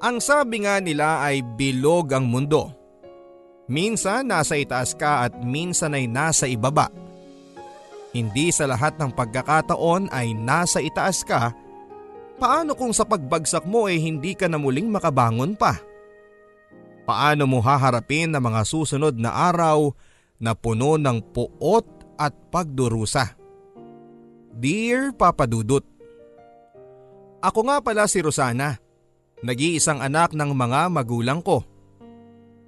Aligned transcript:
Ang 0.00 0.16
sabi 0.16 0.64
nga 0.64 0.80
nila 0.80 1.20
ay 1.20 1.44
bilog 1.44 2.08
ang 2.16 2.24
mundo. 2.24 2.72
Minsan 3.68 4.32
nasa 4.32 4.56
itaas 4.56 4.96
ka 4.96 5.28
at 5.28 5.44
minsan 5.44 5.92
ay 5.92 6.08
nasa 6.08 6.48
ibaba. 6.48 6.88
Hindi 8.10 8.48
sa 8.50 8.64
lahat 8.64 8.96
ng 8.96 9.12
pagkakataon 9.12 10.08
ay 10.08 10.32
nasa 10.32 10.80
itaas 10.80 11.20
ka. 11.22 11.52
Paano 12.40 12.72
kung 12.72 12.96
sa 12.96 13.04
pagbagsak 13.04 13.68
mo 13.68 13.86
ay 13.86 14.00
hindi 14.00 14.32
ka 14.32 14.48
na 14.48 14.56
muling 14.56 14.88
makabangon 14.88 15.52
pa? 15.54 15.76
Paano 17.04 17.44
mo 17.44 17.60
haharapin 17.60 18.32
ang 18.32 18.40
mga 18.40 18.64
susunod 18.64 19.20
na 19.20 19.52
araw 19.52 19.92
na 20.40 20.56
puno 20.56 20.96
ng 20.96 21.20
puot 21.30 22.16
at 22.16 22.32
pagdurusa? 22.48 23.36
Dear 24.56 25.12
Papa 25.12 25.44
Dudut, 25.44 25.84
Ako 27.40 27.64
nga 27.68 27.80
pala 27.80 28.04
si 28.04 28.20
Rosana, 28.20 28.76
nag-iisang 29.40 30.00
anak 30.00 30.36
ng 30.36 30.50
mga 30.52 30.92
magulang 30.92 31.40
ko. 31.40 31.64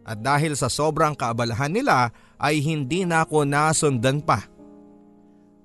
At 0.03 0.19
dahil 0.19 0.59
sa 0.59 0.67
sobrang 0.67 1.15
kaabalahan 1.15 1.71
nila 1.71 2.11
ay 2.41 2.59
hindi 2.59 3.07
na 3.07 3.23
ako 3.23 3.47
nasundan 3.47 4.19
pa. 4.19 4.51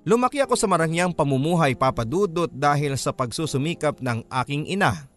Lumaki 0.06 0.40
ako 0.40 0.54
sa 0.54 0.70
marangyang 0.70 1.12
pamumuhay 1.12 1.74
papadudot 1.74 2.48
dahil 2.48 2.94
sa 2.96 3.12
pagsusumikap 3.12 3.98
ng 4.00 4.24
aking 4.30 4.70
ina. 4.70 5.10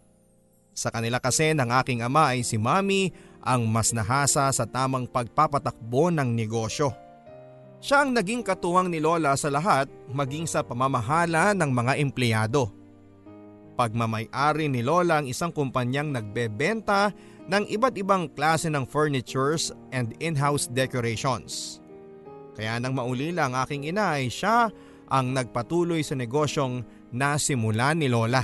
Sa 0.73 0.89
kanila 0.89 1.21
kasi 1.21 1.53
ng 1.53 1.69
aking 1.69 2.01
ama 2.01 2.33
ay 2.33 2.41
si 2.41 2.57
mami 2.57 3.13
ang 3.43 3.67
mas 3.69 3.93
nahasa 3.93 4.49
sa 4.49 4.65
tamang 4.65 5.05
pagpapatakbo 5.05 6.09
ng 6.09 6.29
negosyo. 6.33 6.91
Siya 7.81 8.05
ang 8.05 8.13
naging 8.13 8.45
katuwang 8.45 8.89
ni 8.89 9.01
Lola 9.01 9.33
sa 9.33 9.49
lahat 9.49 9.89
maging 10.09 10.45
sa 10.45 10.61
pamamahala 10.61 11.53
ng 11.57 11.69
mga 11.69 11.93
empleyado. 11.97 12.80
Pagmamayari 13.79 14.67
ni 14.67 14.83
Lola 14.83 15.23
ang 15.23 15.27
isang 15.31 15.49
kumpanyang 15.55 16.11
nagbebenta 16.11 17.15
ng 17.47 17.63
iba't 17.71 17.95
ibang 17.97 18.27
klase 18.31 18.67
ng 18.67 18.83
furnitures 18.85 19.71
and 19.95 20.13
in-house 20.19 20.67
decorations. 20.67 21.79
Kaya 22.53 22.77
nang 22.77 22.93
maulila 22.93 23.47
ang 23.47 23.55
aking 23.63 23.87
ina 23.87 24.19
ay 24.19 24.27
siya 24.27 24.69
ang 25.11 25.35
nagpatuloy 25.35 26.03
sa 26.03 26.15
negosyong 26.15 26.83
nasimulan 27.11 27.99
ni 27.99 28.07
Lola. 28.11 28.43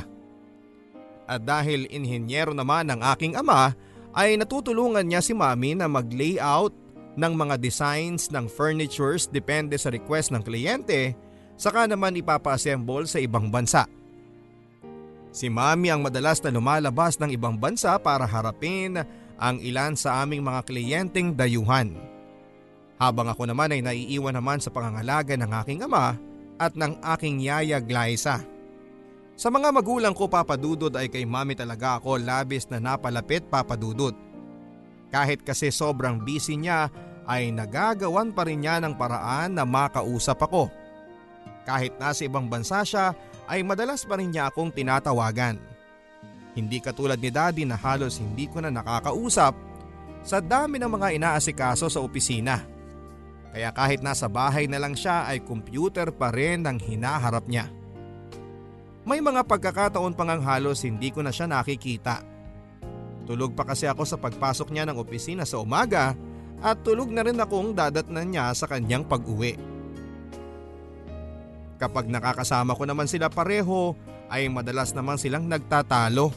At 1.27 1.43
dahil 1.43 1.91
inhinyero 1.91 2.55
naman 2.55 2.87
ang 2.87 3.03
aking 3.03 3.35
ama 3.35 3.75
ay 4.15 4.39
natutulungan 4.39 5.03
niya 5.03 5.19
si 5.19 5.35
mami 5.35 5.75
na 5.75 5.91
mag-layout 5.91 6.71
ng 7.17 7.33
mga 7.35 7.55
designs 7.59 8.31
ng 8.31 8.47
furnitures 8.47 9.27
depende 9.27 9.75
sa 9.75 9.91
request 9.91 10.31
ng 10.31 10.41
kliyente 10.45 11.17
saka 11.57 11.89
naman 11.89 12.15
ipapa-assemble 12.15 13.09
sa 13.09 13.17
ibang 13.17 13.49
bansa. 13.49 13.89
Si 15.37 15.53
mami 15.53 15.93
ang 15.93 16.01
madalas 16.01 16.41
na 16.41 16.49
lumalabas 16.49 17.21
ng 17.21 17.29
ibang 17.29 17.61
bansa 17.61 17.93
para 18.01 18.25
harapin 18.25 18.97
ang 19.37 19.61
ilan 19.61 19.93
sa 19.93 20.25
aming 20.25 20.41
mga 20.41 20.65
kliyenteng 20.65 21.37
dayuhan. 21.37 21.93
Habang 22.97 23.29
ako 23.29 23.45
naman 23.45 23.69
ay 23.69 23.85
naiiwan 23.85 24.33
naman 24.33 24.57
sa 24.57 24.73
pangangalaga 24.73 25.37
ng 25.37 25.51
aking 25.61 25.85
ama 25.85 26.17
at 26.57 26.73
ng 26.73 26.97
aking 27.13 27.45
yaya 27.45 27.77
Glyza. 27.77 28.41
Sa 29.37 29.53
mga 29.53 29.69
magulang 29.69 30.17
ko 30.17 30.25
papadudod 30.25 30.89
ay 30.97 31.05
kay 31.05 31.21
mami 31.21 31.53
talaga 31.53 32.01
ako 32.01 32.17
labis 32.17 32.65
na 32.73 32.81
napalapit 32.81 33.45
papadudod. 33.45 34.17
Kahit 35.13 35.45
kasi 35.45 35.69
sobrang 35.69 36.17
busy 36.17 36.57
niya 36.57 36.89
ay 37.29 37.53
nagagawan 37.53 38.33
pa 38.33 38.41
rin 38.41 38.65
niya 38.65 38.81
ng 38.81 38.97
paraan 38.97 39.53
na 39.53 39.69
makausap 39.69 40.41
ako. 40.41 40.73
Kahit 41.61 41.93
nasa 42.01 42.25
ibang 42.25 42.49
bansa 42.49 42.81
siya 42.81 43.13
ay 43.47 43.63
madalas 43.63 44.03
pa 44.03 44.19
rin 44.19 44.29
niya 44.29 44.51
akong 44.51 44.69
tinatawagan. 44.69 45.57
Hindi 46.53 46.77
katulad 46.83 47.17
ni 47.17 47.31
daddy 47.31 47.63
na 47.63 47.79
halos 47.79 48.19
hindi 48.19 48.45
ko 48.49 48.59
na 48.59 48.69
nakakausap 48.73 49.53
sa 50.25 50.43
dami 50.43 50.77
ng 50.81 50.91
mga 50.91 51.15
inaasikaso 51.15 51.87
sa 51.87 52.03
opisina. 52.03 52.65
Kaya 53.55 53.71
kahit 53.71 54.03
nasa 54.03 54.27
bahay 54.27 54.67
na 54.67 54.77
lang 54.77 54.93
siya 54.93 55.25
ay 55.25 55.41
computer 55.41 56.11
pa 56.11 56.29
rin 56.29 56.67
ang 56.67 56.77
hinaharap 56.77 57.47
niya. 57.47 57.71
May 59.07 59.23
mga 59.23 59.47
pagkakataon 59.47 60.13
pang 60.19 60.27
ang 60.27 60.43
halos 60.43 60.83
hindi 60.83 61.15
ko 61.15 61.23
na 61.23 61.31
siya 61.31 61.47
nakikita. 61.47 62.19
Tulog 63.23 63.55
pa 63.55 63.63
kasi 63.63 63.87
ako 63.87 64.03
sa 64.03 64.19
pagpasok 64.19 64.67
niya 64.71 64.83
ng 64.87 64.99
opisina 64.99 65.47
sa 65.47 65.63
umaga 65.63 66.11
at 66.59 66.83
tulog 66.83 67.07
na 67.07 67.23
rin 67.23 67.39
akong 67.39 67.71
dadatnan 67.71 68.27
niya 68.27 68.51
sa 68.51 68.67
kanyang 68.67 69.07
pag-uwi. 69.07 69.76
Kapag 71.77 72.09
nakakasama 72.09 72.73
ko 72.73 72.83
naman 72.89 73.05
sila 73.05 73.29
pareho 73.29 73.93
ay 74.27 74.49
madalas 74.49 74.91
naman 74.97 75.21
silang 75.21 75.45
nagtatalo. 75.45 76.33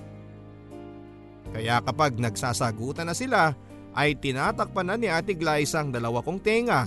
Kaya 1.51 1.83
kapag 1.83 2.21
nagsasagutan 2.21 3.11
na 3.11 3.17
sila 3.17 3.57
ay 3.97 4.15
tinatakpan 4.15 4.87
na 4.87 4.95
ni 4.95 5.11
Ate 5.11 5.35
Glyza 5.35 5.83
ang 5.83 5.91
dalawa 5.91 6.23
kong 6.23 6.41
tenga. 6.45 6.87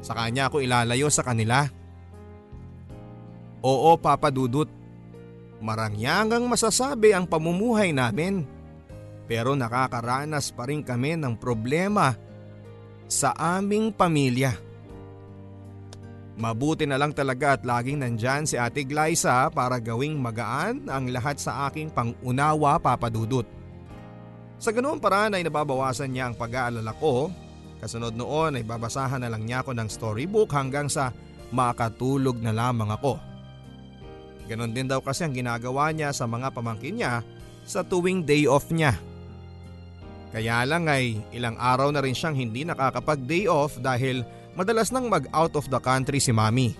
Sa 0.00 0.16
kanya 0.16 0.50
ako 0.50 0.64
ilalayo 0.64 1.06
sa 1.12 1.22
kanila. 1.22 1.68
Oo 3.64 3.96
Papa 3.96 4.28
Dudut, 4.28 4.68
Marangyangang 5.64 6.44
masasabi 6.44 7.16
ang 7.16 7.24
pamumuhay 7.24 7.96
namin. 7.96 8.44
Pero 9.24 9.56
nakakaranas 9.56 10.52
pa 10.52 10.68
rin 10.68 10.84
kami 10.84 11.16
ng 11.16 11.40
problema 11.40 12.12
sa 13.08 13.32
aming 13.32 13.88
pamilya. 13.88 14.52
Mabuti 16.34 16.82
na 16.82 16.98
lang 16.98 17.14
talaga 17.14 17.54
at 17.54 17.62
laging 17.62 18.02
nandyan 18.02 18.42
si 18.42 18.58
Ate 18.58 18.82
Glyza 18.82 19.46
para 19.54 19.78
gawing 19.78 20.18
magaan 20.18 20.90
ang 20.90 21.06
lahat 21.06 21.38
sa 21.38 21.70
aking 21.70 21.94
pangunawa 21.94 22.82
papadudot. 22.82 23.46
Sa 24.58 24.74
ganoong 24.74 24.98
paraan 24.98 25.38
ay 25.38 25.46
nababawasan 25.46 26.10
niya 26.10 26.30
ang 26.30 26.34
pag-aalala 26.34 26.90
ko. 26.98 27.30
Kasunod 27.78 28.18
noon 28.18 28.58
ay 28.58 28.64
babasahan 28.66 29.22
na 29.22 29.30
lang 29.30 29.46
niya 29.46 29.62
ako 29.62 29.78
ng 29.78 29.86
storybook 29.86 30.50
hanggang 30.50 30.90
sa 30.90 31.14
makatulog 31.54 32.42
na 32.42 32.50
lamang 32.50 32.90
ako. 32.90 33.14
Ganon 34.50 34.74
din 34.74 34.90
daw 34.90 34.98
kasi 34.98 35.22
ang 35.22 35.32
ginagawa 35.38 35.94
niya 35.94 36.10
sa 36.10 36.26
mga 36.26 36.50
pamangkin 36.50 36.98
niya 36.98 37.22
sa 37.62 37.86
tuwing 37.86 38.26
day 38.26 38.50
off 38.50 38.74
niya. 38.74 38.98
Kaya 40.34 40.66
lang 40.66 40.90
ay 40.90 41.14
ilang 41.30 41.54
araw 41.54 41.94
na 41.94 42.02
rin 42.02 42.12
siyang 42.12 42.34
hindi 42.34 42.66
nakakapag 42.66 43.22
day 43.22 43.46
off 43.46 43.78
dahil 43.78 44.26
madalas 44.54 44.90
nang 44.90 45.06
mag 45.10 45.26
out 45.30 45.54
of 45.58 45.66
the 45.70 45.78
country 45.78 46.18
si 46.18 46.30
mami. 46.30 46.74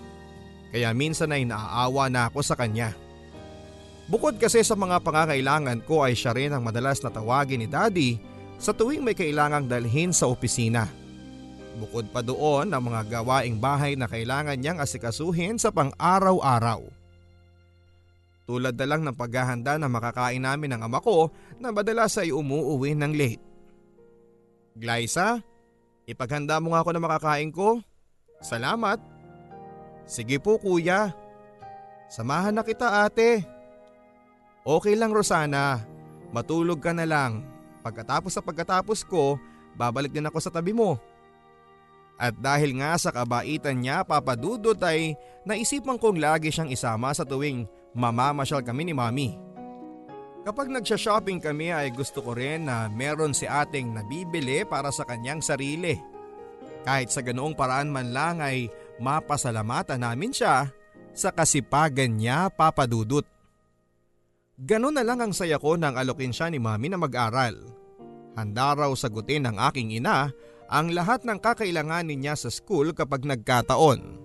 Kaya 0.75 0.91
minsan 0.91 1.31
ay 1.31 1.47
naaawa 1.47 2.11
na 2.11 2.27
ako 2.27 2.43
sa 2.43 2.55
kanya. 2.59 2.91
Bukod 4.05 4.37
kasi 4.37 4.61
sa 4.61 4.77
mga 4.77 5.01
pangangailangan 5.01 5.81
ko 5.87 6.05
ay 6.05 6.13
siya 6.13 6.35
rin 6.35 6.53
ang 6.53 6.61
madalas 6.61 7.01
na 7.01 7.09
tawagin 7.09 7.63
ni 7.63 7.67
daddy 7.67 8.21
sa 8.61 8.75
tuwing 8.75 9.01
may 9.01 9.17
kailangang 9.17 9.65
dalhin 9.65 10.13
sa 10.13 10.29
opisina. 10.29 10.85
Bukod 11.75 12.07
pa 12.13 12.23
doon 12.23 12.71
ang 12.71 12.83
mga 12.85 13.19
gawaing 13.19 13.59
bahay 13.59 13.99
na 13.99 14.07
kailangan 14.07 14.55
niyang 14.55 14.79
asikasuhin 14.79 15.59
sa 15.59 15.73
pang-araw-araw. 15.73 16.87
Tulad 18.45 18.77
na 18.77 18.85
lang 18.85 19.01
ng 19.01 19.17
paghahanda 19.17 19.75
na 19.81 19.89
makakain 19.89 20.39
namin 20.39 20.77
ng 20.77 20.81
ama 20.85 21.01
ko 21.01 21.33
na 21.57 21.73
madalas 21.73 22.13
ay 22.21 22.29
umuuwi 22.29 22.93
ng 22.93 23.11
late. 23.17 23.43
Glyza, 24.77 25.41
ipaghanda 26.05 26.57
mo 26.61 26.73
nga 26.73 26.81
ako 26.81 26.89
na 26.93 27.01
makakain 27.01 27.51
ko. 27.53 27.81
Salamat. 28.41 29.01
Sige 30.05 30.37
po 30.37 30.61
kuya. 30.61 31.13
Samahan 32.09 32.53
na 32.53 32.61
kita 32.61 33.05
ate. 33.05 33.41
Okay 34.65 34.97
lang 34.97 35.13
Rosana, 35.13 35.85
matulog 36.33 36.81
ka 36.81 36.93
na 36.93 37.05
lang. 37.05 37.45
Pagkatapos 37.85 38.33
sa 38.33 38.41
pagkatapos 38.41 39.05
ko, 39.05 39.37
babalik 39.77 40.13
din 40.13 40.25
ako 40.25 40.41
sa 40.41 40.53
tabi 40.53 40.73
mo. 40.73 40.97
At 42.15 42.33
dahil 42.39 42.79
nga 42.79 42.95
sa 42.95 43.11
kabaitan 43.11 43.77
niya 43.77 44.07
papadudot 44.07 44.79
ay 44.81 45.19
naisipan 45.43 45.99
kong 45.99 46.17
lagi 46.17 46.47
siyang 46.49 46.71
isama 46.71 47.11
sa 47.11 47.27
tuwing 47.27 47.67
mamamasyal 47.91 48.63
kami 48.63 48.87
ni 48.87 48.93
mami. 48.95 49.35
Kapag 50.45 50.69
nagsha-shopping 50.69 51.41
kami 51.41 51.73
ay 51.73 51.89
gusto 51.89 52.21
ko 52.21 52.37
rin 52.37 52.69
na 52.69 52.85
meron 52.85 53.33
si 53.33 53.49
ating 53.49 53.97
nabibili 53.97 54.61
para 54.61 54.93
sa 54.93 55.01
kanyang 55.01 55.41
sarili. 55.41 55.97
Kahit 56.85 57.09
sa 57.09 57.25
ganoong 57.25 57.57
paraan 57.57 57.89
man 57.89 58.13
lang 58.13 58.45
ay 58.45 58.69
mapasalamatan 59.01 60.05
namin 60.05 60.29
siya 60.29 60.69
sa 61.17 61.33
kasipagan 61.33 62.21
niya 62.21 62.53
papadudot. 62.53 63.25
Ganon 64.53 64.93
na 64.93 65.01
lang 65.01 65.17
ang 65.17 65.33
saya 65.33 65.57
ko 65.57 65.81
nang 65.81 65.97
alokin 65.97 66.29
siya 66.29 66.53
ni 66.53 66.61
mami 66.61 66.93
na 66.93 67.01
mag-aral. 67.01 67.57
Handa 68.37 68.77
raw 68.77 68.93
sagutin 68.93 69.49
ng 69.49 69.57
aking 69.57 69.97
ina 69.97 70.29
ang 70.69 70.93
lahat 70.93 71.25
ng 71.25 71.41
kakailanganin 71.41 72.21
niya 72.21 72.37
sa 72.37 72.53
school 72.53 72.93
kapag 72.93 73.25
nagkataon. 73.25 74.21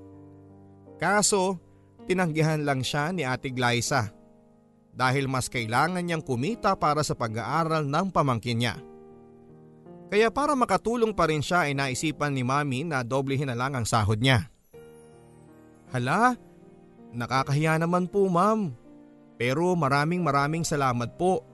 Kaso 1.00 1.56
tinanggihan 2.04 2.60
lang 2.60 2.84
siya 2.84 3.08
ni 3.08 3.24
Ate 3.24 3.48
Glyza 3.48 4.19
dahil 5.00 5.32
mas 5.32 5.48
kailangan 5.48 6.04
niyang 6.04 6.20
kumita 6.20 6.76
para 6.76 7.00
sa 7.00 7.16
pag-aaral 7.16 7.88
ng 7.88 8.06
pamangkin 8.12 8.60
niya. 8.60 8.76
Kaya 10.12 10.28
para 10.28 10.52
makatulong 10.52 11.16
pa 11.16 11.24
rin 11.32 11.40
siya 11.40 11.64
ay 11.64 11.72
naisipan 11.72 12.36
ni 12.36 12.44
Mami 12.44 12.84
na 12.84 13.00
doblehin 13.00 13.48
na 13.48 13.56
lang 13.56 13.72
ang 13.72 13.88
sahod 13.88 14.20
niya. 14.20 14.52
Hala, 15.88 16.36
nakakahiya 17.16 17.80
naman 17.80 18.12
po 18.12 18.28
ma'am. 18.28 18.76
Pero 19.40 19.72
maraming 19.72 20.20
maraming 20.20 20.68
salamat 20.68 21.16
po. 21.16 21.48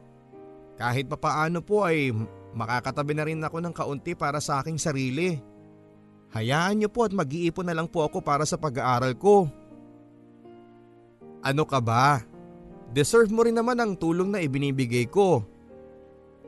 Kahit 0.75 1.07
papaano 1.07 1.63
po 1.63 1.87
ay 1.87 2.11
makakatabi 2.51 3.15
na 3.15 3.25
rin 3.31 3.47
ako 3.47 3.63
ng 3.63 3.75
kaunti 3.77 4.19
para 4.19 4.43
sa 4.43 4.59
aking 4.59 4.83
sarili. 4.83 5.39
Hayaan 6.35 6.83
niyo 6.83 6.91
po 6.91 7.07
at 7.07 7.15
mag-iipon 7.15 7.71
na 7.71 7.77
lang 7.79 7.87
po 7.87 8.03
ako 8.03 8.19
para 8.27 8.43
sa 8.43 8.59
pag-aaral 8.59 9.15
ko. 9.15 9.47
Ano 11.47 11.63
ka 11.63 11.79
ba? 11.79 12.36
Deserve 12.97 13.29
mo 13.29 13.45
rin 13.45 13.53
naman 13.53 13.77
ang 13.77 13.93
tulong 13.93 14.33
na 14.33 14.41
ibinibigay 14.41 15.05
ko. 15.13 15.45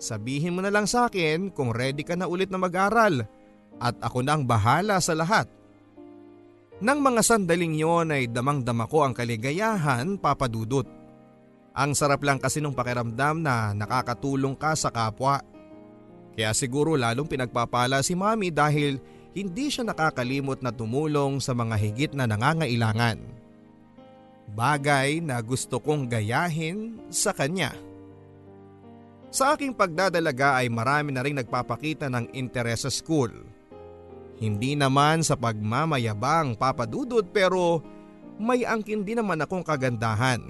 Sabihin 0.00 0.56
mo 0.56 0.64
na 0.64 0.72
lang 0.72 0.88
sa 0.88 1.12
akin 1.12 1.52
kung 1.52 1.76
ready 1.76 2.00
ka 2.00 2.16
na 2.16 2.24
ulit 2.24 2.48
na 2.48 2.56
mag-aral 2.56 3.28
at 3.76 3.92
ako 4.00 4.24
na 4.24 4.32
ang 4.32 4.48
bahala 4.48 4.96
sa 4.96 5.12
lahat. 5.12 5.44
Nang 6.80 7.04
mga 7.04 7.20
sandaling 7.20 7.76
yon 7.76 8.16
ay 8.16 8.32
damang-dama 8.32 8.88
ko 8.88 9.04
ang 9.04 9.12
kaligayahan 9.12 10.16
papadudot. 10.16 10.88
Ang 11.76 11.92
sarap 11.92 12.24
lang 12.24 12.40
kasi 12.40 12.64
nung 12.64 12.72
pakiramdam 12.72 13.44
na 13.44 13.76
nakakatulong 13.76 14.56
ka 14.56 14.72
sa 14.72 14.88
kapwa. 14.88 15.44
Kaya 16.32 16.56
siguro 16.56 16.96
lalong 16.96 17.28
pinagpapala 17.28 18.00
si 18.00 18.16
mami 18.16 18.48
dahil 18.48 19.02
hindi 19.36 19.68
siya 19.68 19.84
nakakalimot 19.84 20.64
na 20.64 20.72
tumulong 20.72 21.44
sa 21.44 21.52
mga 21.52 21.76
higit 21.76 22.12
na 22.16 22.24
nangangailangan. 22.24 23.20
Bagay 24.48 25.20
na 25.20 25.40
gusto 25.44 25.76
kong 25.76 26.08
gayahin 26.08 26.96
sa 27.12 27.36
kanya. 27.36 27.76
Sa 29.28 29.52
aking 29.52 29.76
pagdadalaga 29.76 30.64
ay 30.64 30.72
marami 30.72 31.12
na 31.12 31.20
rin 31.20 31.36
nagpapakita 31.36 32.08
ng 32.08 32.32
interes 32.32 32.88
sa 32.88 32.90
school. 32.90 33.28
Hindi 34.40 34.72
naman 34.72 35.20
sa 35.20 35.36
pagmamayabang 35.36 36.56
papadudod 36.56 37.26
pero 37.28 37.84
may 38.38 38.64
angkin 38.64 39.04
din 39.04 39.20
naman 39.20 39.42
akong 39.42 39.66
kagandahan. 39.66 40.40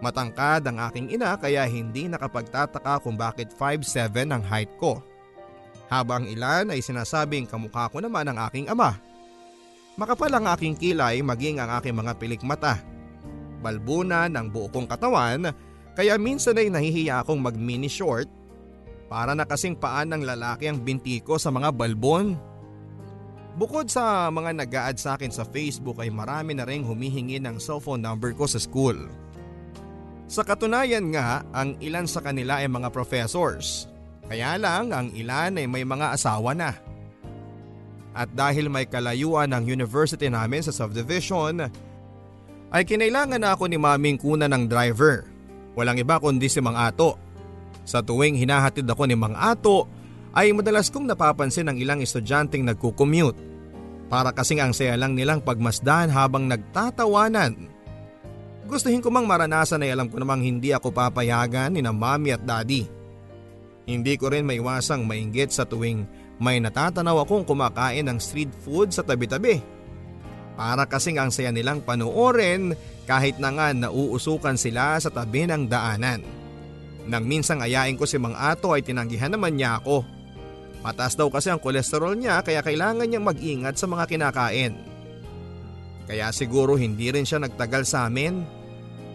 Matangkad 0.00 0.64
ang 0.64 0.80
aking 0.90 1.12
ina 1.12 1.36
kaya 1.40 1.64
hindi 1.68 2.08
nakapagtataka 2.08 3.04
kung 3.04 3.16
bakit 3.16 3.52
5'7 3.54 4.32
ang 4.32 4.42
height 4.44 4.72
ko. 4.76 5.00
Habang 5.88 6.28
ilan 6.28 6.72
ay 6.72 6.80
sinasabing 6.84 7.48
kamukha 7.48 7.88
ko 7.88 8.00
naman 8.00 8.28
ang 8.28 8.38
aking 8.48 8.68
ama. 8.68 8.96
Makapal 10.00 10.32
ang 10.32 10.48
aking 10.56 10.80
kilay 10.80 11.20
maging 11.20 11.60
ang 11.60 11.76
aking 11.76 11.92
mga 11.92 12.16
pilik 12.16 12.40
mata. 12.40 12.80
Balbuna 13.60 14.32
ng 14.32 14.48
buo 14.48 14.72
kong 14.72 14.88
katawan 14.88 15.52
kaya 15.92 16.16
minsan 16.16 16.56
ay 16.56 16.72
nahihiya 16.72 17.20
akong 17.20 17.36
mag 17.36 17.52
mini 17.52 17.92
short 17.92 18.24
para 19.12 19.36
na 19.36 19.44
kasing 19.44 19.76
paan 19.76 20.08
ng 20.16 20.24
lalaki 20.24 20.72
ang 20.72 20.80
binti 20.80 21.20
ko 21.20 21.36
sa 21.36 21.52
mga 21.52 21.68
balbon. 21.76 22.32
Bukod 23.60 23.92
sa 23.92 24.32
mga 24.32 24.64
nag-a-add 24.64 24.96
sa 24.96 25.20
akin 25.20 25.28
sa 25.28 25.44
Facebook 25.44 26.00
ay 26.00 26.08
marami 26.08 26.56
na 26.56 26.64
rin 26.64 26.80
humihingi 26.80 27.36
ng 27.36 27.60
cellphone 27.60 28.00
number 28.00 28.32
ko 28.32 28.48
sa 28.48 28.56
school. 28.56 28.96
Sa 30.30 30.46
katunayan 30.46 31.12
nga, 31.12 31.44
ang 31.52 31.76
ilan 31.82 32.08
sa 32.08 32.24
kanila 32.24 32.62
ay 32.62 32.70
mga 32.70 32.88
professors. 32.88 33.90
Kaya 34.30 34.56
lang 34.56 34.94
ang 34.94 35.12
ilan 35.12 35.58
ay 35.60 35.66
may 35.66 35.84
mga 35.84 36.14
asawa 36.14 36.56
na. 36.56 36.72
At 38.10 38.30
dahil 38.34 38.66
may 38.66 38.90
kalayuan 38.90 39.54
ng 39.54 39.70
university 39.70 40.26
namin 40.26 40.66
sa 40.66 40.74
subdivision, 40.74 41.70
ay 42.70 42.82
kinailangan 42.86 43.38
na 43.42 43.54
ako 43.54 43.66
ni 43.66 43.78
maming 43.78 44.18
kuna 44.18 44.46
ng 44.46 44.66
driver. 44.66 45.26
Walang 45.74 45.98
iba 45.98 46.18
kundi 46.18 46.46
si 46.50 46.58
Mang 46.58 46.78
Ato. 46.78 47.18
Sa 47.86 48.02
tuwing 48.02 48.38
hinahatid 48.38 48.86
ako 48.86 49.06
ni 49.06 49.14
Mang 49.18 49.34
Ato, 49.34 49.86
ay 50.30 50.54
madalas 50.54 50.90
kong 50.90 51.10
napapansin 51.10 51.66
ang 51.66 51.78
ilang 51.78 51.98
estudyanteng 52.02 52.62
nagkukommute. 52.62 53.38
Para 54.10 54.34
kasing 54.34 54.58
ang 54.62 54.74
saya 54.74 54.98
lang 54.98 55.14
nilang 55.14 55.42
pagmasdan 55.42 56.10
habang 56.10 56.50
nagtatawanan. 56.50 57.70
Gustuhin 58.66 59.02
ko 59.02 59.10
mang 59.10 59.26
maranasan 59.26 59.82
ay 59.82 59.94
alam 59.94 60.06
ko 60.06 60.18
namang 60.18 60.42
hindi 60.42 60.70
ako 60.70 60.94
papayagan 60.94 61.74
ni 61.74 61.82
na 61.82 61.90
mami 61.90 62.34
at 62.34 62.42
daddy. 62.42 62.86
Hindi 63.86 64.14
ko 64.14 64.30
rin 64.30 64.46
maiwasang 64.46 65.02
mainggit 65.02 65.50
sa 65.50 65.66
tuwing 65.66 66.06
may 66.40 66.56
natatanaw 66.56 67.20
akong 67.22 67.44
kumakain 67.44 68.08
ng 68.08 68.16
street 68.16 68.50
food 68.64 68.96
sa 68.96 69.04
tabi-tabi. 69.04 69.60
Para 70.56 70.88
kasing 70.88 71.20
ang 71.20 71.28
saya 71.28 71.52
nilang 71.52 71.84
panoorin 71.84 72.72
kahit 73.04 73.36
na 73.36 73.52
nga 73.52 73.76
nauusukan 73.76 74.56
sila 74.56 74.96
sa 74.96 75.12
tabi 75.12 75.44
ng 75.44 75.68
daanan. 75.68 76.24
Nang 77.04 77.24
minsang 77.28 77.60
ayain 77.60 77.96
ko 77.96 78.08
si 78.08 78.16
Mang 78.16 78.36
Ato 78.36 78.72
ay 78.72 78.80
tinanggihan 78.80 79.32
naman 79.32 79.56
niya 79.56 79.80
ako. 79.80 80.04
Mataas 80.80 81.12
daw 81.12 81.28
kasi 81.28 81.52
ang 81.52 81.60
kolesterol 81.60 82.16
niya 82.16 82.40
kaya 82.40 82.64
kailangan 82.64 83.04
niyang 83.04 83.24
mag-ingat 83.24 83.76
sa 83.76 83.84
mga 83.84 84.08
kinakain. 84.08 84.80
Kaya 86.08 86.32
siguro 86.32 86.80
hindi 86.80 87.12
rin 87.12 87.28
siya 87.28 87.40
nagtagal 87.40 87.84
sa 87.84 88.08
amin. 88.08 88.42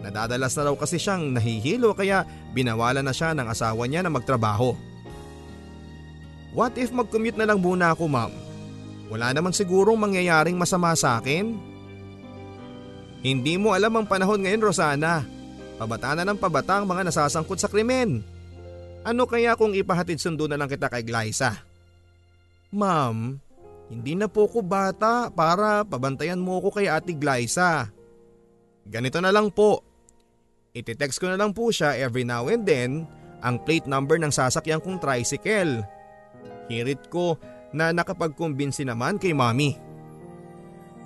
Nadadalas 0.06 0.54
na 0.54 0.70
raw 0.70 0.74
kasi 0.78 1.02
siyang 1.02 1.34
nahihilo 1.34 1.90
kaya 1.98 2.22
binawalan 2.54 3.02
na 3.02 3.10
siya 3.10 3.34
ng 3.34 3.50
asawa 3.50 3.90
niya 3.90 4.06
na 4.06 4.14
magtrabaho. 4.14 4.78
What 6.56 6.80
if 6.80 6.88
mag-commute 6.88 7.36
na 7.36 7.44
lang 7.44 7.60
muna 7.60 7.92
ako 7.92 8.08
ma'am? 8.08 8.32
Wala 9.12 9.36
naman 9.36 9.52
sigurong 9.52 10.00
mangyayaring 10.00 10.56
masama 10.56 10.96
sa 10.96 11.20
akin. 11.20 11.52
Hindi 13.20 13.60
mo 13.60 13.76
alam 13.76 13.92
ang 13.92 14.08
panahon 14.08 14.40
ngayon 14.40 14.64
Rosana. 14.64 15.20
Pabata 15.76 16.16
na 16.16 16.24
ng 16.24 16.40
pabata 16.40 16.80
ang 16.80 16.88
mga 16.88 17.12
nasasangkot 17.12 17.60
sa 17.60 17.68
krimen. 17.68 18.24
Ano 19.04 19.28
kaya 19.28 19.52
kung 19.52 19.76
ipahatid 19.76 20.16
sundo 20.16 20.48
na 20.48 20.56
lang 20.56 20.72
kita 20.72 20.88
kay 20.88 21.04
Glyza? 21.04 21.60
Ma'am, 22.72 23.36
hindi 23.92 24.16
na 24.16 24.24
po 24.24 24.48
ko 24.48 24.64
bata 24.64 25.28
para 25.28 25.84
pabantayan 25.84 26.40
mo 26.40 26.64
ko 26.64 26.72
kay 26.72 26.88
Ate 26.88 27.12
Glyza. 27.12 27.92
Ganito 28.88 29.20
na 29.20 29.28
lang 29.28 29.52
po. 29.52 29.84
Ititext 30.72 31.20
ko 31.20 31.28
na 31.28 31.36
lang 31.36 31.52
po 31.52 31.68
siya 31.68 32.00
every 32.00 32.24
now 32.24 32.48
and 32.48 32.64
then 32.64 33.04
ang 33.44 33.60
plate 33.60 33.84
number 33.84 34.16
ng 34.16 34.32
sasakyan 34.32 34.80
kong 34.80 34.96
tricycle. 34.96 35.84
Hirit 36.66 37.06
ko 37.10 37.38
na 37.70 37.90
nakapagkumbinsi 37.94 38.86
naman 38.86 39.18
kay 39.20 39.34
mami. 39.34 39.78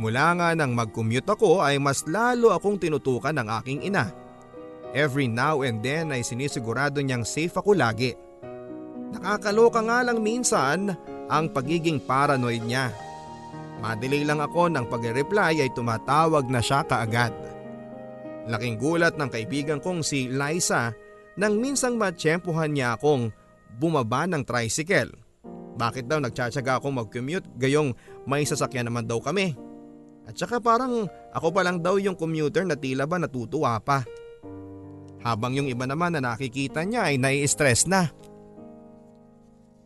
Mula 0.00 0.32
nga 0.32 0.48
nang 0.56 0.72
mag-commute 0.72 1.28
ako 1.28 1.60
ay 1.60 1.76
mas 1.76 2.08
lalo 2.08 2.56
akong 2.56 2.80
tinutukan 2.80 3.36
ng 3.36 3.48
aking 3.60 3.80
ina. 3.84 4.08
Every 4.96 5.28
now 5.28 5.60
and 5.60 5.84
then 5.84 6.10
ay 6.10 6.24
sinisigurado 6.24 7.04
niyang 7.04 7.28
safe 7.28 7.52
ako 7.52 7.76
lagi. 7.76 8.16
Nakakaloka 9.12 9.84
nga 9.84 10.00
lang 10.00 10.24
minsan 10.24 10.96
ang 11.28 11.52
pagiging 11.52 12.00
paranoid 12.00 12.64
niya. 12.64 12.88
Madelay 13.84 14.24
lang 14.24 14.40
ako 14.40 14.72
ng 14.72 14.88
pag-reply 14.88 15.60
ay 15.60 15.70
tumatawag 15.76 16.48
na 16.48 16.64
siya 16.64 16.80
kaagad. 16.84 17.32
Laking 18.48 18.80
gulat 18.80 19.20
ng 19.20 19.28
kaibigan 19.28 19.84
kong 19.84 20.00
si 20.00 20.32
Liza 20.32 20.96
nang 21.36 21.60
minsang 21.60 22.00
matsyempohan 22.00 22.72
niya 22.72 22.96
akong 22.96 23.28
bumaba 23.76 24.24
ng 24.24 24.42
tricycle. 24.48 25.12
Bakit 25.80 26.04
daw 26.04 26.20
nagtsatsaga 26.20 26.76
akong 26.76 26.92
mag-commute 26.92 27.48
gayong 27.56 27.96
may 28.28 28.44
sasakyan 28.44 28.92
naman 28.92 29.08
daw 29.08 29.16
kami. 29.16 29.56
At 30.28 30.36
saka 30.36 30.60
parang 30.60 31.08
ako 31.32 31.48
pa 31.48 31.64
lang 31.64 31.80
daw 31.80 31.96
yung 31.96 32.20
commuter 32.20 32.68
na 32.68 32.76
tila 32.76 33.08
ba 33.08 33.16
natutuwa 33.16 33.80
pa. 33.80 34.04
Habang 35.24 35.56
yung 35.56 35.72
iba 35.72 35.88
naman 35.88 36.12
na 36.12 36.20
nakikita 36.20 36.84
niya 36.84 37.08
ay 37.08 37.16
nai-stress 37.16 37.88
na. 37.88 38.12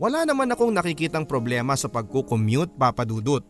Wala 0.02 0.26
naman 0.26 0.50
akong 0.50 0.74
nakikitang 0.74 1.30
problema 1.30 1.78
sa 1.78 1.86
pagkukommute 1.86 2.74
papadudot. 2.74 3.46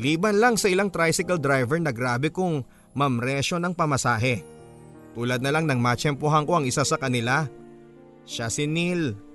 Liban 0.00 0.40
lang 0.40 0.56
sa 0.56 0.72
ilang 0.72 0.88
tricycle 0.88 1.40
driver 1.40 1.76
na 1.80 1.92
grabe 1.92 2.32
kong 2.32 2.64
mamresyo 2.96 3.60
ng 3.60 3.76
pamasahe. 3.76 4.40
Tulad 5.12 5.40
na 5.40 5.52
lang 5.52 5.68
ng 5.68 5.80
matsyempohan 5.80 6.44
ko 6.48 6.60
ang 6.60 6.64
isa 6.68 6.84
sa 6.84 6.96
kanila. 6.96 7.48
Siya 8.28 8.52
si 8.52 8.68
Neil. 8.68 9.25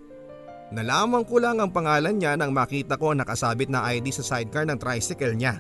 Nalaman 0.72 1.28
ko 1.28 1.36
lang 1.36 1.60
ang 1.60 1.68
pangalan 1.68 2.16
niya 2.16 2.40
nang 2.40 2.56
makita 2.56 2.96
ko 2.96 3.12
nakasabit 3.12 3.68
na 3.68 3.84
ID 3.92 4.08
sa 4.16 4.24
sidecar 4.24 4.64
ng 4.64 4.80
tricycle 4.80 5.36
niya. 5.36 5.60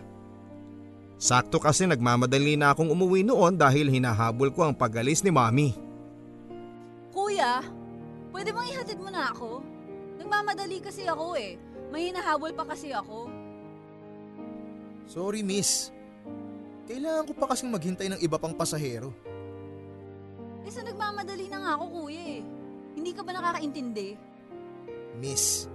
Sakto 1.19 1.59
kasi 1.59 1.83
nagmamadali 1.83 2.55
na 2.55 2.71
akong 2.71 2.87
umuwi 2.87 3.21
noon 3.27 3.59
dahil 3.59 3.91
hinahabol 3.91 4.49
ko 4.55 4.65
ang 4.65 4.73
pagalis 4.73 5.19
ni 5.21 5.29
mami. 5.29 5.75
Kuya, 7.11 7.59
pwede 8.31 8.55
bang 8.55 8.71
ihatid 8.71 8.97
mo 9.03 9.11
na 9.11 9.29
ako? 9.35 9.59
Nagmamadali 10.17 10.79
kasi 10.79 11.03
ako 11.03 11.35
eh. 11.35 11.59
May 11.91 12.09
hinahabol 12.09 12.55
pa 12.55 12.63
kasi 12.63 12.95
ako. 12.95 13.27
Sorry 15.11 15.43
miss. 15.43 15.91
Kailangan 16.87 17.27
ko 17.27 17.33
pa 17.35 17.51
kasing 17.51 17.67
maghintay 17.67 18.07
ng 18.15 18.23
iba 18.23 18.39
pang 18.39 18.55
pasahero. 18.55 19.11
Eh 20.63 20.71
sa 20.71 20.87
nagmamadali 20.87 21.51
na 21.51 21.59
nga 21.59 21.71
ako 21.75 21.85
kuya 21.99 22.39
eh. 22.39 22.41
Hindi 22.95 23.11
ka 23.11 23.27
ba 23.27 23.35
nakakaintindi? 23.35 24.30
Miss, 25.19 25.67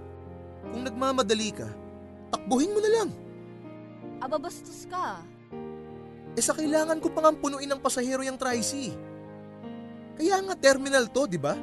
kung 0.71 0.87
nagmamadali 0.87 1.53
ka, 1.53 1.69
takbuhin 2.33 2.73
mo 2.73 2.79
na 2.81 2.91
lang. 2.91 3.09
Aba 4.17 4.41
bastos 4.41 4.89
ka. 4.89 5.21
Eh 6.37 6.43
sa 6.43 6.53
kailangan 6.53 7.01
ko 7.01 7.09
pang 7.09 7.33
punuin 7.33 7.69
ng 7.69 7.81
pasahero 7.81 8.21
yung 8.21 8.37
tricy. 8.37 8.93
Kaya 10.17 10.41
nga 10.41 10.57
terminal 10.57 11.05
to, 11.09 11.29
di 11.29 11.37
ba? 11.37 11.53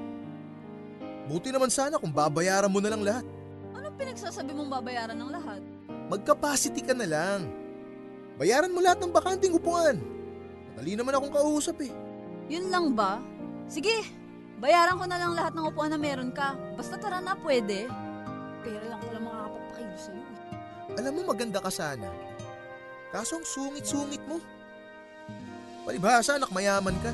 Buti 1.27 1.51
naman 1.51 1.71
sana 1.71 1.99
kung 1.99 2.15
babayaran 2.15 2.71
mo 2.71 2.79
na 2.79 2.91
lang 2.91 3.03
lahat. 3.03 3.27
Anong 3.75 3.97
pinagsasabi 3.99 4.55
mong 4.55 4.71
babayaran 4.71 5.19
ng 5.19 5.31
lahat? 5.31 5.63
Mag-capacity 6.11 6.85
ka 6.85 6.95
na 6.95 7.07
lang. 7.09 7.51
Bayaran 8.39 8.75
mo 8.75 8.83
lahat 8.83 9.03
ng 9.03 9.15
bakanting 9.15 9.55
upuan. 9.55 9.99
Madali 10.75 10.99
naman 10.99 11.15
akong 11.15 11.35
kausap 11.35 11.81
eh. 11.87 11.93
Yun 12.51 12.67
lang 12.69 12.93
ba? 12.93 13.23
Sige, 13.71 14.05
Bayaran 14.65 14.97
ko 14.97 15.05
na 15.05 15.21
lang 15.21 15.37
lahat 15.37 15.53
ng 15.53 15.69
upuan 15.69 15.93
na 15.93 16.01
meron 16.01 16.33
ka. 16.33 16.57
Basta 16.73 16.97
tara 16.97 17.21
na, 17.21 17.37
pwede. 17.45 17.85
Pera 18.65 18.85
lang 18.89 18.97
pala 19.05 19.21
makakapagpakilo 19.21 19.97
sa'yo. 20.01 20.25
eh. 20.25 20.97
Alam 21.05 21.13
mo 21.21 21.37
maganda 21.37 21.61
ka 21.61 21.69
sana. 21.69 22.09
Kaso 23.13 23.37
ang 23.37 23.45
sungit-sungit 23.45 24.25
mo. 24.25 24.41
Palibhasa 25.85 26.41
anak 26.41 26.49
mayaman 26.49 26.97
ka. 27.05 27.13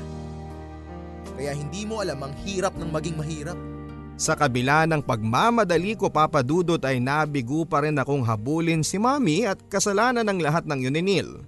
Kaya 1.35 1.51
hindi 1.51 1.83
mo 1.83 1.99
alam 1.99 2.23
ang 2.23 2.31
hirap 2.47 2.71
ng 2.79 2.87
maging 2.87 3.19
mahirap. 3.19 3.59
Sa 4.15 4.31
kabila 4.39 4.87
ng 4.87 5.03
pagmamadali 5.03 5.99
ko 5.99 6.07
papadudot 6.07 6.79
ay 6.87 7.03
nabigo 7.03 7.67
pa 7.67 7.83
rin 7.83 7.99
akong 7.99 8.23
habulin 8.23 8.79
si 8.79 8.95
mami 8.95 9.43
at 9.43 9.59
kasalanan 9.67 10.23
ng 10.23 10.39
lahat 10.39 10.63
ng 10.63 10.87
yun 10.87 10.95
ni 10.95 11.03
Neil. 11.03 11.43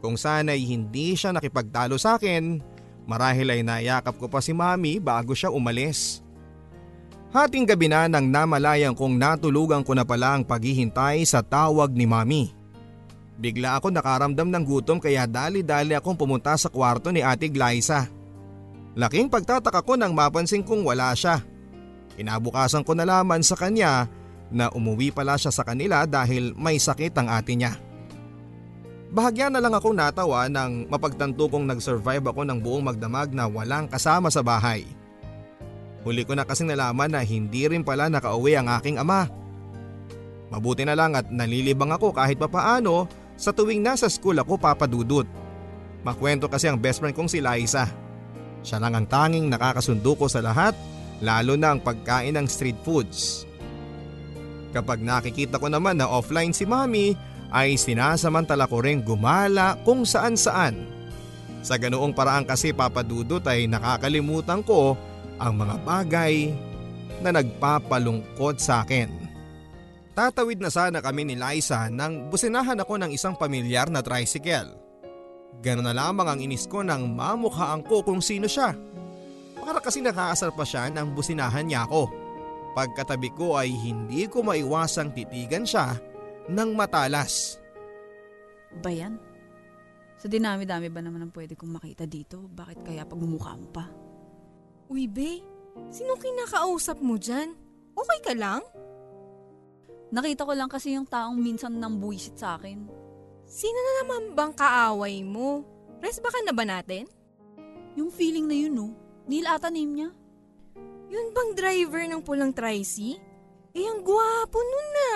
Kung 0.00 0.16
sana'y 0.16 0.64
hindi 0.64 1.12
siya 1.12 1.36
nakipagtalo 1.36 2.00
sa 2.00 2.16
akin, 2.16 2.75
marahil 3.06 3.48
ay 3.54 3.62
nayakap 3.62 4.18
ko 4.18 4.26
pa 4.26 4.42
si 4.42 4.52
mami 4.52 4.98
bago 4.98 5.32
siya 5.32 5.54
umalis. 5.54 6.20
Hating 7.30 7.66
gabi 7.66 7.86
na 7.86 8.06
nang 8.10 8.26
namalayan 8.26 8.94
kong 8.94 9.18
natulugan 9.18 9.82
ko 9.82 9.94
na 9.94 10.02
pala 10.06 10.36
ang 10.36 10.42
paghihintay 10.46 11.22
sa 11.26 11.42
tawag 11.42 11.94
ni 11.94 12.06
mami. 12.06 12.50
Bigla 13.36 13.76
ako 13.76 13.92
nakaramdam 13.92 14.48
ng 14.48 14.64
gutom 14.64 14.96
kaya 14.96 15.28
dali-dali 15.28 15.92
akong 15.92 16.16
pumunta 16.16 16.56
sa 16.56 16.72
kwarto 16.72 17.12
ni 17.12 17.20
ate 17.20 17.52
Glyza. 17.52 18.08
Laking 18.96 19.28
pagtataka 19.28 19.84
ko 19.84 19.92
nang 20.00 20.16
mapansin 20.16 20.64
kong 20.64 20.88
wala 20.88 21.12
siya. 21.12 21.44
Inabukasan 22.16 22.80
ko 22.80 22.96
nalaman 22.96 23.44
sa 23.44 23.52
kanya 23.52 24.08
na 24.48 24.72
umuwi 24.72 25.12
pala 25.12 25.36
siya 25.36 25.52
sa 25.52 25.68
kanila 25.68 26.08
dahil 26.08 26.56
may 26.56 26.80
sakit 26.80 27.12
ang 27.20 27.28
ate 27.28 27.52
niya. 27.52 27.76
Bahagya 29.06 29.46
na 29.46 29.62
lang 29.62 29.70
akong 29.70 29.94
natawa 29.94 30.50
nang 30.50 30.90
mapagtanto 30.90 31.46
kong 31.46 31.66
nag-survive 31.70 32.26
ako 32.26 32.42
ng 32.42 32.58
buong 32.58 32.90
magdamag 32.90 33.30
na 33.30 33.46
walang 33.46 33.86
kasama 33.86 34.26
sa 34.34 34.42
bahay. 34.42 34.82
Huli 36.02 36.22
ko 36.26 36.34
na 36.34 36.46
kasing 36.46 36.70
nalaman 36.70 37.10
na 37.10 37.22
hindi 37.22 37.66
rin 37.66 37.86
pala 37.86 38.10
nakauwi 38.10 38.58
ang 38.58 38.70
aking 38.78 38.98
ama. 38.98 39.30
Mabuti 40.50 40.86
na 40.86 40.94
lang 40.94 41.18
at 41.18 41.26
nalilibang 41.30 41.90
ako 41.90 42.14
kahit 42.14 42.38
papaano 42.38 43.10
sa 43.34 43.50
tuwing 43.50 43.82
nasa 43.82 44.06
school 44.06 44.38
ako 44.38 44.58
papadudot. 44.58 45.26
Makwento 46.06 46.46
kasi 46.46 46.70
ang 46.70 46.78
best 46.78 47.02
friend 47.02 47.14
kong 47.14 47.30
si 47.30 47.42
Liza. 47.42 47.90
Siya 48.62 48.78
lang 48.78 48.94
ang 48.94 49.06
tanging 49.06 49.50
nakakasundo 49.50 50.14
ko 50.14 50.26
sa 50.30 50.42
lahat 50.42 50.74
lalo 51.22 51.54
na 51.58 51.74
ang 51.74 51.80
pagkain 51.82 52.34
ng 52.34 52.46
street 52.46 52.78
foods. 52.86 53.46
Kapag 54.70 55.02
nakikita 55.02 55.58
ko 55.58 55.70
naman 55.70 55.98
na 55.98 56.10
offline 56.10 56.54
si 56.54 56.66
mami 56.66 57.18
ay 57.50 57.78
sinasamantala 57.78 58.66
ko 58.66 58.82
rin 58.82 59.02
gumala 59.02 59.78
kung 59.86 60.02
saan 60.02 60.34
saan. 60.34 60.86
Sa 61.66 61.74
ganoong 61.78 62.14
paraan 62.14 62.46
kasi 62.46 62.70
papadudot 62.70 63.42
ay 63.46 63.66
nakakalimutan 63.66 64.62
ko 64.62 64.94
ang 65.42 65.58
mga 65.58 65.76
bagay 65.82 66.54
na 67.20 67.34
nagpapalungkot 67.34 68.62
sa 68.62 68.86
akin. 68.86 69.10
Tatawid 70.16 70.62
na 70.62 70.72
sana 70.72 71.04
kami 71.04 71.28
ni 71.28 71.34
Liza 71.36 71.92
nang 71.92 72.32
businahan 72.32 72.80
ako 72.80 72.96
ng 73.02 73.10
isang 73.12 73.36
pamilyar 73.36 73.92
na 73.92 74.00
tricycle. 74.00 74.72
Ganon 75.60 75.84
na 75.84 75.92
lamang 75.92 76.28
ang 76.28 76.38
inis 76.40 76.64
ko 76.64 76.80
nang 76.80 77.12
mamukhaan 77.12 77.84
ko 77.84 78.00
kung 78.00 78.24
sino 78.24 78.48
siya. 78.48 78.72
Para 79.60 79.82
kasi 79.82 80.00
nakakasar 80.00 80.54
pa 80.56 80.64
siya 80.64 80.88
nang 80.88 81.12
businahan 81.12 81.68
niya 81.68 81.84
ako. 81.84 82.08
Pagkatabi 82.76 83.32
ko 83.32 83.56
ay 83.60 83.72
hindi 83.72 84.28
ko 84.28 84.44
maiwasang 84.44 85.12
titigan 85.12 85.64
siya 85.64 85.96
ng 86.46 86.70
matalas. 86.74 87.58
Ba 88.78 88.90
yan? 88.90 89.18
Sa 90.16 90.26
dinami-dami 90.30 90.88
ba 90.88 91.04
naman 91.04 91.28
ang 91.28 91.32
pwede 91.34 91.58
kong 91.58 91.76
makita 91.76 92.08
dito? 92.08 92.48
Bakit 92.48 92.86
kaya 92.86 93.04
pagmumukha 93.04 93.52
mo 93.58 93.68
pa? 93.68 93.86
Uy, 94.88 95.10
be. 95.10 95.44
Sino 95.92 96.16
kinakausap 96.16 97.02
mo 97.04 97.20
dyan? 97.20 97.52
Okay 97.92 98.18
ka 98.24 98.32
lang? 98.32 98.64
Nakita 100.14 100.46
ko 100.46 100.52
lang 100.54 100.70
kasi 100.70 100.94
yung 100.94 101.04
taong 101.04 101.36
minsan 101.36 101.76
nang 101.76 101.98
buwisit 101.98 102.38
sa 102.38 102.56
akin. 102.56 102.86
Sino 103.46 103.76
na 103.76 103.92
naman 104.02 104.22
bang 104.32 104.52
kaaway 104.54 105.20
mo? 105.26 105.66
Rest 106.00 106.22
baka 106.22 106.40
na 106.46 106.54
ba 106.54 106.64
natin? 106.64 107.10
Yung 107.98 108.08
feeling 108.12 108.46
na 108.46 108.56
yun, 108.56 108.74
no? 108.74 108.88
Neil 109.26 109.46
ata 109.50 109.68
name 109.68 109.92
niya. 109.92 110.10
Yun 111.10 111.30
bang 111.34 111.50
driver 111.54 112.02
ng 112.06 112.22
pulang 112.22 112.52
tricy? 112.54 113.18
Eh, 113.76 113.84
ang 113.84 114.00
gwapo 114.00 114.58
nun 114.58 114.88
na. 114.90 115.10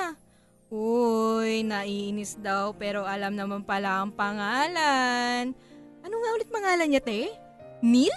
Uy, 0.70 1.66
naiinis 1.66 2.38
daw 2.38 2.70
pero 2.78 3.02
alam 3.02 3.34
naman 3.34 3.66
pala 3.66 4.06
ang 4.06 4.14
pangalan. 4.14 5.50
Ano 6.06 6.14
nga 6.14 6.30
ulit 6.38 6.46
pangalan 6.46 6.86
niya, 6.86 7.02
te? 7.02 7.26
Neil? 7.82 8.14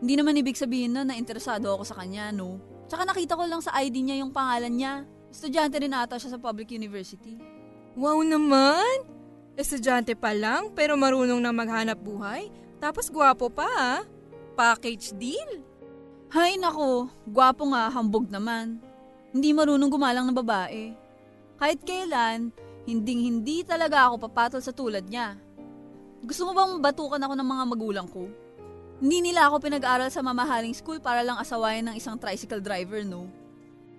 Hindi 0.00 0.14
naman 0.16 0.40
ibig 0.40 0.56
sabihin 0.56 0.96
na 0.96 1.04
na-interesado 1.04 1.68
ako 1.68 1.84
sa 1.84 2.00
kanya, 2.00 2.32
no? 2.32 2.56
Tsaka 2.88 3.04
nakita 3.04 3.36
ko 3.36 3.44
lang 3.44 3.60
sa 3.60 3.76
ID 3.76 4.00
niya 4.00 4.24
yung 4.24 4.32
pangalan 4.32 4.72
niya. 4.72 5.04
Estudyante 5.28 5.76
rin 5.76 5.92
ata 5.92 6.16
siya 6.16 6.32
sa 6.32 6.40
public 6.40 6.72
university. 6.72 7.36
Wow 8.00 8.24
naman! 8.24 9.04
Estudyante 9.52 10.16
pa 10.16 10.32
lang 10.32 10.72
pero 10.72 10.96
marunong 10.96 11.36
na 11.36 11.52
maghanap 11.52 12.00
buhay. 12.00 12.48
Tapos 12.80 13.12
gwapo 13.12 13.52
pa 13.52 13.68
ah. 13.76 14.00
Package 14.56 15.12
deal. 15.20 15.60
Hay 16.32 16.56
nako, 16.56 17.12
gwapo 17.28 17.68
nga, 17.76 17.92
hambog 17.92 18.24
naman. 18.32 18.80
Hindi 19.36 19.52
marunong 19.52 19.92
gumalang 19.92 20.24
ng 20.24 20.38
babae. 20.40 21.07
Kahit 21.58 21.82
kailan, 21.82 22.54
hinding-hindi 22.86 23.66
talaga 23.66 24.06
ako 24.06 24.30
papatol 24.30 24.62
sa 24.62 24.70
tulad 24.70 25.04
niya. 25.10 25.34
Gusto 26.22 26.46
mo 26.46 26.52
bang 26.54 26.78
batukan 26.78 27.22
ako 27.22 27.34
ng 27.34 27.48
mga 27.50 27.64
magulang 27.66 28.08
ko? 28.10 28.30
Hindi 28.98 29.30
nila 29.30 29.50
ako 29.50 29.62
pinag-aral 29.62 30.10
sa 30.10 30.22
mamahaling 30.22 30.74
school 30.74 30.98
para 30.98 31.22
lang 31.22 31.38
asawayan 31.38 31.90
ng 31.90 31.98
isang 31.98 32.18
tricycle 32.18 32.62
driver, 32.62 33.02
no? 33.06 33.30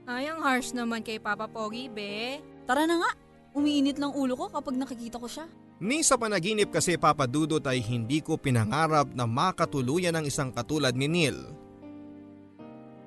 Ay, 0.03 0.27
ang 0.27 0.43
harsh 0.43 0.75
naman 0.75 1.03
kay 1.03 1.19
Papa 1.19 1.47
Pogi, 1.47 1.87
be. 1.87 2.43
Tara 2.67 2.83
na 2.83 2.99
nga, 2.99 3.11
umiinit 3.55 3.95
lang 3.95 4.11
ulo 4.11 4.35
ko 4.35 4.51
kapag 4.51 4.75
nakikita 4.75 5.15
ko 5.15 5.27
siya. 5.27 5.47
Ni 5.79 6.03
sa 6.03 6.19
panaginip 6.19 6.75
kasi 6.75 6.99
papadudot 6.99 7.63
ay 7.63 7.79
hindi 7.79 8.19
ko 8.19 8.35
pinangarap 8.35 9.15
na 9.15 9.23
makatuluyan 9.23 10.11
ng 10.19 10.27
isang 10.27 10.51
katulad 10.51 10.91
ni 10.91 11.07
Neil. 11.07 11.39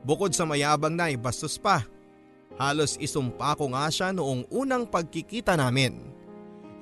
Bukod 0.00 0.32
sa 0.32 0.48
mayabang 0.48 0.96
na 0.96 1.12
ay 1.12 1.20
bastos 1.20 1.60
pa. 1.60 1.84
Halos 2.60 3.00
isumpa 3.00 3.56
ko 3.56 3.72
nga 3.72 3.88
siya 3.88 4.12
noong 4.12 4.48
unang 4.52 4.84
pagkikita 4.84 5.56
namin. 5.56 6.12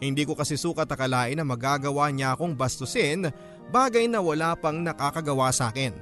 Hindi 0.00 0.24
ko 0.24 0.32
kasi 0.32 0.56
sukat 0.56 0.88
akalain 0.88 1.36
na 1.36 1.44
magagawa 1.44 2.08
niya 2.08 2.32
akong 2.32 2.56
bastusin 2.56 3.28
bagay 3.68 4.08
na 4.08 4.18
wala 4.24 4.56
pang 4.56 4.80
nakakagawa 4.80 5.52
sa 5.52 5.68
akin. 5.68 5.92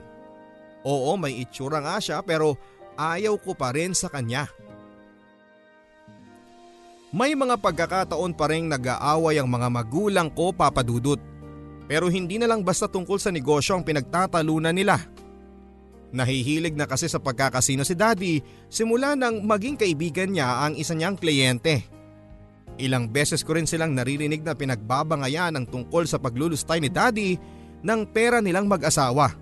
Oo 0.87 1.19
may 1.19 1.43
itsura 1.43 1.83
nga 1.83 1.99
siya 1.99 2.23
pero 2.23 2.55
ayaw 2.95 3.35
ko 3.43 3.53
pa 3.59 3.75
rin 3.75 3.93
sa 3.93 4.07
kanya. 4.07 4.47
May 7.09 7.33
mga 7.33 7.57
pagkakataon 7.59 8.37
pa 8.37 8.53
rin 8.53 8.69
nag-aaway 8.69 9.41
ang 9.41 9.49
mga 9.49 9.69
magulang 9.73 10.29
ko 10.29 10.53
papadudot. 10.53 11.19
Pero 11.89 12.13
hindi 12.13 12.37
na 12.37 12.45
lang 12.45 12.61
basta 12.61 12.85
tungkol 12.85 13.17
sa 13.17 13.33
negosyo 13.33 13.81
ang 13.81 13.85
pinagtatalunan 13.85 14.77
nila. 14.77 15.01
Nahihilig 16.09 16.73
na 16.73 16.89
kasi 16.89 17.05
sa 17.05 17.21
pagkakasino 17.21 17.85
si 17.85 17.93
daddy 17.93 18.41
simula 18.73 19.13
nang 19.13 19.45
maging 19.45 19.77
kaibigan 19.77 20.33
niya 20.33 20.65
ang 20.65 20.73
isa 20.73 20.97
niyang 20.97 21.21
kliyente. 21.21 21.85
Ilang 22.81 23.13
beses 23.13 23.45
ko 23.45 23.59
rin 23.59 23.69
silang 23.69 23.93
naririnig 23.93 24.41
na 24.41 24.57
pinagbabangayan 24.57 25.53
ang 25.59 25.67
tungkol 25.69 26.09
sa 26.09 26.17
paglulustay 26.17 26.81
ni 26.81 26.89
daddy 26.89 27.37
ng 27.85 28.01
pera 28.09 28.41
nilang 28.41 28.71
mag-asawa. 28.71 29.35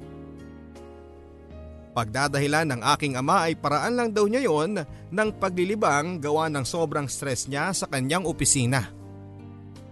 Pagdadahilan 1.96 2.76
ng 2.76 2.80
aking 2.92 3.14
ama 3.16 3.49
ay 3.49 3.56
paraan 3.56 3.96
lang 3.96 4.08
daw 4.12 4.28
niya 4.28 4.44
yon 4.44 4.76
ng 4.85 5.30
paglilibang 5.40 6.20
gawa 6.20 6.50
ng 6.52 6.64
sobrang 6.66 7.08
stress 7.08 7.49
niya 7.49 7.73
sa 7.73 7.88
kanyang 7.88 8.28
opisina. 8.28 8.85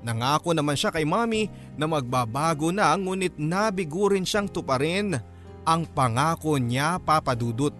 Nangako 0.05 0.53
naman 0.53 0.77
siya 0.77 0.93
kay 0.93 1.09
mami 1.09 1.49
na 1.81 1.89
magbabago 1.89 2.69
na 2.69 2.93
ngunit 2.93 3.41
nabigo 3.41 4.13
rin 4.13 4.29
siyang 4.29 4.53
tuparin 4.53 5.17
ang 5.65 5.89
pangako 5.89 6.61
niya 6.61 7.01
papadudot. 7.01 7.73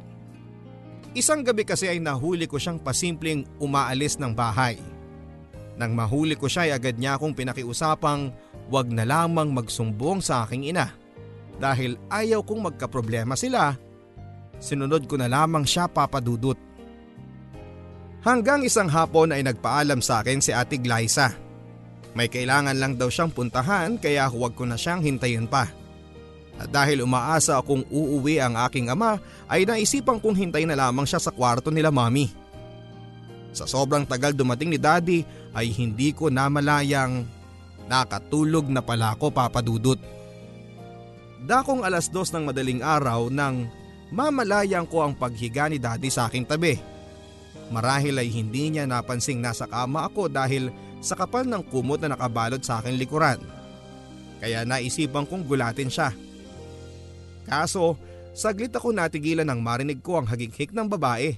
Isang 1.15 1.47
gabi 1.47 1.63
kasi 1.63 1.87
ay 1.87 2.03
nahuli 2.03 2.51
ko 2.51 2.59
siyang 2.59 2.83
pasimpleng 2.83 3.47
umaalis 3.63 4.19
ng 4.19 4.35
bahay. 4.35 4.81
Nang 5.79 5.95
mahuli 5.95 6.35
ko 6.35 6.51
siya 6.51 6.67
ay 6.67 6.73
agad 6.75 6.97
niya 6.99 7.15
akong 7.15 7.37
pinakiusapang 7.37 8.35
wag 8.73 8.89
na 8.91 9.07
lamang 9.07 9.55
magsumbong 9.55 10.19
sa 10.19 10.43
aking 10.43 10.75
ina. 10.75 10.91
Dahil 11.55 11.95
ayaw 12.11 12.43
kong 12.43 12.67
magkaproblema 12.67 13.39
sila 13.39 13.79
sinunod 14.59 15.07
ko 15.07 15.15
na 15.15 15.31
lamang 15.31 15.63
siya 15.63 15.87
papadudot. 15.87 16.59
Hanggang 18.25 18.65
isang 18.65 18.89
hapon 18.89 19.37
ay 19.37 19.45
nagpaalam 19.45 20.01
sa 20.01 20.25
akin 20.25 20.41
si 20.41 20.51
Ate 20.51 20.81
Glyza. 20.81 21.37
May 22.17 22.33
kailangan 22.33 22.79
lang 22.79 22.97
daw 22.97 23.13
siyang 23.13 23.35
puntahan 23.35 24.01
kaya 24.01 24.25
huwag 24.31 24.57
ko 24.57 24.65
na 24.65 24.81
siyang 24.81 25.05
hintayin 25.05 25.45
pa. 25.45 25.69
At 26.55 26.71
dahil 26.71 27.03
umaasa 27.03 27.59
akong 27.59 27.83
uuwi 27.91 28.39
ang 28.39 28.55
aking 28.55 28.87
ama 28.91 29.19
ay 29.51 29.67
naisipan 29.67 30.23
kong 30.23 30.39
hintayin 30.39 30.71
na 30.71 30.79
lamang 30.79 31.05
siya 31.05 31.19
sa 31.19 31.35
kwarto 31.35 31.75
nila 31.75 31.91
mami. 31.91 32.31
Sa 33.55 33.67
sobrang 33.67 34.07
tagal 34.07 34.35
dumating 34.35 34.71
ni 34.71 34.79
daddy 34.79 35.27
ay 35.55 35.71
hindi 35.75 36.15
ko 36.15 36.31
namalayang 36.31 37.27
nakatulog 37.91 38.71
na 38.71 38.83
pala 38.83 39.15
ako 39.15 39.35
papadudot. 39.35 39.99
Dakong 41.45 41.83
alas 41.83 42.09
dos 42.09 42.33
ng 42.33 42.49
madaling 42.49 42.81
araw 42.81 43.29
nang 43.29 43.69
Mamalayang 44.15 44.87
ko 44.87 45.03
ang 45.03 45.19
paghiga 45.19 45.67
ni 45.67 45.83
daddy 45.83 46.07
sa 46.07 46.31
aking 46.31 46.47
tabi. 46.47 46.79
Marahil 47.75 48.15
ay 48.15 48.31
hindi 48.31 48.71
niya 48.71 48.87
napansing 48.87 49.43
nasa 49.43 49.67
kama 49.67 50.07
ako 50.07 50.31
dahil 50.31 50.71
sa 51.03 51.19
kapal 51.19 51.43
ng 51.43 51.67
kumot 51.67 51.99
na 51.99 52.15
nakabalot 52.15 52.63
sa 52.63 52.79
aking 52.79 52.95
likuran. 52.95 53.43
Kaya 54.39 54.63
naisipan 54.63 55.27
kong 55.27 55.43
gulatin 55.51 55.91
siya. 55.91 56.15
Kaso, 57.45 58.01
saglit 58.33 58.75
ako 58.75 58.91
natigilan 58.91 59.47
nang 59.47 59.61
marinig 59.61 60.01
ko 60.01 60.19
ang 60.21 60.27
hagighik 60.27 60.73
ng 60.73 60.89
babae. 60.89 61.37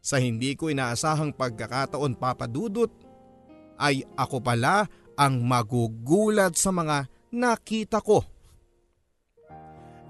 Sa 0.00 0.16
hindi 0.16 0.56
ko 0.56 0.72
inaasahang 0.72 1.36
pagkakataon 1.36 2.16
papadudot, 2.16 2.88
ay 3.80 4.06
ako 4.16 4.40
pala 4.40 4.88
ang 5.16 5.44
magugulat 5.44 6.56
sa 6.56 6.72
mga 6.72 7.08
nakita 7.32 8.00
ko. 8.00 8.24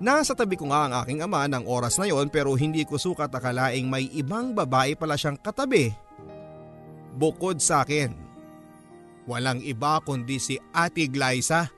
Nasa 0.00 0.32
tabi 0.32 0.56
ko 0.56 0.72
nga 0.72 0.88
ang 0.88 0.92
aking 1.04 1.20
ama 1.20 1.44
ng 1.44 1.68
oras 1.68 2.00
na 2.00 2.08
yon 2.08 2.32
pero 2.32 2.56
hindi 2.56 2.88
ko 2.88 2.96
sukat 2.96 3.28
akalaing 3.28 3.84
may 3.84 4.08
ibang 4.16 4.56
babae 4.56 4.96
pala 4.96 5.12
siyang 5.12 5.36
katabi. 5.36 5.92
Bukod 7.20 7.60
sa 7.60 7.84
akin. 7.84 8.16
Walang 9.28 9.60
iba 9.60 10.00
kundi 10.00 10.40
si 10.40 10.56
Ate 10.72 11.04
Glyza. 11.04 11.68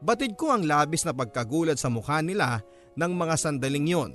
Batid 0.00 0.36
ko 0.40 0.56
ang 0.56 0.64
labis 0.64 1.04
na 1.04 1.12
pagkagulat 1.12 1.76
sa 1.76 1.92
mukha 1.92 2.24
nila 2.24 2.64
ng 2.96 3.12
mga 3.12 3.34
sandaling 3.36 3.86
yon. 3.88 4.12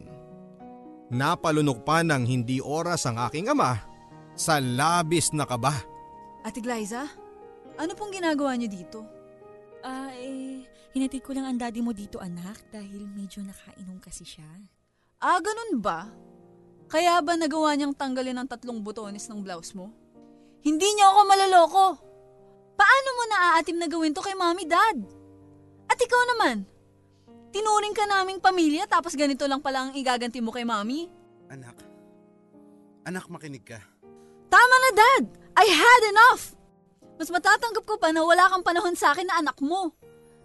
Napalunok 1.13 1.85
pa 1.85 2.01
ng 2.01 2.25
hindi 2.25 2.57
oras 2.57 3.05
ang 3.05 3.21
aking 3.21 3.53
ama 3.53 3.77
sa 4.33 4.57
labis 4.57 5.29
na 5.37 5.45
kaba. 5.45 5.73
Ate 6.41 6.57
Glyza, 6.57 7.05
ano 7.77 7.91
pong 7.93 8.17
ginagawa 8.17 8.57
niyo 8.57 8.69
dito? 8.73 8.99
Ah, 9.85 10.09
eh, 10.17 10.65
hinatid 10.97 11.21
ko 11.21 11.37
lang 11.37 11.45
ang 11.45 11.57
daddy 11.61 11.85
mo 11.85 11.93
dito 11.93 12.17
anak 12.17 12.65
dahil 12.73 13.05
medyo 13.05 13.45
nakainom 13.45 14.01
kasi 14.01 14.25
siya. 14.25 14.49
Ah, 15.21 15.37
ganun 15.37 15.77
ba? 15.77 16.09
Kaya 16.89 17.21
ba 17.21 17.37
nagawa 17.37 17.77
niyang 17.77 17.93
tanggalin 17.93 18.37
ang 18.37 18.49
tatlong 18.49 18.81
butones 18.81 19.29
ng 19.29 19.41
blouse 19.45 19.77
mo? 19.77 19.93
Hindi 20.65 20.85
niyo 20.97 21.05
ako 21.13 21.21
malaloko. 21.29 21.85
Paano 22.73 23.09
mo 23.13 23.23
naaatim 23.29 23.77
na 23.77 23.85
gawin 23.85 24.13
to 24.17 24.25
kay 24.25 24.33
mommy 24.33 24.65
dad? 24.65 24.97
At 25.95 26.03
ikaw 26.03 26.21
naman, 26.35 26.67
tinuring 27.55 27.95
ka 27.95 28.03
naming 28.03 28.43
pamilya 28.43 28.83
tapos 28.83 29.15
ganito 29.15 29.47
lang 29.47 29.63
pala 29.63 29.87
ang 29.87 29.91
igaganti 29.95 30.43
mo 30.43 30.51
kay 30.51 30.67
mommy? 30.67 31.07
Anak. 31.47 31.79
Anak, 33.07 33.31
makinig 33.31 33.63
ka. 33.63 33.79
Tama 34.51 34.75
na 34.75 34.91
dad! 34.91 35.23
I 35.55 35.63
had 35.71 36.03
enough! 36.11 36.51
Mas 37.15 37.31
matatanggap 37.31 37.87
ko 37.87 37.95
pa 37.95 38.11
na 38.11 38.27
wala 38.27 38.51
kang 38.51 38.59
panahon 38.59 38.91
sa 38.91 39.15
akin 39.15 39.23
na 39.23 39.39
anak 39.39 39.55
mo. 39.63 39.95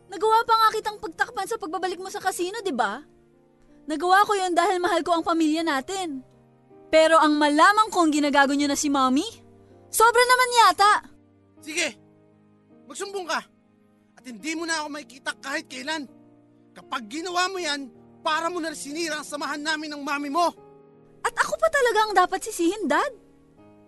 Nagawa 0.07 0.47
pa 0.47 0.55
nga 0.55 0.69
kitang 0.71 1.03
pagtakpan 1.03 1.51
sa 1.51 1.59
pagbabalik 1.59 1.99
mo 1.99 2.07
sa 2.07 2.23
kasino, 2.23 2.63
di 2.63 2.71
ba? 2.71 3.03
Nagawa 3.91 4.23
ko 4.23 4.39
yon 4.39 4.55
dahil 4.55 4.79
mahal 4.79 5.03
ko 5.03 5.19
ang 5.19 5.27
pamilya 5.27 5.67
natin. 5.67 6.23
Pero 6.95 7.19
ang 7.19 7.35
malaman 7.35 7.91
kong 7.91 8.15
ginagago 8.15 8.55
niyo 8.55 8.71
na 8.71 8.79
si 8.79 8.87
mommy, 8.87 9.27
sobra 9.91 10.23
naman 10.23 10.59
yata. 10.63 10.93
Sige! 11.59 11.99
Magsumbong 12.87 13.27
ka! 13.27 13.43
At 14.21 14.29
hindi 14.29 14.53
mo 14.53 14.69
na 14.69 14.85
ako 14.85 14.89
makikita 14.93 15.33
kahit 15.41 15.65
kailan. 15.65 16.05
Kapag 16.77 17.09
ginawa 17.09 17.49
mo 17.49 17.57
yan, 17.57 17.89
para 18.21 18.53
mo 18.53 18.61
na 18.61 18.77
sinira 18.77 19.17
ang 19.17 19.25
samahan 19.25 19.65
namin 19.65 19.97
ng 19.97 20.05
mami 20.05 20.29
mo. 20.29 20.53
At 21.25 21.33
ako 21.41 21.57
pa 21.57 21.73
talaga 21.73 21.99
ang 22.05 22.13
dapat 22.13 22.45
sisihin, 22.45 22.85
Dad? 22.85 23.13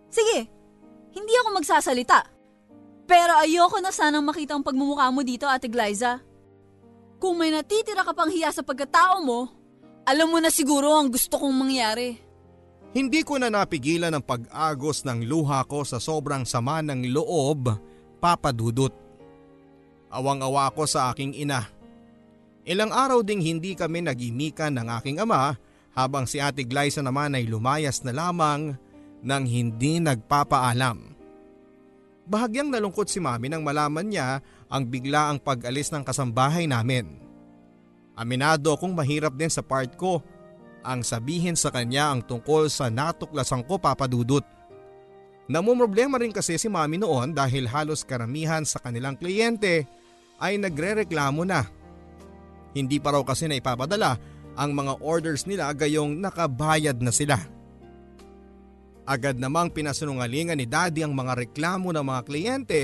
Sige, 0.09 0.49
hindi 1.13 1.35
ako 1.37 1.61
magsasalita. 1.61 2.33
Pero 3.05 3.37
ayoko 3.37 3.77
na 3.85 3.93
sanang 3.93 4.25
makita 4.25 4.57
ang 4.57 4.65
pagmumukha 4.65 5.13
mo 5.13 5.21
dito, 5.21 5.45
Ate 5.45 5.69
Glyza. 5.69 6.25
Kung 7.21 7.37
may 7.37 7.53
natitira 7.53 8.01
ka 8.01 8.17
pang 8.17 8.33
hiya 8.33 8.49
sa 8.57 8.65
pagkatao 8.65 9.21
mo, 9.21 9.53
alam 10.09 10.33
mo 10.33 10.41
na 10.41 10.49
siguro 10.49 10.97
ang 10.97 11.13
gusto 11.13 11.37
kong 11.37 11.53
mangyari. 11.53 12.17
Hindi 12.97 13.21
ko 13.21 13.37
na 13.37 13.53
napigilan 13.53 14.17
ang 14.17 14.25
pag-agos 14.25 15.05
ng 15.05 15.29
luha 15.29 15.61
ko 15.69 15.85
sa 15.85 16.01
sobrang 16.01 16.49
sama 16.49 16.81
ng 16.81 17.13
loob, 17.13 17.69
papadudot. 18.17 19.02
Awang-awa 20.13 20.69
ko 20.77 20.85
sa 20.85 21.09
aking 21.09 21.33
ina. 21.41 21.65
Ilang 22.69 22.93
araw 22.93 23.25
ding 23.25 23.41
hindi 23.41 23.73
kami 23.73 24.05
nagimikan 24.05 24.77
ng 24.77 24.87
aking 25.01 25.19
ama 25.25 25.57
habang 25.97 26.29
si 26.29 26.39
Ate 26.39 26.63
Glyza 26.63 27.01
naman 27.01 27.35
ay 27.35 27.49
lumayas 27.49 28.05
na 28.05 28.13
lamang 28.13 28.77
nang 29.25 29.49
hindi 29.49 29.99
nagpapaalam. 29.99 31.17
Bahagyang 32.23 32.71
nalungkot 32.71 33.11
si 33.11 33.19
mami 33.19 33.51
nang 33.51 33.67
malaman 33.67 34.07
niya 34.07 34.39
ang 34.71 34.87
biglaang 34.87 35.43
pag-alis 35.43 35.91
ng 35.91 36.07
kasambahay 36.07 36.71
namin. 36.71 37.19
Aminado 38.15 38.77
akong 38.77 38.95
mahirap 38.95 39.35
din 39.35 39.51
sa 39.51 39.65
part 39.65 39.91
ko 39.99 40.23
ang 40.87 41.03
sabihin 41.03 41.59
sa 41.59 41.73
kanya 41.73 42.15
ang 42.15 42.21
tungkol 42.23 42.71
sa 42.71 42.93
natuklasan 42.93 43.67
ko 43.67 43.81
papadudot. 43.81 44.45
Namumroblema 45.51 46.23
rin 46.23 46.31
kasi 46.31 46.55
si 46.59 46.71
mami 46.71 47.03
noon 47.03 47.35
dahil 47.35 47.67
halos 47.67 48.07
karamihan 48.07 48.63
sa 48.63 48.79
kanilang 48.79 49.19
kliyente 49.19 49.87
ay 50.43 50.59
nagre-reklamo 50.59 51.47
na. 51.47 51.63
Hindi 52.75 52.99
pa 52.99 53.15
raw 53.15 53.23
kasi 53.23 53.47
na 53.47 53.55
ipapadala 53.55 54.19
ang 54.59 54.75
mga 54.75 54.99
orders 54.99 55.47
nila 55.47 55.71
gayong 55.71 56.19
nakabayad 56.19 56.99
na 56.99 57.15
sila. 57.15 57.39
Agad 59.07 59.39
namang 59.39 59.71
pinasunungalingan 59.71 60.59
ni 60.59 60.67
daddy 60.67 61.07
ang 61.07 61.15
mga 61.15 61.47
reklamo 61.47 61.95
ng 61.95 62.05
mga 62.05 62.21
kliyente 62.27 62.81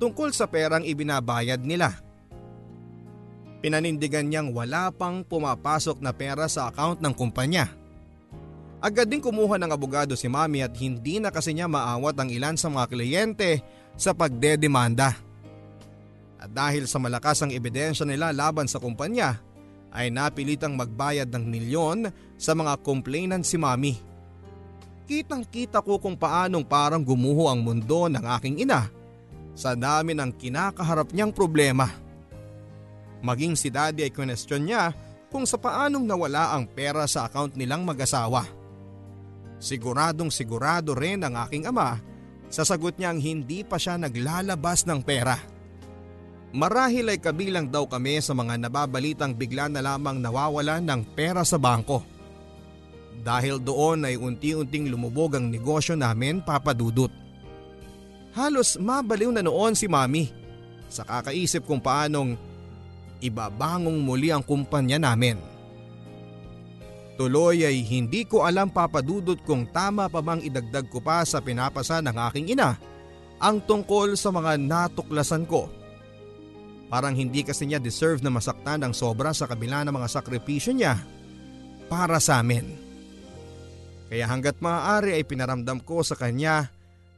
tungkol 0.00 0.32
sa 0.32 0.48
perang 0.48 0.84
ibinabayad 0.84 1.60
nila. 1.60 1.92
Pinanindigan 3.64 4.28
niyang 4.28 4.52
wala 4.52 4.92
pang 4.92 5.24
pumapasok 5.24 6.04
na 6.04 6.12
pera 6.12 6.44
sa 6.52 6.68
account 6.68 7.00
ng 7.00 7.14
kumpanya. 7.16 7.72
Agad 8.84 9.08
din 9.08 9.24
kumuha 9.24 9.56
ng 9.56 9.72
abogado 9.72 10.12
si 10.12 10.28
mami 10.28 10.60
at 10.60 10.76
hindi 10.76 11.16
na 11.16 11.32
kasi 11.32 11.56
niya 11.56 11.64
maawat 11.64 12.12
ang 12.20 12.28
ilan 12.28 12.60
sa 12.60 12.68
mga 12.68 12.92
kliyente 12.92 13.64
sa 13.96 14.12
pagdedemanda. 14.12 15.23
At 16.44 16.52
dahil 16.52 16.84
sa 16.84 17.00
malakas 17.00 17.40
ang 17.40 17.56
ebidensya 17.56 18.04
nila 18.04 18.28
laban 18.28 18.68
sa 18.68 18.76
kumpanya, 18.76 19.40
ay 19.96 20.12
napilitang 20.12 20.76
magbayad 20.76 21.32
ng 21.32 21.44
milyon 21.48 22.12
sa 22.36 22.52
mga 22.52 22.84
complainant 22.84 23.48
si 23.48 23.56
mami. 23.56 23.96
Kitang 25.08 25.48
kita 25.48 25.80
ko 25.80 25.96
kung 25.96 26.20
paanong 26.20 26.68
parang 26.68 27.00
gumuho 27.00 27.48
ang 27.48 27.64
mundo 27.64 28.12
ng 28.12 28.20
aking 28.36 28.60
ina 28.60 28.92
sa 29.56 29.72
dami 29.72 30.12
ng 30.12 30.36
kinakaharap 30.36 31.16
niyang 31.16 31.32
problema. 31.32 31.88
Maging 33.24 33.56
si 33.56 33.72
daddy 33.72 34.04
ay 34.04 34.12
question 34.12 34.68
niya 34.68 34.92
kung 35.32 35.48
sa 35.48 35.56
paanong 35.56 36.04
nawala 36.04 36.52
ang 36.52 36.68
pera 36.68 37.08
sa 37.08 37.24
account 37.24 37.56
nilang 37.56 37.88
mag-asawa. 37.88 38.44
Siguradong 39.56 40.28
sigurado 40.28 40.92
rin 40.92 41.24
ang 41.24 41.40
aking 41.48 41.64
ama 41.72 41.96
sa 42.52 42.68
sagot 42.68 43.00
niyang 43.00 43.16
hindi 43.16 43.64
pa 43.64 43.80
siya 43.80 43.96
naglalabas 43.96 44.84
ng 44.84 45.00
pera. 45.00 45.53
Marahil 46.54 47.10
ay 47.10 47.18
kabilang 47.18 47.66
daw 47.66 47.82
kami 47.90 48.22
sa 48.22 48.30
mga 48.30 48.54
nababalitang 48.62 49.34
bigla 49.34 49.66
na 49.66 49.82
lamang 49.82 50.22
nawawala 50.22 50.78
ng 50.78 51.02
pera 51.18 51.42
sa 51.42 51.58
bangko. 51.58 52.06
Dahil 53.26 53.58
doon 53.58 54.06
ay 54.06 54.14
unti-unting 54.14 54.86
lumubog 54.86 55.34
ang 55.34 55.50
negosyo 55.50 55.98
namin 55.98 56.38
papadudot. 56.38 57.10
Halos 58.38 58.78
mabaliw 58.78 59.34
na 59.34 59.42
noon 59.42 59.74
si 59.74 59.90
mami 59.90 60.30
sa 60.86 61.02
kakaisip 61.02 61.66
kung 61.66 61.82
paanong 61.82 62.38
ibabangong 63.18 63.98
muli 63.98 64.30
ang 64.30 64.46
kumpanya 64.46 65.02
namin. 65.02 65.42
Tuloy 67.18 67.66
ay 67.66 67.82
hindi 67.82 68.22
ko 68.30 68.46
alam 68.46 68.70
papadudot 68.70 69.42
kung 69.42 69.66
tama 69.74 70.06
pa 70.06 70.22
bang 70.22 70.38
idagdag 70.38 70.86
ko 70.86 71.02
pa 71.02 71.26
sa 71.26 71.42
pinapasa 71.42 71.98
ng 71.98 72.14
aking 72.30 72.54
ina 72.54 72.78
ang 73.42 73.58
tungkol 73.58 74.14
sa 74.14 74.30
mga 74.30 74.54
natuklasan 74.62 75.50
ko. 75.50 75.82
Parang 76.92 77.16
hindi 77.16 77.42
kasi 77.42 77.66
niya 77.66 77.80
deserve 77.80 78.20
na 78.20 78.30
masaktan 78.30 78.84
ng 78.84 78.92
sobra 78.92 79.32
sa 79.32 79.48
kabila 79.48 79.82
ng 79.82 79.94
mga 79.94 80.08
sakripisyo 80.08 80.72
niya 80.76 81.00
para 81.88 82.20
sa 82.20 82.40
amin. 82.44 82.64
Kaya 84.08 84.30
hanggat 84.30 84.60
maaari 84.60 85.16
ay 85.16 85.24
pinaramdam 85.26 85.82
ko 85.82 86.04
sa 86.04 86.14
kanya 86.14 86.70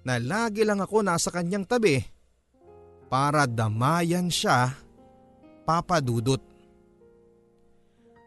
na 0.07 0.23
lagi 0.23 0.63
lang 0.63 0.79
ako 0.79 1.03
nasa 1.03 1.35
kanyang 1.35 1.67
tabi 1.67 1.99
para 3.11 3.45
damayan 3.45 4.31
siya 4.31 4.71
papadudot. 5.67 6.41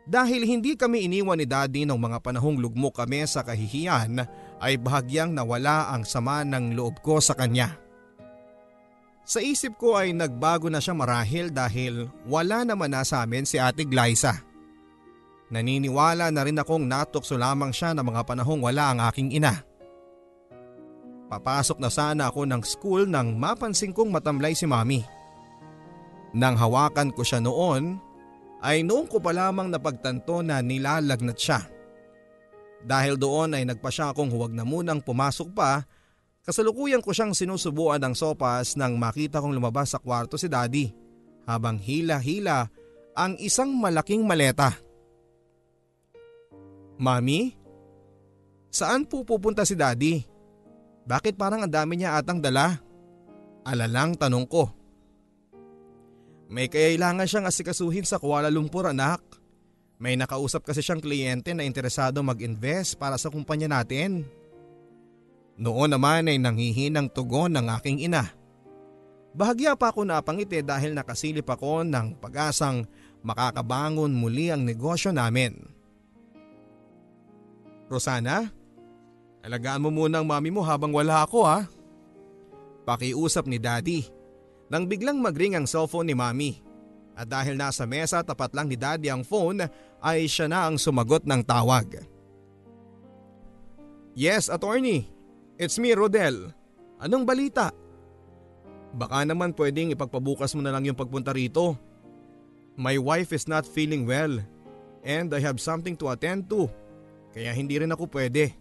Dahil 0.10 0.42
hindi 0.42 0.74
kami 0.74 1.06
iniwan 1.06 1.38
ni 1.38 1.46
daddy 1.46 1.86
ng 1.86 1.96
mga 1.96 2.18
panahong 2.20 2.58
lugmok 2.58 2.98
kami 2.98 3.24
sa 3.30 3.46
kahihiyan 3.46 4.26
ay 4.58 4.76
bahagyang 4.82 5.32
nawala 5.32 5.94
ang 5.94 6.02
sama 6.04 6.42
ng 6.42 6.74
loob 6.74 7.00
ko 7.06 7.22
sa 7.22 7.38
kanya. 7.38 7.89
Sa 9.30 9.38
isip 9.38 9.78
ko 9.78 9.94
ay 9.94 10.10
nagbago 10.10 10.74
na 10.74 10.82
siya 10.82 10.98
marahil 10.98 11.54
dahil 11.54 12.10
wala 12.26 12.66
naman 12.66 12.90
na 12.90 13.06
sa 13.06 13.22
amin 13.22 13.46
si 13.46 13.62
ate 13.62 13.86
Glyza. 13.86 14.42
Naniniwala 15.54 16.34
na 16.34 16.42
rin 16.42 16.58
akong 16.58 16.82
natukso 16.82 17.38
lamang 17.38 17.70
siya 17.70 17.94
ng 17.94 18.02
mga 18.10 18.26
panahong 18.26 18.58
wala 18.58 18.90
ang 18.90 19.06
aking 19.06 19.38
ina. 19.38 19.62
Papasok 21.30 21.78
na 21.78 21.94
sana 21.94 22.34
ako 22.34 22.42
ng 22.50 22.62
school 22.66 23.06
nang 23.06 23.38
mapansin 23.38 23.94
kong 23.94 24.10
matamlay 24.10 24.58
si 24.58 24.66
mami. 24.66 25.06
Nang 26.34 26.58
hawakan 26.58 27.14
ko 27.14 27.22
siya 27.22 27.38
noon 27.38 28.02
ay 28.66 28.82
noong 28.82 29.06
ko 29.06 29.22
pa 29.22 29.30
lamang 29.30 29.70
napagtanto 29.70 30.42
na 30.42 30.58
nilalagnat 30.58 31.38
siya. 31.38 31.70
Dahil 32.82 33.14
doon 33.14 33.54
ay 33.54 33.62
nagpa 33.62 33.94
siya 33.94 34.10
akong 34.10 34.34
huwag 34.34 34.58
na 34.58 34.66
munang 34.66 35.06
pumasok 35.06 35.54
pa, 35.54 35.86
kasalukuyan 36.50 37.06
ko 37.06 37.14
siyang 37.14 37.38
sinusubuan 37.38 38.02
ng 38.02 38.18
sopas 38.18 38.74
nang 38.74 38.98
makita 38.98 39.38
kong 39.38 39.54
lumabas 39.54 39.94
sa 39.94 40.02
kwarto 40.02 40.34
si 40.34 40.50
daddy 40.50 40.90
habang 41.46 41.78
hila-hila 41.78 42.66
ang 43.14 43.38
isang 43.38 43.70
malaking 43.70 44.26
maleta. 44.26 44.74
Mami, 46.98 47.54
saan 48.74 49.06
po 49.06 49.22
pupunta 49.22 49.62
si 49.62 49.78
daddy? 49.78 50.26
Bakit 51.06 51.38
parang 51.38 51.62
ang 51.62 51.70
dami 51.70 52.02
niya 52.02 52.18
atang 52.18 52.42
dala? 52.42 52.82
Alalang 53.62 54.18
tanong 54.18 54.50
ko. 54.50 54.74
May 56.50 56.66
kailangan 56.66 57.30
siyang 57.30 57.46
asikasuhin 57.46 58.10
sa 58.10 58.18
Kuala 58.18 58.50
Lumpur 58.50 58.90
anak. 58.90 59.22
May 60.02 60.18
nakausap 60.18 60.66
kasi 60.66 60.82
siyang 60.82 60.98
kliyente 60.98 61.54
na 61.54 61.62
interesado 61.62 62.26
mag-invest 62.26 62.98
para 62.98 63.22
sa 63.22 63.30
kumpanya 63.30 63.70
natin. 63.70 64.26
Noon 65.60 65.92
naman 65.92 66.32
ay 66.32 66.40
nanghihinang 66.40 67.12
tugon 67.12 67.52
ng 67.52 67.68
aking 67.76 68.08
ina. 68.08 68.32
Bahagya 69.36 69.76
pa 69.76 69.92
ako 69.92 70.08
napangiti 70.08 70.64
dahil 70.64 70.96
nakasilip 70.96 71.44
ako 71.44 71.84
ng 71.84 72.16
pag-asang 72.18 72.88
makakabangon 73.22 74.10
muli 74.10 74.48
ang 74.50 74.64
negosyo 74.64 75.12
namin. 75.12 75.60
Rosana, 77.92 78.48
alagaan 79.44 79.84
mo 79.84 79.92
muna 79.92 80.24
ang 80.24 80.28
mami 80.32 80.48
mo 80.48 80.64
habang 80.64 80.96
wala 80.96 81.28
ako 81.28 81.44
ha. 81.44 81.68
Pakiusap 82.88 83.44
ni 83.44 83.60
daddy 83.60 84.08
nang 84.72 84.88
biglang 84.88 85.20
magring 85.20 85.60
ang 85.60 85.68
cellphone 85.68 86.08
ni 86.08 86.16
mami. 86.16 86.64
At 87.20 87.28
dahil 87.28 87.60
nasa 87.60 87.84
mesa 87.84 88.24
tapat 88.24 88.56
lang 88.56 88.72
ni 88.72 88.80
daddy 88.80 89.12
ang 89.12 89.28
phone 89.28 89.68
ay 90.00 90.24
siya 90.24 90.48
na 90.48 90.72
ang 90.72 90.80
sumagot 90.80 91.28
ng 91.28 91.44
tawag. 91.44 92.00
Yes, 94.16 94.48
attorney. 94.48 95.19
It's 95.60 95.76
me, 95.76 95.92
Rodel. 95.92 96.56
Anong 97.04 97.28
balita? 97.28 97.76
Baka 98.96 99.28
naman 99.28 99.52
pwedeng 99.60 99.92
ipagpabukas 99.92 100.56
mo 100.56 100.64
na 100.64 100.72
lang 100.72 100.88
yung 100.88 100.96
pagpunta 100.96 101.36
rito. 101.36 101.76
My 102.80 102.96
wife 102.96 103.36
is 103.36 103.44
not 103.44 103.68
feeling 103.68 104.08
well 104.08 104.40
and 105.04 105.28
I 105.36 105.44
have 105.44 105.60
something 105.60 106.00
to 106.00 106.16
attend 106.16 106.48
to. 106.48 106.72
Kaya 107.36 107.52
hindi 107.52 107.76
rin 107.76 107.92
ako 107.92 108.08
pwede. 108.08 108.56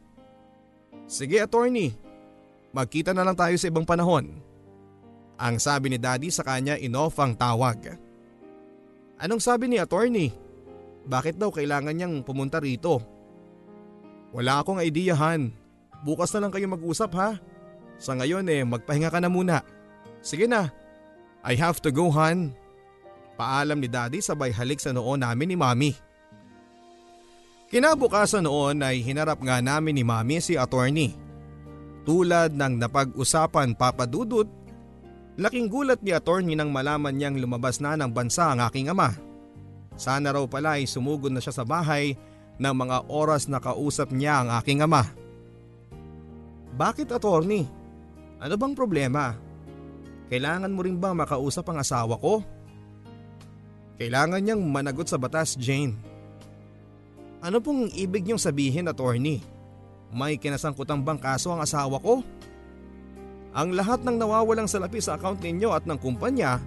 Sige 1.06 1.38
attorney, 1.38 1.94
magkita 2.74 3.14
na 3.14 3.22
lang 3.22 3.38
tayo 3.38 3.54
sa 3.54 3.70
ibang 3.70 3.86
panahon. 3.86 4.34
Ang 5.38 5.62
sabi 5.62 5.94
ni 5.94 6.02
daddy 6.02 6.34
sa 6.34 6.42
kanya 6.42 6.74
inoff 6.74 7.14
ang 7.22 7.38
tawag. 7.38 7.94
Anong 9.22 9.38
sabi 9.38 9.70
ni 9.70 9.78
attorney? 9.78 10.34
Bakit 11.06 11.38
daw 11.38 11.54
kailangan 11.54 11.94
niyang 11.94 12.26
pumunta 12.26 12.58
rito? 12.58 12.98
Wala 14.34 14.66
akong 14.66 14.82
idea 14.82 15.14
han. 15.14 15.67
Bukas 16.02 16.30
na 16.34 16.46
lang 16.46 16.52
kayo 16.54 16.66
mag-usap 16.70 17.10
ha. 17.18 17.38
Sa 17.98 18.14
ngayon 18.14 18.46
eh 18.46 18.62
magpahinga 18.62 19.10
ka 19.10 19.18
na 19.18 19.30
muna. 19.30 19.62
Sige 20.22 20.46
na. 20.46 20.70
I 21.42 21.54
have 21.58 21.82
to 21.82 21.90
go 21.90 22.10
han. 22.10 22.54
Paalam 23.38 23.78
ni 23.78 23.86
daddy 23.86 24.18
sabay 24.18 24.50
halik 24.50 24.82
sa 24.82 24.90
noon 24.90 25.22
namin 25.22 25.54
ni 25.54 25.56
mami. 25.58 25.92
Kinabukasan 27.68 28.46
noon 28.46 28.82
ay 28.82 29.04
hinarap 29.04 29.38
nga 29.42 29.62
namin 29.62 29.94
ni 29.98 30.04
mami 30.06 30.42
si 30.42 30.58
attorney. 30.58 31.14
Tulad 32.02 32.56
ng 32.56 32.80
napag-usapan 32.80 33.76
papadudot 33.76 34.48
Laking 35.38 35.70
gulat 35.70 36.02
ni 36.02 36.10
attorney 36.10 36.58
nang 36.58 36.74
malaman 36.74 37.14
niyang 37.14 37.38
lumabas 37.38 37.78
na 37.78 37.94
ng 37.94 38.10
bansa 38.10 38.50
ang 38.50 38.58
aking 38.66 38.90
ama. 38.90 39.14
Sana 39.94 40.34
raw 40.34 40.42
pala 40.50 40.82
ay 40.82 40.90
sumugod 40.90 41.30
na 41.30 41.38
siya 41.38 41.54
sa 41.54 41.62
bahay 41.62 42.18
ng 42.58 42.74
mga 42.74 43.06
oras 43.06 43.46
na 43.46 43.62
kausap 43.62 44.10
niya 44.10 44.42
ang 44.42 44.50
aking 44.58 44.82
ama. 44.82 45.06
Bakit 46.78 47.10
attorney? 47.10 47.66
Ano 48.38 48.54
bang 48.54 48.74
problema? 48.78 49.34
Kailangan 50.30 50.70
mo 50.70 50.86
rin 50.86 50.94
ba 50.94 51.10
makausap 51.10 51.66
ang 51.66 51.82
asawa 51.82 52.14
ko? 52.22 52.38
Kailangan 53.98 54.38
niyang 54.38 54.62
managot 54.62 55.10
sa 55.10 55.18
batas, 55.18 55.58
Jane. 55.58 55.98
Ano 57.42 57.58
pong 57.58 57.90
ibig 57.98 58.22
niyong 58.22 58.38
sabihin, 58.38 58.86
attorney? 58.86 59.42
May 60.14 60.38
kinasangkutang 60.38 61.02
bang 61.02 61.18
kaso 61.18 61.50
ang 61.50 61.66
asawa 61.66 61.98
ko? 61.98 62.22
Ang 63.58 63.74
lahat 63.74 64.06
ng 64.06 64.14
nawawalang 64.14 64.70
salapi 64.70 65.02
sa 65.02 65.18
account 65.18 65.42
ninyo 65.42 65.74
at 65.74 65.82
ng 65.82 65.98
kumpanya 65.98 66.62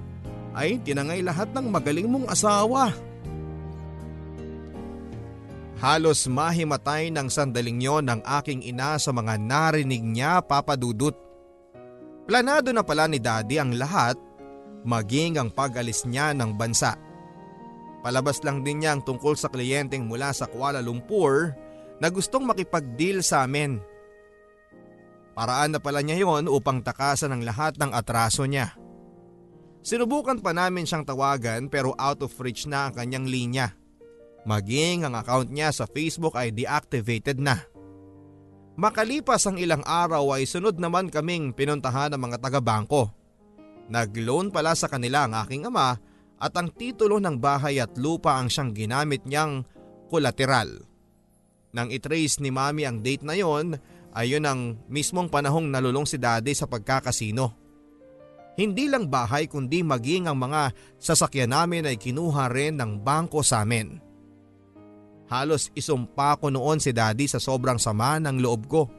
ay 0.52 0.76
tinangay 0.84 1.24
lahat 1.24 1.48
ng 1.56 1.72
magaling 1.72 2.12
mong 2.12 2.28
asawa. 2.28 2.92
Halos 5.82 6.30
mahimatay 6.30 7.10
ng 7.10 7.26
sandaling 7.26 7.82
yon 7.82 8.06
ng 8.06 8.22
aking 8.22 8.62
ina 8.62 9.02
sa 9.02 9.10
mga 9.10 9.42
narinig 9.42 10.06
niya 10.06 10.38
papadudot. 10.46 11.18
Planado 12.30 12.70
na 12.70 12.86
pala 12.86 13.10
ni 13.10 13.18
daddy 13.18 13.58
ang 13.58 13.74
lahat 13.74 14.14
maging 14.86 15.42
ang 15.42 15.50
pag-alis 15.50 16.06
niya 16.06 16.38
ng 16.38 16.54
bansa. 16.54 16.94
Palabas 18.06 18.46
lang 18.46 18.62
din 18.62 18.86
niya 18.86 18.94
ang 18.94 19.02
tungkol 19.02 19.34
sa 19.34 19.50
kliyenteng 19.50 20.06
mula 20.06 20.30
sa 20.38 20.46
Kuala 20.46 20.86
Lumpur 20.86 21.54
na 21.98 22.14
gustong 22.14 22.46
makipag-deal 22.46 23.26
sa 23.26 23.46
amin 23.46 23.82
Paraan 25.32 25.72
na 25.72 25.80
pala 25.80 26.04
niya 26.04 26.22
yon 26.28 26.52
upang 26.52 26.84
takasan 26.84 27.32
ang 27.32 27.42
lahat 27.48 27.80
ng 27.80 27.96
atraso 27.96 28.44
niya. 28.44 28.76
Sinubukan 29.82 30.38
pa 30.44 30.52
namin 30.52 30.86
siyang 30.86 31.08
tawagan 31.08 31.72
pero 31.72 31.96
out 31.98 32.22
of 32.22 32.36
reach 32.38 32.68
na 32.68 32.92
ang 32.92 32.94
kanyang 32.94 33.26
linya. 33.26 33.74
Maging 34.42 35.06
ang 35.06 35.14
account 35.14 35.54
niya 35.54 35.70
sa 35.70 35.86
Facebook 35.86 36.34
ay 36.34 36.50
deactivated 36.50 37.38
na. 37.38 37.62
Makalipas 38.80 39.46
ang 39.46 39.62
ilang 39.62 39.86
araw 39.86 40.34
ay 40.34 40.50
sunod 40.50 40.82
naman 40.82 41.14
kaming 41.14 41.54
pinuntahan 41.54 42.10
ng 42.16 42.22
mga 42.22 42.38
taga-bangko. 42.42 43.14
Nag-loan 43.92 44.50
pala 44.50 44.74
sa 44.74 44.90
kanila 44.90 45.28
ang 45.28 45.38
aking 45.46 45.70
ama 45.70 46.00
at 46.42 46.54
ang 46.58 46.74
titulo 46.74 47.22
ng 47.22 47.38
bahay 47.38 47.78
at 47.78 47.94
lupa 48.00 48.40
ang 48.40 48.50
siyang 48.50 48.74
ginamit 48.74 49.22
niyang 49.28 49.62
kolateral. 50.10 50.88
Nang 51.76 51.94
itrace 51.94 52.42
ni 52.42 52.50
mami 52.50 52.90
ang 52.90 53.04
date 53.06 53.22
na 53.22 53.38
yon 53.38 53.78
Ayun 54.12 54.44
ang 54.44 54.76
mismong 54.92 55.32
panahong 55.32 55.72
nalulong 55.72 56.04
si 56.04 56.20
daddy 56.20 56.52
sa 56.52 56.68
pagkakasino. 56.68 57.56
Hindi 58.60 58.92
lang 58.92 59.08
bahay 59.08 59.48
kundi 59.48 59.80
maging 59.80 60.28
ang 60.28 60.36
mga 60.36 60.76
sasakyan 61.00 61.56
namin 61.56 61.88
ay 61.88 61.96
kinuha 61.96 62.52
rin 62.52 62.76
ng 62.76 63.00
bangko 63.00 63.40
sa 63.40 63.64
amin. 63.64 64.11
Halos 65.32 65.72
isumpa 65.72 66.36
ko 66.36 66.52
noon 66.52 66.84
si 66.84 66.92
daddy 66.92 67.24
sa 67.24 67.40
sobrang 67.40 67.80
sama 67.80 68.20
ng 68.20 68.44
loob 68.44 68.68
ko. 68.68 68.92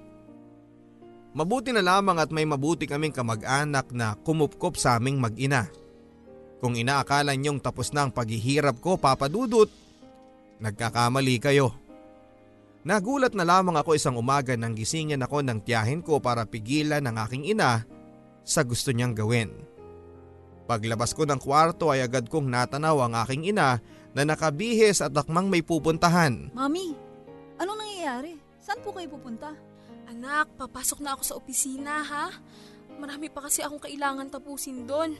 Mabuti 1.36 1.76
na 1.76 1.84
lamang 1.84 2.16
at 2.16 2.32
may 2.32 2.48
mabuti 2.48 2.88
kaming 2.88 3.12
kamag-anak 3.12 3.92
na 3.92 4.16
kumupkop 4.16 4.80
sa 4.80 4.96
aming 4.96 5.20
mag-ina. 5.20 5.68
Kung 6.64 6.72
inaakala 6.72 7.36
niyong 7.36 7.60
tapos 7.60 7.92
na 7.92 8.08
ang 8.08 8.12
paghihirap 8.16 8.80
ko 8.80 8.96
papadudot, 8.96 9.68
nagkakamali 10.56 11.36
kayo. 11.36 11.76
Nagulat 12.88 13.36
na 13.36 13.44
lamang 13.44 13.76
ako 13.76 13.92
isang 13.92 14.16
umaga 14.16 14.56
nang 14.56 14.72
gisingin 14.72 15.20
ako 15.20 15.44
ng 15.44 15.60
tiyahin 15.68 16.00
ko 16.00 16.16
para 16.18 16.48
pigilan 16.48 17.04
ng 17.04 17.16
aking 17.28 17.44
ina 17.52 17.84
sa 18.40 18.64
gusto 18.64 18.88
niyang 18.88 19.12
gawin. 19.12 19.52
Paglabas 20.64 21.12
ko 21.12 21.28
ng 21.28 21.38
kwarto 21.38 21.92
ay 21.92 22.00
agad 22.00 22.32
kong 22.32 22.48
natanaw 22.48 23.04
ang 23.04 23.20
aking 23.20 23.52
ina 23.52 23.84
na 24.12 24.22
nakabihis 24.28 25.00
at 25.00 25.12
akmang 25.16 25.48
may 25.48 25.64
pupuntahan. 25.64 26.52
Mami, 26.52 26.96
anong 27.56 27.78
nangyayari? 27.80 28.32
Saan 28.60 28.80
po 28.84 28.92
kayo 28.92 29.08
pupunta? 29.08 29.56
Anak, 30.08 30.52
papasok 30.60 31.00
na 31.00 31.16
ako 31.16 31.22
sa 31.24 31.34
opisina 31.40 32.04
ha. 32.04 32.28
Marami 33.00 33.32
pa 33.32 33.48
kasi 33.48 33.64
akong 33.64 33.82
kailangan 33.82 34.28
tapusin 34.28 34.84
doon. 34.84 35.16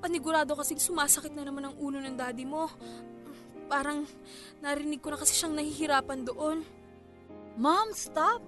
Panigurado 0.00 0.56
kasi 0.56 0.80
sumasakit 0.80 1.36
na 1.36 1.44
naman 1.44 1.68
ang 1.68 1.76
ulo 1.76 2.00
ng 2.00 2.16
daddy 2.16 2.48
mo. 2.48 2.72
Parang 3.68 4.08
narinig 4.64 4.98
ko 4.98 5.12
na 5.12 5.20
kasi 5.20 5.36
siyang 5.36 5.54
nahihirapan 5.54 6.24
doon. 6.24 6.64
Mom, 7.60 7.92
stop! 7.92 8.40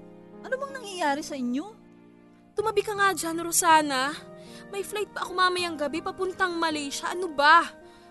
Ano 0.42 0.54
bang 0.58 0.72
nangyayari 0.74 1.22
sa 1.22 1.36
inyo? 1.36 1.76
Tumabi 2.56 2.82
ka 2.82 2.96
nga 2.96 3.14
dyan, 3.14 3.38
Rosana. 3.38 4.10
May 4.72 4.82
flight 4.82 5.12
pa 5.12 5.22
ako 5.22 5.36
mamayang 5.36 5.76
gabi 5.76 6.00
papuntang 6.00 6.56
Malaysia. 6.56 7.12
Ano 7.12 7.28
ba? 7.30 7.62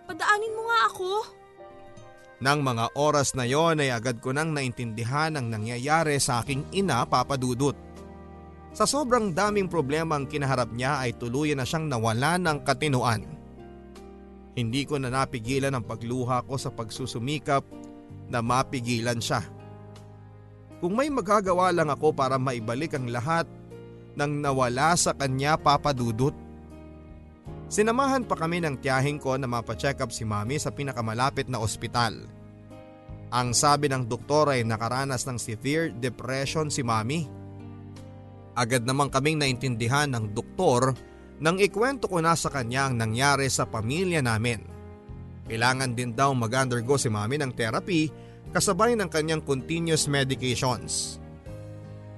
Padaanin 0.05 0.55
mo 0.55 0.69
nga 0.69 0.79
ako. 0.87 1.09
Nang 2.41 2.65
mga 2.65 2.97
oras 2.97 3.37
na 3.37 3.45
yon 3.45 3.77
ay 3.77 3.93
agad 3.93 4.17
ko 4.17 4.33
nang 4.33 4.49
naintindihan 4.49 5.37
ang 5.37 5.53
nangyayari 5.53 6.17
sa 6.17 6.41
aking 6.41 6.65
ina 6.73 7.05
papadudot. 7.05 7.77
Sa 8.73 8.89
sobrang 8.89 9.29
daming 9.29 9.69
problema 9.69 10.17
ang 10.17 10.25
kinaharap 10.25 10.73
niya 10.73 11.05
ay 11.05 11.13
tuluyan 11.13 11.61
na 11.61 11.67
siyang 11.69 11.85
nawala 11.85 12.41
ng 12.41 12.65
katinuan. 12.65 13.21
Hindi 14.57 14.83
ko 14.89 14.97
na 14.97 15.13
napigilan 15.13 15.77
ang 15.77 15.85
pagluha 15.85 16.43
ko 16.49 16.57
sa 16.57 16.73
pagsusumikap 16.73 17.61
na 18.31 18.41
mapigilan 18.41 19.21
siya. 19.21 19.45
Kung 20.81 20.97
may 20.97 21.13
magagawa 21.13 21.69
lang 21.69 21.93
ako 21.93 22.09
para 22.09 22.41
maibalik 22.41 22.97
ang 22.97 23.05
lahat 23.05 23.45
ng 24.17 24.43
nawala 24.43 24.97
sa 24.97 25.13
kanya 25.13 25.55
papadudot. 25.55 26.33
Sinamahan 27.71 28.27
pa 28.27 28.35
kami 28.35 28.59
ng 28.59 28.83
tiyahing 28.83 29.15
ko 29.15 29.39
na 29.39 29.47
mapacheck 29.47 30.03
up 30.03 30.11
si 30.11 30.27
mami 30.27 30.59
sa 30.59 30.75
pinakamalapit 30.75 31.47
na 31.47 31.63
ospital. 31.63 32.27
Ang 33.31 33.55
sabi 33.55 33.87
ng 33.87 34.11
doktor 34.11 34.51
ay 34.51 34.67
nakaranas 34.67 35.23
ng 35.23 35.39
severe 35.39 35.95
depression 35.95 36.67
si 36.67 36.83
mami. 36.83 37.31
Agad 38.59 38.83
naman 38.83 39.07
kaming 39.07 39.39
naintindihan 39.39 40.11
ng 40.11 40.35
doktor 40.35 40.91
nang 41.39 41.55
ikwento 41.63 42.11
ko 42.11 42.19
na 42.19 42.35
sa 42.35 42.51
kanya 42.51 42.91
ang 42.91 42.99
nangyari 42.99 43.47
sa 43.47 43.63
pamilya 43.63 44.19
namin. 44.19 44.59
Kailangan 45.47 45.95
din 45.95 46.11
daw 46.11 46.35
mag-undergo 46.35 46.99
si 46.99 47.07
mami 47.07 47.39
ng 47.39 47.55
therapy 47.55 48.11
kasabay 48.51 48.99
ng 48.99 49.07
kanyang 49.07 49.39
continuous 49.39 50.11
medications. 50.11 51.23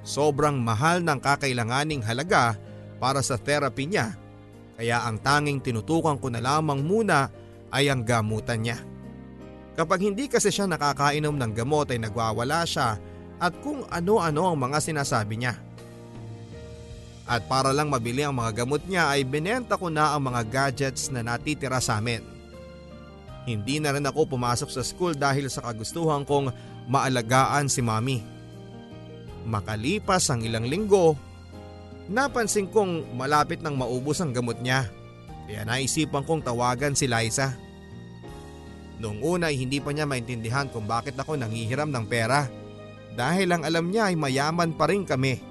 Sobrang 0.01 0.57
mahal 0.57 1.05
ng 1.05 1.21
kakailanganing 1.21 2.01
halaga 2.01 2.57
para 2.97 3.21
sa 3.21 3.37
therapy 3.37 3.85
niya 3.85 4.17
kaya 4.73 5.05
ang 5.05 5.21
tanging 5.21 5.61
tinutukan 5.61 6.17
ko 6.17 6.27
na 6.33 6.41
lamang 6.41 6.81
muna 6.81 7.29
ay 7.69 7.89
ang 7.89 8.01
gamutan 8.01 8.61
niya. 8.61 8.77
Kapag 9.73 10.05
hindi 10.05 10.29
kasi 10.29 10.53
siya 10.53 10.69
nakakainom 10.69 11.33
ng 11.33 11.51
gamot 11.57 11.89
ay 11.89 11.97
nagwawala 11.97 12.61
siya 12.65 12.97
at 13.41 13.53
kung 13.65 13.81
ano-ano 13.89 14.53
ang 14.53 14.57
mga 14.57 14.77
sinasabi 14.81 15.41
niya. 15.41 15.57
At 17.23 17.47
para 17.47 17.73
lang 17.73 17.89
mabili 17.89 18.21
ang 18.21 18.35
mga 18.37 18.63
gamot 18.63 18.83
niya 18.85 19.09
ay 19.09 19.25
binenta 19.25 19.79
ko 19.79 19.89
na 19.89 20.13
ang 20.13 20.29
mga 20.29 20.41
gadgets 20.45 21.09
na 21.09 21.25
natitira 21.25 21.81
sa 21.81 21.97
amin. 21.97 22.21
Hindi 23.43 23.79
na 23.79 23.91
rin 23.91 24.05
ako 24.05 24.37
pumasok 24.37 24.69
sa 24.71 24.83
school 24.85 25.17
dahil 25.17 25.49
sa 25.51 25.63
kagustuhan 25.65 26.23
kong 26.23 26.51
maalagaan 26.87 27.67
si 27.67 27.83
mami. 27.83 28.23
Makalipas 29.43 30.31
ang 30.31 30.43
ilang 30.43 30.63
linggo, 30.63 31.19
napansin 32.11 32.67
kong 32.67 33.15
malapit 33.15 33.59
nang 33.63 33.79
maubos 33.79 34.19
ang 34.19 34.35
gamot 34.35 34.59
niya. 34.59 34.87
Kaya 35.47 35.67
naisipan 35.67 36.23
kong 36.23 36.43
tawagan 36.43 36.95
si 36.95 37.07
Liza. 37.07 37.55
Noong 39.03 39.19
una 39.19 39.51
ay 39.51 39.59
hindi 39.59 39.83
pa 39.83 39.91
niya 39.91 40.07
maintindihan 40.07 40.71
kung 40.71 40.87
bakit 40.87 41.19
ako 41.19 41.35
nangihiram 41.35 41.91
ng 41.91 42.05
pera 42.07 42.47
dahil 43.13 43.51
ang 43.51 43.67
alam 43.67 43.91
niya 43.91 44.09
ay 44.09 44.15
mayaman 44.15 44.71
pa 44.71 44.87
rin 44.87 45.03
kami. 45.03 45.43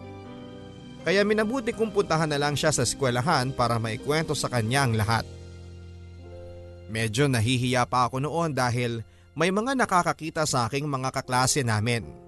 Kaya 1.02 1.26
minabuti 1.26 1.74
kong 1.74 1.90
puntahan 1.90 2.30
na 2.30 2.38
lang 2.38 2.54
siya 2.54 2.70
sa 2.70 2.86
eskwelahan 2.86 3.50
para 3.52 3.76
maikwento 3.76 4.32
sa 4.38 4.46
kanya 4.46 4.86
ang 4.86 4.94
lahat. 4.94 5.26
Medyo 6.88 7.26
nahihiya 7.26 7.84
pa 7.90 8.06
ako 8.06 8.22
noon 8.22 8.54
dahil 8.54 9.02
may 9.34 9.50
mga 9.50 9.74
nakakakita 9.74 10.46
sa 10.46 10.68
aking 10.68 10.86
mga 10.86 11.10
kaklase 11.10 11.64
namin. 11.66 12.21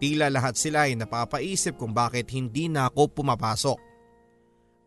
Tila 0.00 0.32
lahat 0.32 0.56
sila 0.56 0.88
ay 0.88 0.96
napapaisip 0.96 1.76
kung 1.76 1.92
bakit 1.92 2.32
hindi 2.32 2.72
na 2.72 2.88
ako 2.88 3.20
pumapasok. 3.20 3.78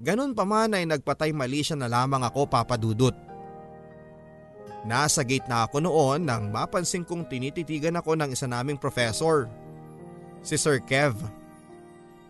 Ganon 0.02 0.34
pa 0.34 0.41
man 0.41 0.73
ay 0.73 0.89
nagpatay 0.89 1.30
mali 1.32 1.62
siya 1.62 1.78
na 1.78 1.86
lamang 1.86 2.26
ako 2.26 2.49
papadudot. 2.49 3.13
Nasa 4.84 5.23
gate 5.23 5.47
na 5.47 5.63
ako 5.69 5.86
noon 5.86 6.28
nang 6.28 6.49
mapansin 6.49 7.06
kong 7.06 7.30
tinititigan 7.30 7.95
ako 7.95 8.19
ng 8.19 8.36
isa 8.36 8.49
naming 8.49 8.76
professor, 8.76 9.47
si 10.43 10.60
Sir 10.60 10.82
Kev. 10.84 11.15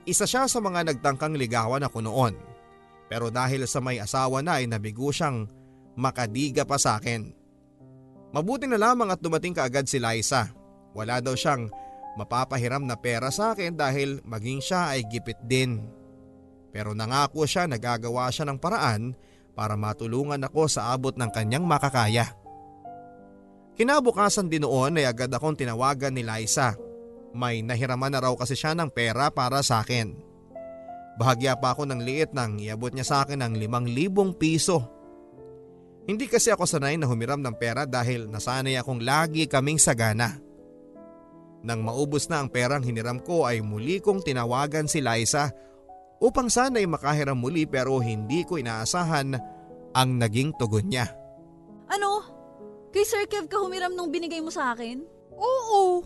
Isa 0.04 0.28
siya 0.28 0.46
sa 0.46 0.60
mga 0.60 0.92
nagtangkang 0.92 1.34
ligawan 1.34 1.82
ako 1.82 2.04
noon. 2.04 2.36
Pero 3.08 3.32
dahil 3.32 3.64
sa 3.66 3.80
may 3.80 3.98
asawa 3.98 4.44
na 4.44 4.60
ay 4.60 4.68
nabigo 4.68 5.10
siyang 5.10 5.48
makadiga 5.96 6.68
pa 6.68 6.76
sa 6.78 7.00
akin. 7.00 7.32
Mabuti 8.36 8.68
na 8.68 8.78
lamang 8.78 9.14
at 9.14 9.22
dumating 9.24 9.56
kaagad 9.56 9.88
si 9.88 9.98
Liza. 9.98 10.52
Wala 10.94 11.24
daw 11.24 11.34
siyang 11.34 11.70
mapapahiram 12.20 12.84
na 12.86 12.98
pera 12.98 13.34
sa 13.34 13.54
akin 13.54 13.74
dahil 13.74 14.22
maging 14.26 14.62
siya 14.62 14.94
ay 14.94 15.06
gipit 15.10 15.38
din. 15.46 15.82
Pero 16.74 16.98
nangako 16.98 17.46
siya 17.46 17.70
na 17.70 17.78
gagawa 17.78 18.34
siya 18.34 18.50
ng 18.50 18.58
paraan 18.58 19.14
para 19.54 19.78
matulungan 19.78 20.42
ako 20.42 20.66
sa 20.66 20.94
abot 20.94 21.14
ng 21.14 21.30
kanyang 21.30 21.66
makakaya. 21.66 22.34
Kinabukasan 23.74 24.50
din 24.50 24.66
noon 24.66 25.02
ay 25.02 25.10
agad 25.10 25.34
akong 25.34 25.58
tinawagan 25.58 26.14
ni 26.14 26.22
Liza. 26.22 26.78
May 27.34 27.66
nahiraman 27.66 28.14
na 28.14 28.22
raw 28.22 28.34
kasi 28.38 28.54
siya 28.54 28.78
ng 28.78 28.94
pera 28.94 29.34
para 29.34 29.66
sa 29.66 29.82
akin. 29.82 30.14
Bahagya 31.18 31.58
pa 31.58 31.74
ako 31.74 31.90
ng 31.90 32.02
liit 32.02 32.34
nang 32.34 32.58
iabot 32.58 32.94
niya 32.94 33.06
sa 33.06 33.18
akin 33.26 33.42
ng 33.42 33.54
limang 33.58 33.86
libong 33.86 34.34
piso. 34.34 34.82
Hindi 36.10 36.26
kasi 36.30 36.50
ako 36.50 36.66
sanay 36.66 36.98
na 36.98 37.10
humiram 37.10 37.42
ng 37.42 37.56
pera 37.58 37.86
dahil 37.86 38.30
nasanay 38.30 38.78
akong 38.78 39.02
lagi 39.02 39.46
kaming 39.50 39.82
sagana. 39.82 40.38
Nang 41.64 41.80
maubos 41.80 42.28
na 42.28 42.44
ang 42.44 42.52
perang 42.52 42.84
hiniram 42.84 43.24
ko 43.24 43.48
ay 43.48 43.64
muli 43.64 44.04
kong 44.04 44.20
tinawagan 44.20 44.92
si 44.92 45.00
Liza 45.00 45.48
upang 46.20 46.52
sana'y 46.52 46.84
makahiram 46.84 47.40
muli 47.40 47.64
pero 47.64 48.04
hindi 48.04 48.44
ko 48.44 48.60
inaasahan 48.60 49.40
ang 49.96 50.10
naging 50.20 50.52
tugon 50.60 50.92
niya. 50.92 51.08
Ano? 51.88 52.24
Kay 52.92 53.08
Sir 53.08 53.24
Kev 53.32 53.48
ka 53.48 53.64
humiram 53.64 53.96
nung 53.96 54.12
binigay 54.12 54.44
mo 54.44 54.52
sa 54.52 54.76
akin? 54.76 55.08
Oo. 55.40 56.04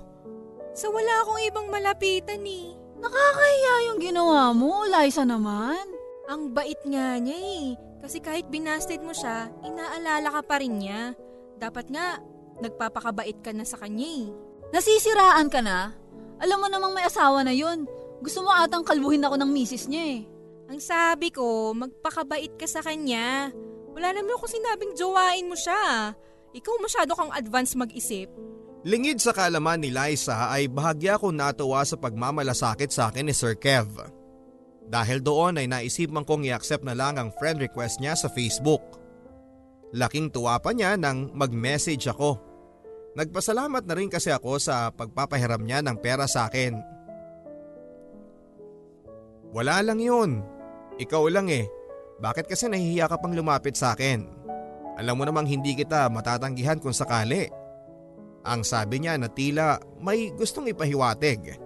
Sa 0.77 0.93
wala 0.93 1.25
akong 1.25 1.41
ibang 1.49 1.67
malapitan 1.73 2.45
eh. 2.45 2.77
Nakakahiya 3.01 3.73
yung 3.91 3.99
ginawa 4.01 4.53
mo, 4.53 4.85
Liza 4.85 5.25
naman. 5.25 5.81
Ang 6.29 6.53
bait 6.53 6.77
nga 6.85 7.17
niya 7.17 7.37
eh. 7.37 7.65
Kasi 7.97 8.21
kahit 8.21 8.45
binasted 8.53 9.01
mo 9.01 9.09
siya, 9.09 9.49
inaalala 9.65 10.29
ka 10.37 10.41
pa 10.45 10.61
rin 10.61 10.77
niya. 10.77 11.17
Dapat 11.57 11.89
nga, 11.89 12.21
nagpapakabait 12.61 13.41
ka 13.41 13.53
na 13.53 13.65
sa 13.65 13.81
kanya 13.81 14.05
eh. 14.05 14.29
Nasisiraan 14.75 15.47
ka 15.47 15.63
na? 15.63 15.95
Alam 16.37 16.59
mo 16.63 16.67
namang 16.67 16.93
may 16.93 17.07
asawa 17.07 17.41
na 17.41 17.55
yun. 17.55 17.87
Gusto 18.19 18.43
mo 18.43 18.51
atang 18.51 18.83
kalbuhin 18.83 19.23
ako 19.23 19.35
ng 19.39 19.51
misis 19.51 19.87
niya 19.87 20.19
eh. 20.19 20.21
Ang 20.67 20.83
sabi 20.83 21.31
ko, 21.31 21.71
magpakabait 21.71 22.51
ka 22.59 22.67
sa 22.67 22.83
kanya. 22.83 23.53
Wala 23.95 24.11
naman 24.11 24.35
ako 24.35 24.45
sinabing 24.51 24.93
jowain 24.93 25.47
mo 25.47 25.55
siya. 25.55 26.11
Ikaw 26.51 26.75
masyado 26.83 27.15
kang 27.15 27.31
advance 27.31 27.73
mag-isip. 27.79 28.27
Lingid 28.85 29.19
sa 29.19 29.33
kaalaman 29.33 29.81
ni 29.81 29.89
Liza 29.89 30.53
ay 30.53 30.69
bahagya 30.69 31.17
ko 31.17 31.33
natuwa 31.33 31.81
sa 31.81 31.97
pagmamalasakit 31.97 32.93
sa 32.93 33.09
akin 33.09 33.27
ni 33.27 33.33
Sir 33.33 33.57
Kev. 33.57 33.89
Dahil 34.87 35.19
doon 35.19 35.59
ay 35.59 35.67
naisipan 35.67 36.23
kong 36.23 36.47
i-accept 36.47 36.87
na 36.87 36.95
lang 36.95 37.19
ang 37.19 37.33
friend 37.35 37.59
request 37.59 37.99
niya 37.99 38.15
sa 38.15 38.31
Facebook. 38.31 38.79
Laking 39.91 40.31
tuwa 40.31 40.59
pa 40.59 40.71
niya 40.71 40.95
nang 40.95 41.31
mag-message 41.35 42.07
ako. 42.07 42.39
Nagpasalamat 43.17 43.81
na 43.89 43.97
rin 43.97 44.13
kasi 44.13 44.29
ako 44.29 44.61
sa 44.61 44.93
pagpapahiram 44.93 45.65
niya 45.65 45.81
ng 45.81 45.97
pera 45.97 46.29
sa 46.29 46.45
akin. 46.45 46.77
Wala 49.57 49.81
lang 49.81 49.97
yun. 49.97 50.45
Ikaw 51.01 51.23
lang 51.33 51.49
eh. 51.49 51.65
Bakit 52.21 52.45
kasi 52.45 52.69
nahihiya 52.69 53.09
ka 53.09 53.17
pang 53.17 53.33
lumapit 53.33 53.73
sa 53.73 53.97
akin? 53.97 54.21
Alam 55.01 55.17
mo 55.17 55.23
namang 55.25 55.49
hindi 55.49 55.73
kita 55.73 56.05
matatanggihan 56.13 56.77
kung 56.77 56.93
sakali. 56.93 57.49
Ang 58.45 58.61
sabi 58.61 59.01
niya 59.01 59.17
na 59.17 59.33
tila 59.33 59.81
may 59.97 60.29
gustong 60.37 60.69
ipahiwatig. 60.69 61.57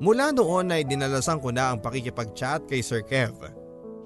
Mula 0.00 0.32
noon 0.32 0.72
ay 0.72 0.88
dinalasan 0.88 1.44
ko 1.44 1.52
na 1.52 1.76
ang 1.76 1.84
pakikipag-chat 1.84 2.64
kay 2.72 2.80
Sir 2.80 3.04
Kev. 3.04 3.36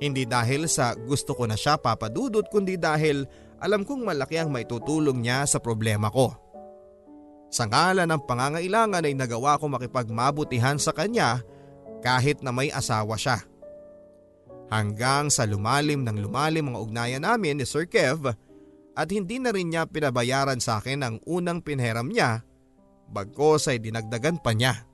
Hindi 0.02 0.26
dahil 0.26 0.66
sa 0.66 0.92
gusto 0.92 1.38
ko 1.38 1.46
na 1.46 1.54
siya 1.54 1.78
papadudot 1.78 2.44
kundi 2.50 2.74
dahil 2.76 3.24
alam 3.60 3.82
kong 3.84 4.04
malaki 4.04 4.36
ang 4.36 4.52
maitutulong 4.52 5.20
niya 5.20 5.48
sa 5.48 5.58
problema 5.60 6.12
ko. 6.12 6.32
Sa 7.48 7.64
ngalan 7.64 8.10
ng 8.10 8.22
pangangailangan 8.26 9.06
ay 9.06 9.14
nagawa 9.14 9.56
ko 9.56 9.70
makipagmabutihan 9.70 10.76
sa 10.76 10.92
kanya 10.92 11.40
kahit 12.04 12.42
na 12.44 12.52
may 12.52 12.68
asawa 12.68 13.16
siya. 13.16 13.40
Hanggang 14.66 15.30
sa 15.30 15.46
lumalim 15.46 16.02
ng 16.02 16.18
lumalim 16.18 16.74
ang 16.74 16.82
ugnayan 16.82 17.22
namin 17.22 17.62
ni 17.62 17.64
Sir 17.64 17.86
Kev 17.86 18.34
at 18.96 19.08
hindi 19.14 19.38
na 19.38 19.54
rin 19.54 19.70
niya 19.70 19.86
pinabayaran 19.86 20.58
sa 20.58 20.82
akin 20.82 21.00
ang 21.06 21.14
unang 21.22 21.62
pinheram 21.62 22.10
niya 22.10 22.42
bagkos 23.10 23.70
ay 23.70 23.78
dinagdagan 23.78 24.42
pa 24.42 24.52
niya. 24.52 24.86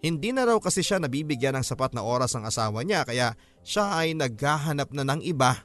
Hindi 0.00 0.32
na 0.32 0.48
raw 0.48 0.56
kasi 0.56 0.80
siya 0.80 0.96
nabibigyan 0.96 1.60
ng 1.60 1.66
sapat 1.66 1.92
na 1.92 2.00
oras 2.00 2.32
ng 2.32 2.48
asawa 2.48 2.80
niya 2.86 3.04
kaya 3.04 3.36
siya 3.60 4.00
ay 4.00 4.16
naghahanap 4.16 4.88
na 4.96 5.04
ng 5.04 5.20
iba. 5.26 5.60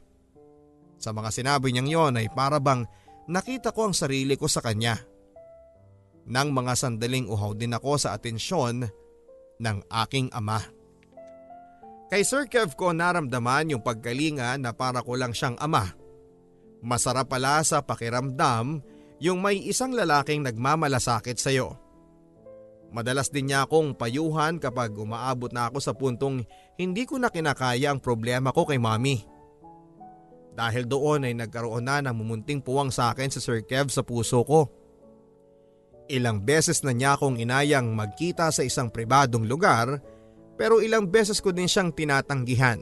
Sa 0.99 1.11
mga 1.11 1.29
sinabi 1.29 1.71
niyang 1.71 1.89
yon 1.89 2.13
ay 2.19 2.27
para 2.31 2.57
bang 2.57 2.87
nakita 3.29 3.73
ko 3.75 3.91
ang 3.91 3.95
sarili 3.95 4.37
ko 4.39 4.49
sa 4.49 4.63
kanya. 4.63 4.97
Nang 6.25 6.53
mga 6.53 6.73
sandaling 6.73 7.29
uhaw 7.29 7.53
din 7.53 7.75
ako 7.77 8.01
sa 8.01 8.17
atensyon 8.17 8.89
ng 9.61 9.77
aking 10.05 10.33
ama. 10.33 10.61
Kay 12.09 12.21
Sir 12.21 12.45
Kev 12.45 12.77
ko 12.77 12.93
naramdaman 12.93 13.73
yung 13.73 13.81
pagkalinga 13.81 14.57
na 14.61 14.73
para 14.73 15.01
ko 15.01 15.17
lang 15.17 15.33
siyang 15.33 15.57
ama. 15.57 15.93
Masarap 16.85 17.33
pala 17.33 17.65
sa 17.65 17.81
pakiramdam 17.81 18.81
yung 19.17 19.41
may 19.41 19.57
isang 19.57 19.93
lalaking 19.93 20.45
nagmamalasakit 20.45 21.37
sa 21.41 21.49
iyo. 21.49 21.73
Madalas 22.93 23.33
din 23.33 23.49
niya 23.49 23.65
akong 23.65 23.97
payuhan 23.97 24.61
kapag 24.61 24.93
umaabot 24.93 25.49
na 25.49 25.67
ako 25.67 25.77
sa 25.81 25.91
puntong 25.97 26.45
hindi 26.77 27.03
ko 27.03 27.17
na 27.17 27.33
kinakaya 27.33 27.91
ang 27.91 27.99
problema 27.99 28.53
ko 28.53 28.63
kay 28.69 28.77
mami. 28.77 29.25
Dahil 30.55 30.87
doon 30.87 31.27
ay 31.27 31.35
nagkaroon 31.35 31.83
na 31.83 31.99
ng 31.99 32.15
mumunting 32.15 32.63
puwang 32.63 32.87
sa 32.87 33.11
akin 33.11 33.27
si 33.27 33.43
Sir 33.43 33.67
Kev 33.67 33.91
sa 33.91 34.07
puso 34.07 34.39
ko. 34.47 34.71
Ilang 36.07 36.47
beses 36.47 36.79
na 36.87 36.95
niya 36.95 37.19
akong 37.19 37.35
inayang 37.35 37.91
magkita 37.91 38.47
sa 38.55 38.63
isang 38.63 38.87
pribadong 38.87 39.43
lugar 39.43 39.99
pero 40.55 40.79
ilang 40.79 41.11
beses 41.11 41.43
ko 41.43 41.51
din 41.51 41.67
siyang 41.67 41.91
tinatanggihan. 41.91 42.79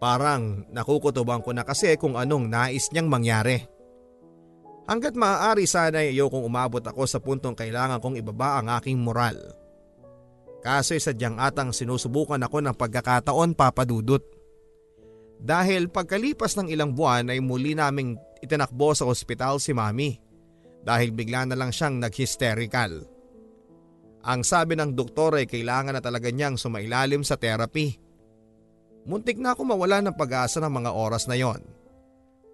Parang 0.00 0.64
nakukutuban 0.72 1.44
ko 1.44 1.52
na 1.52 1.68
kasi 1.68 1.92
kung 2.00 2.16
anong 2.16 2.48
nais 2.48 2.88
niyang 2.94 3.12
mangyari. 3.12 3.60
Hanggat 4.88 5.12
maaari 5.12 5.68
sana 5.68 6.00
ayokong 6.00 6.48
umabot 6.48 6.80
ako 6.80 7.04
sa 7.04 7.20
puntong 7.20 7.52
kailangan 7.52 8.00
kong 8.00 8.24
ibaba 8.24 8.56
ang 8.56 8.72
aking 8.72 8.96
moral. 8.96 9.36
Kaso'y 10.64 10.96
sadyang 10.96 11.36
atang 11.36 11.76
sinusubukan 11.76 12.40
ako 12.40 12.64
ng 12.64 12.72
pagkakataon 12.72 13.52
papadudot. 13.52 14.37
Dahil 15.38 15.86
pagkalipas 15.86 16.58
ng 16.58 16.68
ilang 16.70 16.92
buwan 16.98 17.30
ay 17.30 17.38
muli 17.38 17.78
naming 17.78 18.18
itinakbo 18.42 18.94
sa 18.94 19.06
ospital 19.06 19.62
si 19.62 19.70
mami 19.70 20.18
dahil 20.82 21.14
bigla 21.14 21.46
na 21.46 21.54
lang 21.58 21.70
siyang 21.74 21.98
nag-hysterical. 22.02 23.06
Ang 24.26 24.42
sabi 24.42 24.74
ng 24.74 24.98
doktor 24.98 25.38
ay 25.38 25.46
kailangan 25.46 25.94
na 25.94 26.02
talaga 26.02 26.28
niyang 26.28 26.58
sumailalim 26.58 27.22
sa 27.22 27.38
therapy. 27.38 27.96
Muntik 29.06 29.38
na 29.38 29.54
ako 29.54 29.62
mawala 29.72 30.02
ng 30.02 30.14
pag-asa 30.18 30.58
ng 30.58 30.72
mga 30.74 30.90
oras 30.92 31.30
na 31.30 31.38
yon. 31.38 31.62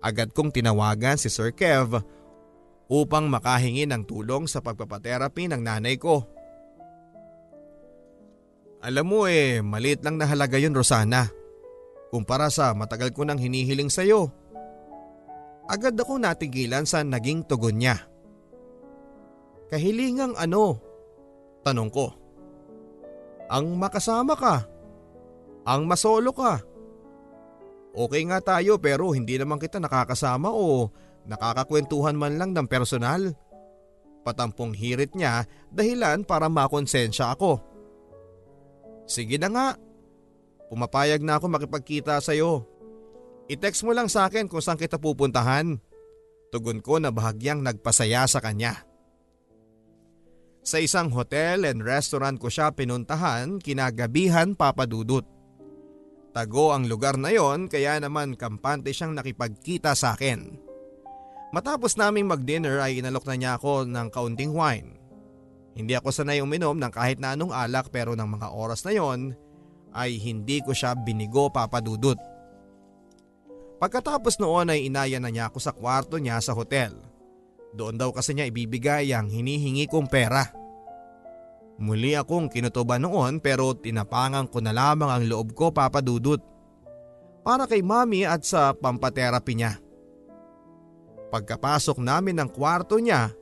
Agad 0.04 0.36
kong 0.36 0.52
tinawagan 0.52 1.16
si 1.16 1.32
Sir 1.32 1.56
Kev 1.56 1.96
upang 2.92 3.32
makahingi 3.32 3.88
ng 3.88 4.04
tulong 4.04 4.44
sa 4.44 4.60
pagpapaterapi 4.60 5.48
ng 5.50 5.60
nanay 5.64 5.96
ko. 5.96 6.28
Alam 8.84 9.06
mo 9.08 9.24
eh, 9.24 9.64
maliit 9.64 10.04
lang 10.04 10.20
na 10.20 10.28
halaga 10.28 10.60
yun 10.60 10.76
Rosana. 10.76 11.43
Kumpara 12.14 12.46
sa 12.46 12.70
matagal 12.78 13.10
ko 13.10 13.26
nang 13.26 13.42
hinihiling 13.42 13.90
sa'yo. 13.90 14.30
Agad 15.66 15.98
ako 15.98 16.22
natigilan 16.22 16.86
sa 16.86 17.02
naging 17.02 17.42
tugon 17.42 17.82
niya. 17.82 18.06
Kahilingang 19.66 20.38
ano? 20.38 20.78
Tanong 21.66 21.90
ko. 21.90 22.14
Ang 23.50 23.74
makasama 23.74 24.38
ka. 24.38 24.62
Ang 25.66 25.90
masolo 25.90 26.30
ka. 26.30 26.62
Okay 27.98 28.22
nga 28.30 28.38
tayo 28.38 28.78
pero 28.78 29.10
hindi 29.10 29.34
naman 29.34 29.58
kita 29.58 29.82
nakakasama 29.82 30.54
o 30.54 30.94
nakakakwentuhan 31.26 32.14
man 32.14 32.38
lang 32.38 32.54
ng 32.54 32.70
personal. 32.70 33.34
Patampong 34.22 34.70
hirit 34.70 35.18
niya 35.18 35.50
dahilan 35.66 36.22
para 36.22 36.46
makonsensya 36.46 37.34
ako. 37.34 37.58
Sige 39.02 39.34
na 39.34 39.50
nga. 39.50 39.68
Pumapayag 40.74 41.22
na 41.22 41.38
ako 41.38 41.54
makipagkita 41.54 42.18
sa 42.18 42.34
iyo. 42.34 42.66
I-text 43.46 43.86
mo 43.86 43.94
lang 43.94 44.10
sa 44.10 44.26
akin 44.26 44.50
kung 44.50 44.58
saan 44.58 44.74
kita 44.74 44.98
pupuntahan. 44.98 45.78
Tugon 46.50 46.82
ko 46.82 46.98
na 46.98 47.14
bahagyang 47.14 47.62
nagpasaya 47.62 48.26
sa 48.26 48.42
kanya. 48.42 48.82
Sa 50.66 50.82
isang 50.82 51.14
hotel 51.14 51.62
and 51.62 51.78
restaurant 51.78 52.42
ko 52.42 52.50
siya 52.50 52.74
pinuntahan 52.74 53.62
kinagabihan 53.62 54.58
papadudot. 54.58 55.22
Tago 56.34 56.74
ang 56.74 56.90
lugar 56.90 57.22
na 57.22 57.30
yon 57.30 57.70
kaya 57.70 58.02
naman 58.02 58.34
kampante 58.34 58.90
siyang 58.90 59.14
nakipagkita 59.14 59.94
sa 59.94 60.18
akin. 60.18 60.58
Matapos 61.54 61.94
naming 61.94 62.26
mag-dinner 62.26 62.82
ay 62.82 62.98
inalok 62.98 63.30
na 63.30 63.38
niya 63.38 63.52
ako 63.62 63.86
ng 63.86 64.10
kaunting 64.10 64.50
wine. 64.50 64.98
Hindi 65.78 65.94
ako 65.94 66.10
sanay 66.10 66.42
uminom 66.42 66.74
ng 66.82 66.90
kahit 66.90 67.22
na 67.22 67.38
anong 67.38 67.54
alak 67.54 67.94
pero 67.94 68.18
ng 68.18 68.26
mga 68.26 68.50
oras 68.50 68.82
na 68.82 68.90
yon 68.90 69.38
ay 69.94 70.18
hindi 70.18 70.60
ko 70.60 70.74
siya 70.74 70.98
binigo 70.98 71.48
papadudot. 71.48 72.18
Pagkatapos 73.78 74.42
noon 74.42 74.74
ay 74.74 74.90
inaya 74.90 75.22
na 75.22 75.30
niya 75.30 75.48
ako 75.48 75.58
sa 75.62 75.72
kwarto 75.72 76.18
niya 76.18 76.42
sa 76.42 76.52
hotel. 76.52 76.94
Doon 77.74 77.98
daw 77.98 78.10
kasi 78.14 78.34
niya 78.34 78.50
ibibigay 78.50 79.10
ang 79.14 79.30
hinihingi 79.30 79.86
kong 79.90 80.06
pera. 80.10 80.46
Muli 81.74 82.14
akong 82.14 82.46
kinutuban 82.50 83.02
noon 83.02 83.42
pero 83.42 83.74
tinapangan 83.74 84.46
ko 84.46 84.62
na 84.62 84.70
lamang 84.70 85.10
ang 85.10 85.24
loob 85.26 85.58
ko 85.58 85.74
papadudot. 85.74 86.38
Para 87.42 87.66
kay 87.66 87.82
mami 87.82 88.22
at 88.24 88.46
sa 88.46 88.72
pampaterapi 88.72 89.52
niya. 89.58 89.76
Pagkapasok 91.34 91.98
namin 91.98 92.38
ng 92.38 92.50
kwarto 92.54 92.96
niya 93.02 93.34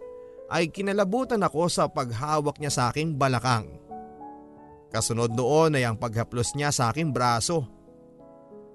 ay 0.49 0.73
kinalabutan 0.73 1.45
ako 1.45 1.69
sa 1.69 1.89
paghawak 1.93 2.57
niya 2.57 2.73
sa 2.73 2.83
aking 2.89 3.21
balakang. 3.21 3.82
Kasunod 4.93 5.33
noon 5.33 5.81
ay 5.81 5.89
ang 5.89 5.97
paghaplos 5.97 6.53
niya 6.53 6.69
sa 6.69 6.93
aking 6.93 7.11
braso. 7.11 7.65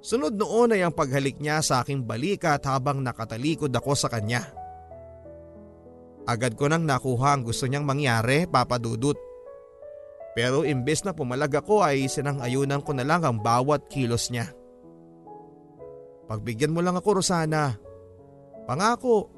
Sunod 0.01 0.34
noon 0.34 0.73
ay 0.73 0.82
ang 0.82 0.93
paghalik 0.93 1.38
niya 1.38 1.62
sa 1.62 1.86
aking 1.86 2.06
balikat 2.06 2.65
habang 2.65 3.06
nakatalikod 3.06 3.69
ako 3.69 3.93
sa 3.93 4.10
kanya. 4.10 4.49
Agad 6.27 6.58
ko 6.58 6.67
nang 6.67 6.84
nakuha 6.84 7.38
ang 7.38 7.45
gusto 7.45 7.69
niyang 7.69 7.86
mangyari, 7.86 8.49
papadudot. 8.49 9.15
Pero 10.34 10.65
imbes 10.65 11.06
na 11.06 11.13
pumalag 11.13 11.53
ako 11.53 11.86
ay 11.86 12.10
sinang-ayunan 12.10 12.84
ko 12.84 12.91
na 12.97 13.06
lang 13.06 13.23
ang 13.23 13.38
bawat 13.39 13.88
kilos 13.88 14.30
niya. 14.34 14.51
Pagbigyan 16.27 16.73
mo 16.73 16.84
lang 16.84 16.99
ako 16.99 17.23
Rosana. 17.23 17.80
Pangako, 18.67 19.38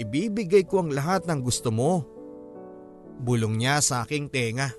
Ibibigay 0.00 0.64
ko 0.64 0.80
ang 0.80 0.96
lahat 0.96 1.28
ng 1.28 1.44
gusto 1.44 1.68
mo. 1.68 2.00
Bulong 3.20 3.60
niya 3.60 3.84
sa 3.84 4.00
aking 4.00 4.32
tenga. 4.32 4.72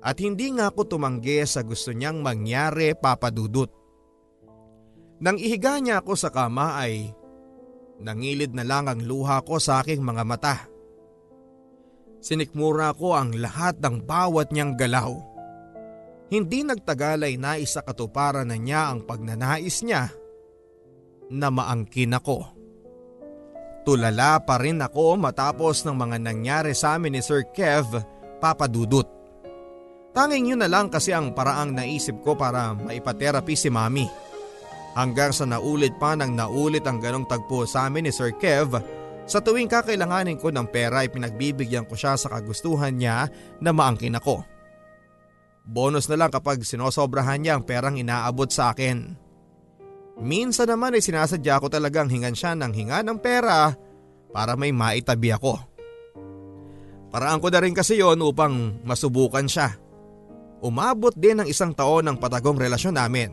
At 0.00 0.16
hindi 0.16 0.48
nga 0.56 0.72
ako 0.72 0.96
tumanggi 0.96 1.44
sa 1.44 1.60
gusto 1.60 1.92
niyang 1.92 2.24
mangyari 2.24 2.96
papadudot. 2.96 3.68
Nang 5.20 5.36
ihiga 5.36 5.76
niya 5.76 6.00
ako 6.00 6.16
sa 6.16 6.32
kama 6.32 6.80
ay 6.80 7.12
nangilid 8.00 8.56
na 8.56 8.64
lang 8.64 8.88
ang 8.88 9.04
luha 9.04 9.44
ko 9.44 9.60
sa 9.60 9.84
aking 9.84 10.00
mga 10.00 10.24
mata. 10.24 10.56
Sinikmura 12.24 12.96
ko 12.96 13.12
ang 13.12 13.36
lahat 13.36 13.76
ng 13.84 14.08
bawat 14.08 14.48
niyang 14.52 14.76
galaw. 14.80 15.12
Hindi 16.32 16.64
nagtagal 16.64 17.28
ay 17.28 17.36
naisa 17.36 17.84
katuparan 17.84 18.48
na 18.48 18.56
niya 18.56 18.88
ang 18.88 19.04
pagnanais 19.04 19.84
niya 19.84 20.08
na 21.28 21.52
maangkin 21.52 22.16
ako. 22.16 22.56
Tulala 23.84 24.40
pa 24.44 24.56
rin 24.60 24.80
ako 24.80 25.20
matapos 25.20 25.84
ng 25.84 25.96
mga 25.96 26.16
nangyari 26.20 26.72
sa 26.72 26.96
amin 26.96 27.16
ni 27.16 27.20
Sir 27.24 27.44
Kev 27.52 28.00
papadudot. 28.40 29.19
Tanging 30.10 30.54
yun 30.54 30.60
na 30.60 30.66
lang 30.66 30.90
kasi 30.90 31.14
ang 31.14 31.30
paraang 31.30 31.70
naisip 31.70 32.18
ko 32.26 32.34
para 32.34 32.74
maipaterapi 32.74 33.54
si 33.54 33.70
Mami. 33.70 34.06
Hanggang 34.98 35.30
sa 35.30 35.46
naulit 35.46 35.94
pa 36.02 36.18
nang 36.18 36.34
naulit 36.34 36.82
ang 36.82 36.98
ganong 36.98 37.30
tagpo 37.30 37.62
sa 37.62 37.86
amin 37.86 38.10
ni 38.10 38.12
Sir 38.12 38.34
Kev 38.34 38.74
sa 39.30 39.38
tuwing 39.38 39.70
kakailanganin 39.70 40.34
ko 40.34 40.50
ng 40.50 40.66
pera 40.66 41.06
ay 41.06 41.14
pinagbibigyan 41.14 41.86
ko 41.86 41.94
siya 41.94 42.18
sa 42.18 42.26
kagustuhan 42.26 42.98
niya 42.98 43.30
na 43.62 43.70
maangkin 43.70 44.18
ako. 44.18 44.42
Bonus 45.62 46.10
na 46.10 46.18
lang 46.18 46.34
kapag 46.34 46.66
sinosobrahan 46.66 47.38
niya 47.38 47.54
ang 47.54 47.62
perang 47.62 47.94
inaabot 47.94 48.50
sa 48.50 48.74
akin. 48.74 49.14
Minsan 50.18 50.66
naman 50.66 50.98
ay 50.98 51.06
sinasadya 51.06 51.62
ko 51.62 51.70
talagang 51.70 52.10
hingan 52.10 52.34
siya 52.34 52.58
ng 52.58 52.74
hinga 52.74 53.06
ng 53.06 53.18
pera 53.22 53.70
para 54.34 54.58
may 54.58 54.74
maitabi 54.74 55.30
ako. 55.30 55.54
Paraan 57.14 57.38
ko 57.38 57.54
na 57.54 57.62
rin 57.62 57.74
kasi 57.74 58.02
yon 58.02 58.18
upang 58.18 58.82
masubukan 58.82 59.46
siya. 59.46 59.78
Umabot 60.60 61.16
din 61.16 61.40
ng 61.40 61.48
isang 61.48 61.72
taon 61.72 62.04
ng 62.04 62.16
patagong 62.20 62.60
relasyon 62.60 63.00
namin. 63.00 63.32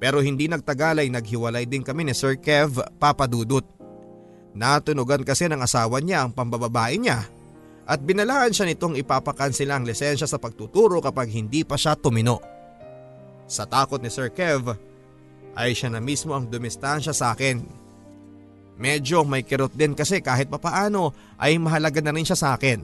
Pero 0.00 0.24
hindi 0.24 0.48
nagtagal 0.48 1.04
ay 1.04 1.08
naghiwalay 1.12 1.68
din 1.68 1.84
kami 1.84 2.08
ni 2.08 2.16
Sir 2.16 2.40
Kev 2.40 2.80
Papadudut. 2.96 3.64
Natunugan 4.56 5.20
kasi 5.20 5.48
ng 5.48 5.60
asawa 5.60 6.00
niya 6.00 6.24
ang 6.24 6.32
pambababae 6.32 6.96
niya 6.96 7.28
at 7.84 8.00
binalaan 8.00 8.52
siya 8.52 8.64
nitong 8.72 8.96
ipapakansila 8.96 9.76
ang 9.76 9.84
lisensya 9.84 10.24
sa 10.24 10.40
pagtuturo 10.40 11.04
kapag 11.04 11.28
hindi 11.28 11.68
pa 11.68 11.76
siya 11.76 11.92
tumino. 11.92 12.40
Sa 13.44 13.68
takot 13.68 14.00
ni 14.00 14.08
Sir 14.08 14.32
Kev 14.32 14.72
ay 15.52 15.76
siya 15.76 15.92
na 15.92 16.00
mismo 16.00 16.32
ang 16.32 16.48
dumistansya 16.48 17.12
sa 17.12 17.36
akin. 17.36 17.60
Medyo 18.80 19.22
may 19.22 19.44
kirot 19.44 19.76
din 19.76 19.92
kasi 19.92 20.24
kahit 20.24 20.48
papaano 20.50 21.12
ay 21.38 21.60
mahalaga 21.60 22.00
na 22.00 22.10
rin 22.10 22.26
siya 22.26 22.38
sa 22.40 22.48
akin. 22.56 22.80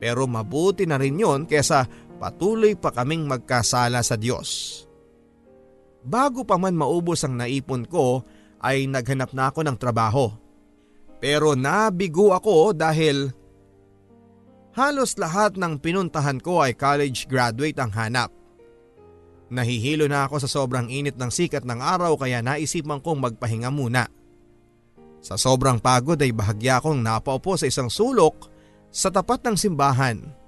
Pero 0.00 0.24
mabuti 0.24 0.88
na 0.88 0.96
rin 0.96 1.20
yon 1.20 1.44
kesa 1.44 1.84
patuloy 2.20 2.76
pa 2.76 2.92
kaming 2.92 3.24
magkasala 3.24 4.04
sa 4.04 4.20
Diyos. 4.20 4.84
Bago 6.04 6.44
pa 6.44 6.60
man 6.60 6.76
maubos 6.76 7.24
ang 7.24 7.40
naipon 7.40 7.88
ko 7.88 8.28
ay 8.60 8.84
naghanap 8.84 9.32
na 9.32 9.48
ako 9.48 9.64
ng 9.64 9.76
trabaho. 9.80 10.28
Pero 11.20 11.56
nabigo 11.56 12.36
ako 12.36 12.76
dahil 12.76 13.32
halos 14.76 15.16
lahat 15.16 15.56
ng 15.56 15.80
pinuntahan 15.80 16.40
ko 16.40 16.60
ay 16.60 16.76
college 16.76 17.24
graduate 17.24 17.76
ang 17.80 17.92
hanap. 17.92 18.32
Nahihilo 19.50 20.06
na 20.06 20.24
ako 20.28 20.46
sa 20.46 20.48
sobrang 20.48 20.86
init 20.88 21.18
ng 21.18 21.28
sikat 21.28 21.66
ng 21.66 21.80
araw 21.82 22.14
kaya 22.16 22.40
naisipan 22.40 23.02
kong 23.02 23.18
magpahinga 23.18 23.68
muna. 23.68 24.06
Sa 25.20 25.36
sobrang 25.36 25.76
pagod 25.76 26.16
ay 26.16 26.32
bahagya 26.32 26.80
akong 26.80 26.96
napaupo 27.02 27.58
sa 27.60 27.68
isang 27.68 27.92
sulok 27.92 28.48
sa 28.88 29.12
tapat 29.12 29.44
ng 29.44 29.56
simbahan. 29.58 30.39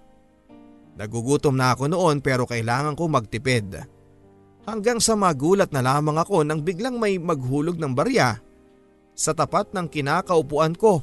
Nagugutom 0.92 1.56
na 1.56 1.72
ako 1.72 1.88
noon 1.88 2.20
pero 2.20 2.44
kailangan 2.44 2.92
ko 2.92 3.08
magtipid. 3.08 3.80
Hanggang 4.62 5.02
sa 5.02 5.18
magulat 5.18 5.72
na 5.74 5.82
lamang 5.82 6.20
ako 6.20 6.44
nang 6.46 6.62
biglang 6.62 7.00
may 7.00 7.18
maghulog 7.18 7.80
ng 7.80 7.92
barya 7.96 8.38
sa 9.16 9.32
tapat 9.34 9.72
ng 9.74 9.88
kinakaupuan 9.88 10.76
ko. 10.76 11.02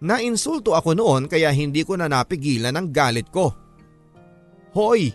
Nainsulto 0.00 0.76
ako 0.76 0.96
noon 0.96 1.28
kaya 1.28 1.52
hindi 1.52 1.82
ko 1.82 1.96
na 1.96 2.06
napigilan 2.08 2.72
ang 2.72 2.88
galit 2.92 3.28
ko. 3.32 3.52
Hoy! 4.76 5.12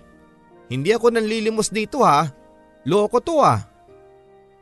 Hindi 0.71 0.89
ako 0.95 1.11
nanlilimos 1.11 1.69
dito 1.69 2.01
ha. 2.01 2.23
Loko 2.87 3.19
to 3.19 3.43
ah. 3.43 3.59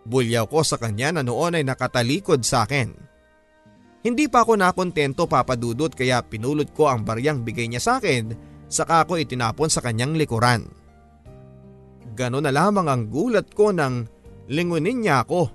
Bulyaw 0.10 0.50
ko 0.50 0.66
sa 0.66 0.82
kanya 0.82 1.14
na 1.14 1.22
noon 1.22 1.54
ay 1.54 1.64
nakatalikod 1.64 2.42
sa 2.42 2.66
akin. 2.66 2.90
Hindi 4.02 4.26
pa 4.32 4.42
ako 4.42 4.58
nakontento 4.58 5.28
papadudot 5.28 5.92
kaya 5.92 6.24
pinulot 6.24 6.72
ko 6.72 6.90
ang 6.90 7.04
baryang 7.04 7.44
bigay 7.44 7.68
niya 7.68 7.84
sa 7.84 7.92
akin 8.00 8.49
saka 8.70 9.04
ko 9.10 9.18
itinapon 9.18 9.68
sa 9.68 9.82
kanyang 9.82 10.16
likuran. 10.16 10.64
Ganon 12.14 12.46
na 12.46 12.54
lamang 12.54 12.88
ang 12.88 13.04
gulat 13.10 13.50
ko 13.52 13.74
nang 13.74 14.06
lingunin 14.48 15.02
niya 15.02 15.26
ako. 15.26 15.50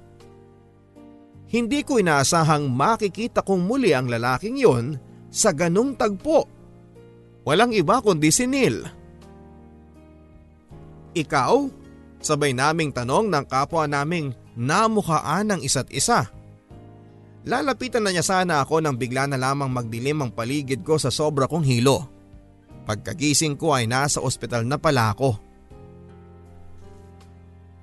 Hindi 1.55 1.87
ko 1.87 2.03
inaasahang 2.03 2.67
makikita 2.67 3.47
kong 3.47 3.63
muli 3.63 3.95
ang 3.95 4.11
lalaking 4.11 4.59
yon 4.59 4.99
sa 5.31 5.55
ganong 5.55 5.95
tagpo. 5.95 6.51
Walang 7.47 7.71
iba 7.77 8.03
kundi 8.03 8.35
si 8.35 8.51
Neil. 8.51 8.83
Ikaw? 11.15 11.55
Sabay 12.25 12.57
naming 12.57 12.91
tanong 12.91 13.29
ng 13.29 13.45
kapwa 13.47 13.85
naming 13.85 14.33
namukhaan 14.57 15.53
ng 15.55 15.61
isa't 15.63 15.93
isa. 15.93 16.27
Lalapitan 17.45 18.01
na 18.01 18.11
niya 18.11 18.25
sana 18.25 18.65
ako 18.65 18.81
nang 18.81 18.97
bigla 18.97 19.29
na 19.29 19.37
lamang 19.37 19.69
magdilim 19.69 20.25
ang 20.25 20.33
paligid 20.33 20.81
ko 20.81 20.97
sa 20.97 21.13
sobra 21.13 21.45
kong 21.45 21.69
hilo. 21.69 22.14
Pagkagising 22.85 23.57
ko 23.57 23.73
ay 23.73 23.89
nasa 23.89 24.21
ospital 24.21 24.69
na 24.69 24.77
pala 24.77 25.17
ako. 25.17 25.41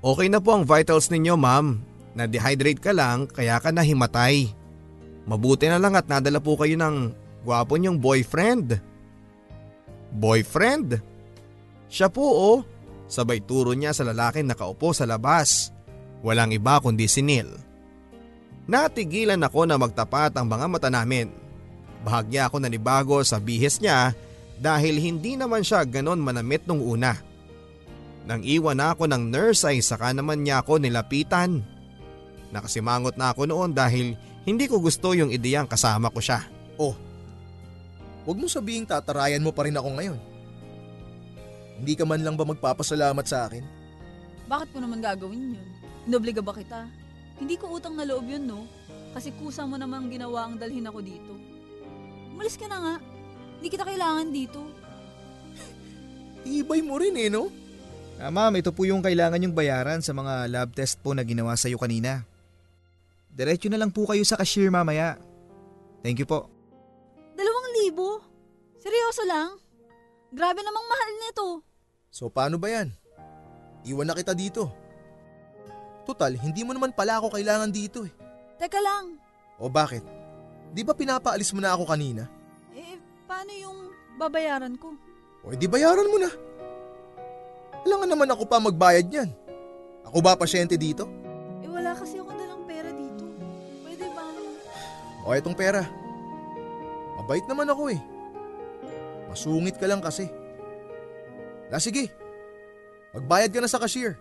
Okay 0.02 0.30
na 0.30 0.42
po 0.42 0.58
ang 0.58 0.66
vitals 0.66 1.10
ninyo 1.10 1.36
ma'am. 1.38 1.82
Na-dehydrate 2.18 2.82
ka 2.82 2.94
lang 2.94 3.30
kaya 3.30 3.58
ka 3.58 3.70
nahimatay. 3.74 4.50
Mabuti 5.26 5.70
na 5.70 5.78
lang 5.78 5.94
at 5.94 6.10
nadala 6.10 6.42
po 6.42 6.58
kayo 6.58 6.74
ng 6.78 7.14
gwapo 7.46 7.78
niyong 7.78 8.02
boyfriend. 8.02 8.82
Boyfriend? 10.14 11.02
Siya 11.90 12.10
po 12.10 12.26
oh. 12.26 12.60
Sabay 13.12 13.44
turo 13.44 13.76
niya 13.76 13.92
sa 13.92 14.08
lalaking 14.08 14.50
nakaupo 14.50 14.94
sa 14.96 15.06
labas. 15.06 15.70
Walang 16.22 16.54
iba 16.54 16.80
kundi 16.80 17.10
si 17.10 17.20
Neil. 17.26 17.50
Natigilan 18.70 19.42
ako 19.42 19.66
na 19.68 19.76
magtapat 19.76 20.32
ang 20.38 20.48
mga 20.48 20.66
mata 20.70 20.90
namin. 20.90 21.28
Bahagya 22.02 22.50
ako 22.50 22.62
nanibago 22.62 23.20
sa 23.22 23.38
bihis 23.38 23.82
niya 23.84 24.16
dahil 24.62 25.02
hindi 25.02 25.34
naman 25.34 25.66
siya 25.66 25.82
ganon 25.90 26.22
manamit 26.22 26.70
nung 26.70 26.86
una. 26.86 27.18
Nang 28.30 28.46
iwan 28.46 28.78
ako 28.78 29.10
ng 29.10 29.34
nurse 29.34 29.66
ay 29.66 29.82
saka 29.82 30.14
naman 30.14 30.46
niya 30.46 30.62
ako 30.62 30.78
nilapitan. 30.78 31.66
Nakasimangot 32.54 33.18
na 33.18 33.34
ako 33.34 33.50
noon 33.50 33.74
dahil 33.74 34.14
hindi 34.46 34.70
ko 34.70 34.78
gusto 34.78 35.18
yung 35.18 35.34
ideyang 35.34 35.66
kasama 35.66 36.14
ko 36.14 36.22
siya. 36.22 36.46
Oh, 36.78 36.94
huwag 38.22 38.38
mo 38.38 38.46
sabihing 38.46 38.86
tatarayan 38.86 39.42
mo 39.42 39.50
pa 39.50 39.66
rin 39.66 39.74
ako 39.74 39.90
ngayon. 39.98 40.20
Hindi 41.82 41.98
ka 41.98 42.06
man 42.06 42.22
lang 42.22 42.38
ba 42.38 42.46
magpapasalamat 42.46 43.26
sa 43.26 43.50
akin? 43.50 43.66
Bakit 44.46 44.70
ko 44.70 44.78
naman 44.78 45.02
gagawin 45.02 45.58
yun? 45.58 45.68
Inobliga 46.06 46.46
ba 46.46 46.54
kita? 46.54 46.86
Hindi 47.42 47.58
ko 47.58 47.74
utang 47.74 47.98
na 47.98 48.06
loob 48.06 48.30
yun, 48.30 48.46
no? 48.46 48.70
Kasi 49.18 49.34
kusa 49.42 49.66
mo 49.66 49.82
namang 49.82 50.14
ginawa 50.14 50.46
ang 50.46 50.62
dalhin 50.62 50.86
ako 50.86 51.02
dito. 51.02 51.34
Umalis 52.38 52.54
ka 52.54 52.70
na 52.70 52.78
nga. 52.78 52.96
Hindi 53.62 53.78
kita 53.78 53.86
kailangan 53.86 54.34
dito. 54.34 54.58
Ibay 56.42 56.82
mo 56.82 56.98
rin 56.98 57.14
eh, 57.14 57.30
no? 57.30 57.54
Ah, 58.18 58.34
ma'am, 58.34 58.58
ito 58.58 58.74
po 58.74 58.90
yung 58.90 59.06
kailangan 59.06 59.38
yung 59.38 59.54
bayaran 59.54 60.02
sa 60.02 60.18
mga 60.18 60.50
lab 60.50 60.74
test 60.74 60.98
po 60.98 61.14
na 61.14 61.22
ginawa 61.22 61.54
sa 61.54 61.70
iyo 61.70 61.78
kanina. 61.78 62.26
Diretso 63.30 63.70
na 63.70 63.78
lang 63.78 63.94
po 63.94 64.10
kayo 64.10 64.26
sa 64.26 64.34
cashier 64.34 64.74
mamaya. 64.74 65.22
Thank 66.02 66.18
you 66.18 66.26
po. 66.26 66.50
Dalawang 67.38 67.70
libo? 67.86 68.26
Seryoso 68.82 69.30
lang? 69.30 69.62
Grabe 70.34 70.66
namang 70.66 70.90
mahal 70.90 71.12
nito. 71.22 71.48
So 72.10 72.34
paano 72.34 72.58
ba 72.58 72.66
yan? 72.66 72.90
Iwan 73.86 74.10
na 74.10 74.18
kita 74.18 74.34
dito. 74.34 74.74
Total, 76.10 76.34
hindi 76.34 76.66
mo 76.66 76.74
naman 76.74 76.98
pala 76.98 77.22
ako 77.22 77.38
kailangan 77.38 77.70
dito 77.70 78.10
eh. 78.10 78.14
Teka 78.58 78.82
lang. 78.82 79.22
O 79.62 79.70
bakit? 79.70 80.02
Di 80.74 80.82
ba 80.82 80.98
pinapaalis 80.98 81.54
mo 81.54 81.62
na 81.62 81.78
ako 81.78 81.86
kanina? 81.86 82.26
Paano 83.32 83.56
yung 83.56 83.80
babayaran 84.20 84.76
ko? 84.76 84.92
O 85.48 85.56
di 85.56 85.64
bayaran 85.64 86.12
mo 86.12 86.20
na. 86.20 86.28
Kailangan 87.80 88.10
naman 88.12 88.28
ako 88.28 88.44
pa 88.44 88.60
magbayad 88.60 89.08
niyan. 89.08 89.32
Ako 90.04 90.20
ba 90.20 90.36
pasyente 90.36 90.76
dito? 90.76 91.08
Eh, 91.64 91.72
wala 91.72 91.96
kasi 91.96 92.20
ako 92.20 92.28
dalang 92.36 92.68
pera 92.68 92.92
dito. 92.92 93.24
Pwede 93.88 94.04
ba? 94.12 94.28
O 95.24 95.32
etong 95.32 95.56
pera. 95.56 95.88
Mabait 97.24 97.48
naman 97.48 97.72
ako 97.72 97.96
eh. 97.96 98.04
Masungit 99.32 99.80
ka 99.80 99.88
lang 99.88 100.04
kasi. 100.04 100.28
Na 101.72 101.80
sige, 101.80 102.12
magbayad 103.16 103.56
ka 103.56 103.64
na 103.64 103.72
sa 103.72 103.80
cashier. 103.80 104.20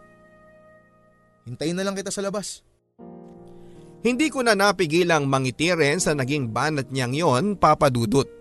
Hintayin 1.51 1.75
na 1.75 1.83
lang 1.83 1.99
kita 1.99 2.15
sa 2.15 2.23
labas. 2.23 2.63
Hindi 4.07 4.31
ko 4.31 4.47
na 4.47 4.55
napigilang 4.55 5.27
mangiti 5.27 5.75
rin 5.75 5.99
sa 5.99 6.15
naging 6.15 6.55
banat 6.55 6.95
niyang 6.95 7.11
yon 7.11 7.59
papadudot. 7.59 8.40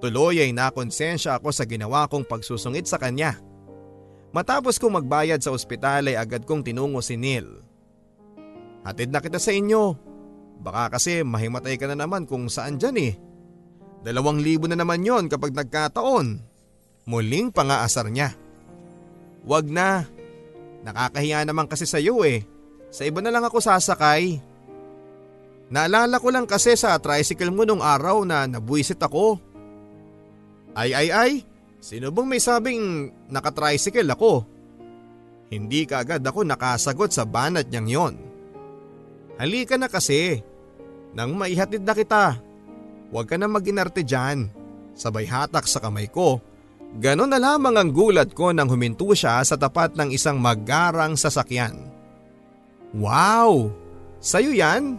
Tuloy 0.00 0.44
ay 0.44 0.52
nakonsensya 0.52 1.40
ako 1.40 1.52
sa 1.52 1.64
ginawa 1.64 2.04
kong 2.06 2.28
pagsusungit 2.28 2.84
sa 2.84 3.00
kanya. 3.00 3.40
Matapos 4.36 4.76
kong 4.76 5.00
magbayad 5.00 5.40
sa 5.40 5.56
ospital 5.56 6.12
ay 6.12 6.20
agad 6.20 6.44
kong 6.44 6.60
tinungo 6.60 7.00
si 7.00 7.16
Neil. 7.16 7.48
Hatid 8.84 9.08
na 9.08 9.24
kita 9.24 9.40
sa 9.40 9.56
inyo. 9.56 9.96
Baka 10.60 11.00
kasi 11.00 11.24
mahimatay 11.24 11.80
ka 11.80 11.88
na 11.88 11.96
naman 11.96 12.28
kung 12.28 12.46
saan 12.52 12.76
dyan 12.76 12.96
eh. 13.00 13.14
Dalawang 14.04 14.38
libo 14.38 14.68
na 14.68 14.76
naman 14.76 15.02
yon 15.02 15.32
kapag 15.32 15.56
nagkataon. 15.56 16.38
Muling 17.08 17.48
pangaasar 17.50 18.12
niya. 18.12 18.36
Wag 19.48 19.66
na. 19.72 20.04
Nakakahiya 20.84 21.42
naman 21.48 21.66
kasi 21.66 21.88
sa 21.88 21.96
iyo 21.96 22.22
eh. 22.22 22.44
Sa 22.92 23.02
iba 23.02 23.18
na 23.24 23.32
lang 23.32 23.42
ako 23.42 23.58
sasakay. 23.58 24.38
Naalala 25.66 26.22
ko 26.22 26.30
lang 26.30 26.46
kasi 26.46 26.78
sa 26.78 26.94
tricycle 27.02 27.50
mo 27.50 27.66
nung 27.66 27.82
araw 27.82 28.22
na 28.22 28.46
nabuisit 28.46 29.02
ako. 29.02 29.42
Ay 30.76 30.92
ay 30.92 31.08
ay, 31.08 31.32
sino 31.80 32.12
bang 32.12 32.28
may 32.28 32.36
sabing 32.36 33.08
nakatricycle 33.32 34.12
ako? 34.12 34.44
Hindi 35.48 35.88
ka 35.88 36.04
agad 36.04 36.20
ako 36.20 36.44
nakasagot 36.44 37.16
sa 37.16 37.24
banat 37.24 37.72
niyang 37.72 37.88
yon. 37.88 38.14
Halika 39.40 39.80
na 39.80 39.88
kasi. 39.88 40.44
Nang 41.16 41.32
maihatid 41.32 41.80
na 41.80 41.96
kita. 41.96 42.36
Huwag 43.08 43.24
ka 43.30 43.40
na 43.40 43.48
mag-inarte 43.48 44.04
dyan. 44.04 44.52
Sabay 44.92 45.24
hatak 45.24 45.64
sa 45.64 45.80
kamay 45.80 46.12
ko. 46.12 46.44
Ganon 47.00 47.32
na 47.32 47.40
lamang 47.40 47.76
ang 47.76 47.90
gulat 47.92 48.36
ko 48.36 48.52
nang 48.52 48.68
huminto 48.68 49.08
siya 49.16 49.40
sa 49.44 49.56
tapat 49.56 49.96
ng 49.96 50.12
isang 50.12 50.36
magarang 50.36 51.16
sasakyan. 51.16 51.88
Wow! 52.96 53.72
Sa'yo 54.20 54.52
yan? 54.56 54.96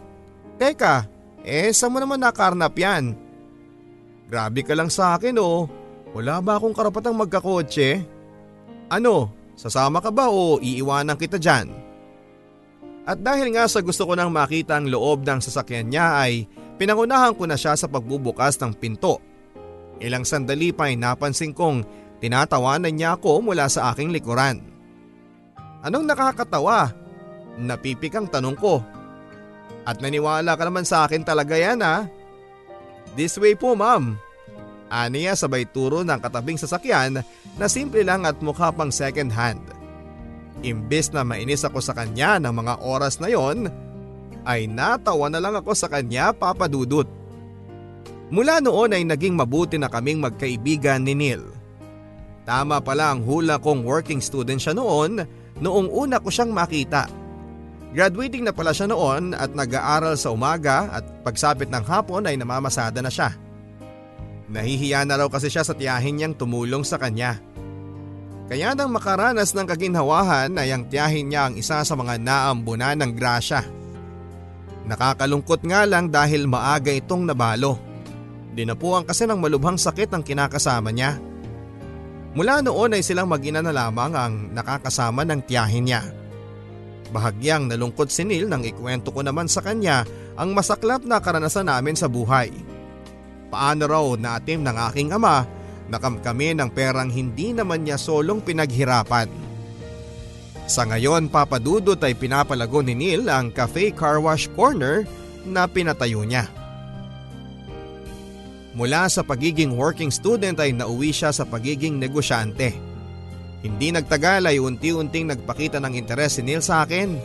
Teka, 0.57 1.05
eh 1.45 1.69
saan 1.73 1.93
mo 1.93 2.01
naman 2.01 2.21
nakarnap 2.21 2.73
yan? 2.78 3.26
Grabe 4.28 4.61
ka 4.63 4.75
lang 4.75 4.91
sa 4.91 5.15
akin 5.15 5.39
oh. 5.39 5.71
Wala 6.11 6.43
ba 6.43 6.59
akong 6.59 6.75
karapatang 6.75 7.15
magkakotse? 7.15 8.03
Ano, 8.91 9.32
sasama 9.55 10.03
ka 10.03 10.11
ba 10.11 10.28
o 10.32 10.59
iiwanan 10.59 11.19
kita 11.19 11.39
dyan? 11.39 11.71
At 13.07 13.23
dahil 13.23 13.55
nga 13.55 13.71
sa 13.71 13.80
gusto 13.80 14.03
ko 14.03 14.19
nang 14.19 14.36
makita 14.36 14.75
ang 14.75 14.91
loob 14.91 15.23
ng 15.23 15.39
sasakyan 15.39 15.88
niya 15.88 16.19
ay 16.28 16.43
pinangunahan 16.75 17.32
ko 17.39 17.47
na 17.47 17.55
siya 17.55 17.71
sa 17.80 17.88
pagbubukas 17.88 18.59
ng 18.59 18.75
pinto. 18.75 19.23
Ilang 20.03 20.28
sandali 20.28 20.75
pa 20.75 20.91
ay 20.91 20.99
napansin 20.99 21.55
kong 21.55 21.88
tinatawanan 22.19 22.91
niya 22.91 23.15
ako 23.15 23.39
mula 23.39 23.71
sa 23.71 23.95
aking 23.95 24.11
likuran. 24.11 24.59
Anong 25.88 26.03
nakakatawa? 26.03 26.91
Napipikang 27.55 28.28
tanong 28.28 28.59
ko. 28.59 28.84
At 29.88 30.03
naniwala 30.03 30.59
ka 30.59 30.63
naman 30.67 30.84
sa 30.84 31.07
akin 31.07 31.23
talaga 31.23 31.55
yan 31.55 31.80
ha? 31.80 32.11
This 33.18 33.34
way 33.41 33.57
po 33.57 33.74
ma'am. 33.74 34.13
Aniya 34.93 35.34
sabay 35.34 35.65
turo 35.65 36.05
ng 36.05 36.22
katabing 36.22 36.61
sasakyan 36.61 37.26
na 37.57 37.65
simple 37.65 38.05
lang 38.05 38.30
at 38.30 38.38
mukha 38.45 38.70
pang 38.70 38.93
second 38.93 39.34
hand. 39.34 39.59
Imbes 40.61 41.09
na 41.09 41.26
mainis 41.26 41.65
ako 41.65 41.82
sa 41.82 41.97
kanya 41.97 42.38
ng 42.38 42.53
mga 42.53 42.74
oras 42.86 43.18
na 43.18 43.34
yon, 43.34 43.74
ay 44.45 44.70
natawa 44.70 45.34
na 45.34 45.41
lang 45.41 45.57
ako 45.57 45.74
sa 45.74 45.89
kanya 45.89 46.30
papadudot. 46.30 47.09
Mula 48.30 48.61
noon 48.61 48.95
ay 48.95 49.03
naging 49.03 49.34
mabuti 49.34 49.76
na 49.82 49.89
kaming 49.89 50.22
magkaibigan 50.22 51.03
ni 51.03 51.18
Neil. 51.18 51.43
Tama 52.47 52.80
pala 52.80 53.11
ang 53.11 53.26
hula 53.26 53.59
kong 53.59 53.84
working 53.84 54.24
student 54.24 54.61
siya 54.61 54.78
noon 54.78 55.26
noong 55.59 55.89
una 55.91 56.22
ko 56.22 56.32
siyang 56.32 56.53
makita. 56.53 57.09
Graduating 57.95 58.43
na 58.43 58.51
pala 58.51 58.75
siya 58.75 58.91
noon 58.91 59.31
at 59.31 59.55
nag-aaral 59.55 60.19
sa 60.19 60.35
umaga 60.35 60.91
at 60.91 61.03
pagsapit 61.23 61.71
ng 61.71 61.83
hapon 61.88 62.27
ay 62.27 62.35
namamasada 62.35 62.99
na 62.99 63.07
siya. 63.07 63.31
Nahihiya 64.47 65.07
na 65.07 65.19
raw 65.19 65.27
kasi 65.31 65.47
siya 65.47 65.63
sa 65.63 65.75
tiyahin 65.75 66.19
niyang 66.19 66.35
tumulong 66.35 66.83
sa 66.83 66.99
kanya. 66.99 67.39
Kaya 68.47 68.71
nang 68.71 68.95
makaranas 68.95 69.51
ng 69.51 69.67
kaginhawahan 69.67 70.55
ay 70.55 70.71
ang 70.71 70.88
tiyahin 70.88 71.27
niya 71.27 71.51
ang 71.51 71.55
isa 71.59 71.83
sa 71.83 71.93
mga 71.99 72.15
naambunan 72.19 72.95
ng 72.95 73.11
grasya. 73.11 73.59
Nakakalungkot 74.88 75.67
nga 75.67 75.83
lang 75.83 76.07
dahil 76.07 76.47
maaga 76.47 76.95
itong 76.95 77.27
nabalo. 77.27 77.75
Dinapuan 78.55 79.03
kasi 79.03 79.27
ng 79.27 79.35
malubhang 79.35 79.75
sakit 79.75 80.15
ang 80.15 80.23
kinakasama 80.23 80.95
niya. 80.95 81.19
Mula 82.39 82.63
noon 82.63 82.95
ay 82.95 83.03
silang 83.03 83.27
mag-ina 83.27 83.59
na 83.59 83.75
lamang 83.75 84.15
ang 84.15 84.33
nakakasama 84.55 85.27
ng 85.27 85.43
tiyahin 85.43 85.91
niya. 85.91 86.01
Bahagyang 87.08 87.72
nalungkot 87.72 88.12
si 88.12 88.28
Neil 88.28 88.51
nang 88.51 88.68
ikwento 88.68 89.16
ko 89.16 89.24
naman 89.24 89.47
sa 89.47 89.64
kanya 89.64 90.03
ang 90.36 90.51
masaklap 90.51 91.08
na 91.08 91.24
karanasan 91.24 91.72
namin 91.72 91.95
sa 91.95 92.12
buhay. 92.12 92.51
Paano 93.47 93.88
raw 93.88 94.05
naatim 94.20 94.60
ng 94.64 94.78
aking 94.91 95.16
ama 95.16 95.47
nakamkami 95.88 96.51
ng 96.51 96.70
perang 96.72 97.08
hindi 97.08 97.55
naman 97.55 97.88
niya 97.88 97.95
solong 97.95 98.43
pinaghirapan. 98.43 99.32
Sa 100.68 100.84
ngayon 100.84 101.32
papadudot 101.32 101.95
ay 102.03 102.12
pinapalago 102.12 102.84
ni 102.84 102.91
Neil 102.91 103.32
ang 103.32 103.55
Cafe 103.55 103.95
Car 103.95 104.20
Wash 104.20 104.51
Corner 104.51 105.08
na 105.47 105.64
pinatayo 105.64 106.28
niya. 106.28 106.51
Mula 108.76 109.08
sa 109.08 109.24
pagiging 109.24 109.74
working 109.74 110.12
student 110.12 110.60
ay 110.60 110.76
nauwi 110.76 111.10
siya 111.16 111.32
sa 111.32 111.47
pagiging 111.47 111.97
negosyante. 111.97 112.86
Hindi 113.66 113.89
nagtagal 113.89 114.45
ay 114.45 114.62
unti-unting 114.62 115.34
nagpakita 115.34 115.82
ng 115.82 115.97
interes 115.97 116.38
si 116.38 116.41
Neil 116.45 116.62
sa 116.62 116.86
akin. 116.86 117.18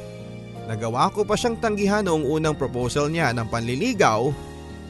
Nagawa 0.66 1.12
ko 1.12 1.26
pa 1.26 1.36
siyang 1.36 1.60
tanggihan 1.60 2.06
noong 2.06 2.24
unang 2.24 2.56
proposal 2.56 3.12
niya 3.12 3.34
ng 3.36 3.50
panliligaw 3.50 4.32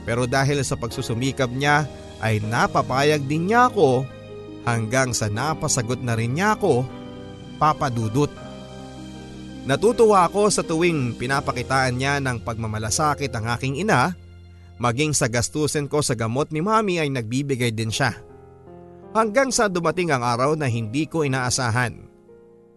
pero 0.06 0.26
dahil 0.26 0.62
sa 0.62 0.78
pagsusumikap 0.78 1.50
niya 1.50 1.86
ay 2.22 2.38
napapayag 2.44 3.26
din 3.26 3.50
niya 3.50 3.72
ako 3.72 4.06
hanggang 4.62 5.10
sa 5.10 5.26
napasagot 5.26 5.98
na 6.02 6.14
rin 6.14 6.38
niya 6.38 6.54
ako 6.54 6.86
papadudot. 7.58 8.30
Natutuwa 9.62 10.26
ako 10.26 10.50
sa 10.50 10.62
tuwing 10.66 11.14
pinapakitaan 11.18 11.94
niya 11.94 12.18
ng 12.18 12.42
pagmamalasakit 12.42 13.30
ang 13.34 13.46
aking 13.50 13.82
ina 13.82 14.14
Maging 14.82 15.14
sa 15.14 15.30
gastusin 15.30 15.86
ko 15.86 16.02
sa 16.02 16.18
gamot 16.18 16.50
ni 16.50 16.58
mami 16.58 16.98
ay 16.98 17.06
nagbibigay 17.06 17.70
din 17.70 17.94
siya. 17.94 18.18
Hanggang 19.12 19.52
sa 19.52 19.68
dumating 19.68 20.08
ang 20.08 20.24
araw 20.24 20.56
na 20.56 20.64
hindi 20.64 21.04
ko 21.04 21.20
inaasahan. 21.20 22.00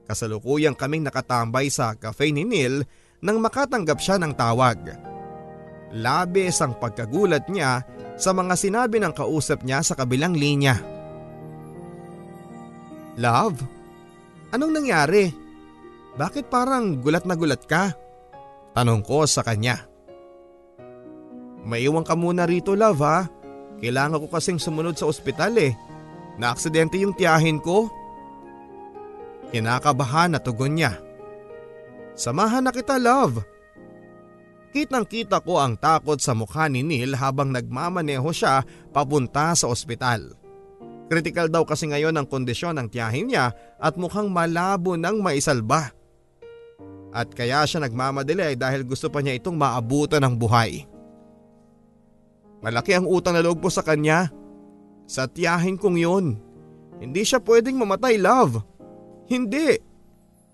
Kasalukuyang 0.04 0.76
kaming 0.76 1.08
nakatambay 1.08 1.72
sa 1.72 1.96
cafe 1.96 2.36
ni 2.36 2.44
Neil 2.44 2.84
nang 3.24 3.40
makatanggap 3.40 3.98
siya 4.04 4.20
ng 4.20 4.36
tawag. 4.36 4.78
Labis 5.96 6.60
ang 6.60 6.76
pagkagulat 6.76 7.48
niya 7.48 7.88
sa 8.20 8.36
mga 8.36 8.54
sinabi 8.60 9.00
ng 9.00 9.16
kausap 9.16 9.64
niya 9.64 9.80
sa 9.80 9.96
kabilang 9.96 10.36
linya. 10.36 10.76
Love, 13.16 13.64
anong 14.52 14.76
nangyari? 14.76 15.32
Bakit 16.20 16.52
parang 16.52 17.00
gulat 17.00 17.24
na 17.24 17.40
gulat 17.40 17.64
ka? 17.64 17.96
Tanong 18.76 19.08
ko 19.08 19.24
sa 19.24 19.40
kanya. 19.40 19.88
Maiwan 21.64 22.04
ka 22.04 22.20
muna 22.20 22.44
rito 22.44 22.76
love 22.76 23.00
ha. 23.02 23.24
Kailangan 23.80 24.20
ko 24.20 24.28
kasing 24.28 24.60
sumunod 24.60 25.00
sa 25.00 25.08
ospital 25.08 25.56
eh. 25.60 25.95
Naaksidente 26.36 27.00
yung 27.00 27.16
tiyahin 27.16 27.64
ko. 27.64 27.88
Kinakabahan 29.56 30.36
na 30.36 30.40
tugon 30.40 30.76
niya. 30.76 31.00
Samahan 32.16 32.64
na 32.68 32.72
kita 32.76 33.00
love. 33.00 33.44
Kitang 34.76 35.08
kita 35.08 35.40
ko 35.40 35.64
ang 35.64 35.80
takot 35.80 36.20
sa 36.20 36.36
mukha 36.36 36.68
ni 36.68 36.84
Neil 36.84 37.16
habang 37.16 37.48
nagmamaneho 37.48 38.28
siya 38.36 38.68
papunta 38.92 39.56
sa 39.56 39.72
ospital. 39.72 40.36
Critical 41.08 41.48
daw 41.48 41.64
kasi 41.64 41.88
ngayon 41.88 42.18
ang 42.18 42.28
kondisyon 42.28 42.76
ng 42.76 42.92
tiyahin 42.92 43.32
niya 43.32 43.56
at 43.80 43.96
mukhang 43.96 44.28
malabo 44.28 45.00
nang 45.00 45.24
maisalba. 45.24 45.96
At 47.16 47.32
kaya 47.32 47.64
siya 47.64 47.88
nagmamadali 47.88 48.60
dahil 48.60 48.84
gusto 48.84 49.08
pa 49.08 49.24
niya 49.24 49.40
itong 49.40 49.56
maabutan 49.56 50.20
ng 50.28 50.36
buhay. 50.36 50.84
Malaki 52.60 52.98
ang 52.98 53.08
utang 53.08 53.38
na 53.38 53.46
loob 53.46 53.64
po 53.64 53.72
sa 53.72 53.86
kanya. 53.86 54.28
Sa 55.06 55.30
kong 55.30 55.98
yun. 56.02 56.42
Hindi 56.98 57.22
siya 57.22 57.38
pwedeng 57.42 57.78
mamatay 57.78 58.18
love. 58.18 58.62
Hindi. 59.30 59.78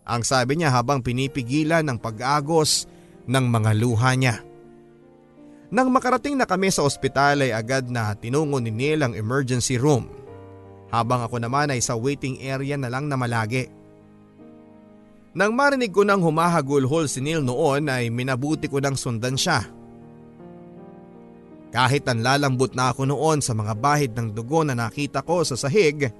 Ang 0.03 0.21
sabi 0.27 0.59
niya 0.59 0.75
habang 0.75 0.99
pinipigilan 0.99 1.87
ng 1.87 1.97
pag-agos 2.01 2.89
ng 3.27 3.45
mga 3.47 3.71
luha 3.79 4.11
niya. 4.19 4.35
Nang 5.71 5.87
makarating 5.87 6.35
na 6.35 6.43
kami 6.43 6.67
sa 6.67 6.83
ospital 6.83 7.47
ay 7.47 7.55
agad 7.55 7.87
na 7.87 8.11
tinungo 8.11 8.59
ni 8.59 8.75
Neil 8.75 9.07
ang 9.07 9.15
emergency 9.15 9.79
room. 9.79 10.11
Habang 10.91 11.23
ako 11.23 11.39
naman 11.39 11.71
ay 11.71 11.79
sa 11.79 11.95
waiting 11.95 12.43
area 12.43 12.75
na 12.75 12.91
lang 12.91 13.07
na 13.07 13.15
malagi. 13.15 13.71
Nang 15.31 15.55
marinig 15.55 15.95
ko 15.95 16.03
nang 16.03 16.19
humahagulhol 16.19 17.07
si 17.07 17.23
Neil 17.23 17.39
noon 17.39 17.87
ay 17.87 18.11
minabuti 18.11 18.67
ko 18.67 18.83
nang 18.83 18.99
sundan 18.99 19.39
siya 19.39 19.63
kahit 21.71 22.03
ang 22.11 22.19
lalambot 22.19 22.75
na 22.75 22.91
ako 22.91 23.07
noon 23.07 23.39
sa 23.39 23.55
mga 23.55 23.73
bahid 23.79 24.11
ng 24.11 24.35
dugo 24.35 24.67
na 24.67 24.75
nakita 24.75 25.23
ko 25.23 25.47
sa 25.47 25.55
sahig, 25.55 26.11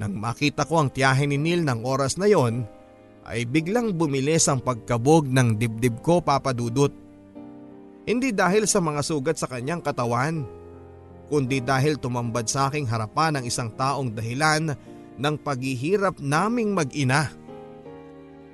nang 0.00 0.16
makita 0.16 0.64
ko 0.64 0.80
ang 0.80 0.88
tiyahin 0.88 1.36
ni 1.36 1.38
Neil 1.38 1.60
ng 1.68 1.84
oras 1.84 2.16
na 2.16 2.24
yon, 2.24 2.64
ay 3.28 3.44
biglang 3.44 3.92
bumilis 3.92 4.48
ang 4.48 4.64
pagkabog 4.64 5.28
ng 5.28 5.60
dibdib 5.60 6.00
ko 6.00 6.24
papadudot. 6.24 6.88
Hindi 8.08 8.32
dahil 8.32 8.64
sa 8.64 8.80
mga 8.80 9.04
sugat 9.04 9.36
sa 9.36 9.44
kanyang 9.46 9.84
katawan, 9.84 10.48
kundi 11.28 11.60
dahil 11.60 12.00
tumambad 12.00 12.48
sa 12.48 12.72
aking 12.72 12.88
harapan 12.88 13.36
ang 13.36 13.44
isang 13.44 13.68
taong 13.76 14.16
dahilan 14.16 14.72
ng 15.20 15.34
paghihirap 15.44 16.16
naming 16.24 16.72
mag-ina. 16.72 17.28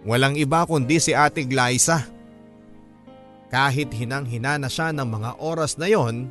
Walang 0.03 0.35
iba 0.35 0.67
kundi 0.67 0.99
si 0.99 1.15
Ate 1.15 1.47
Glyza. 1.47 2.16
Kahit 3.47 3.95
hinang-hina 3.95 4.59
na 4.59 4.67
siya 4.67 4.91
ng 4.91 5.07
mga 5.07 5.31
oras 5.39 5.79
na 5.79 5.87
yon, 5.87 6.31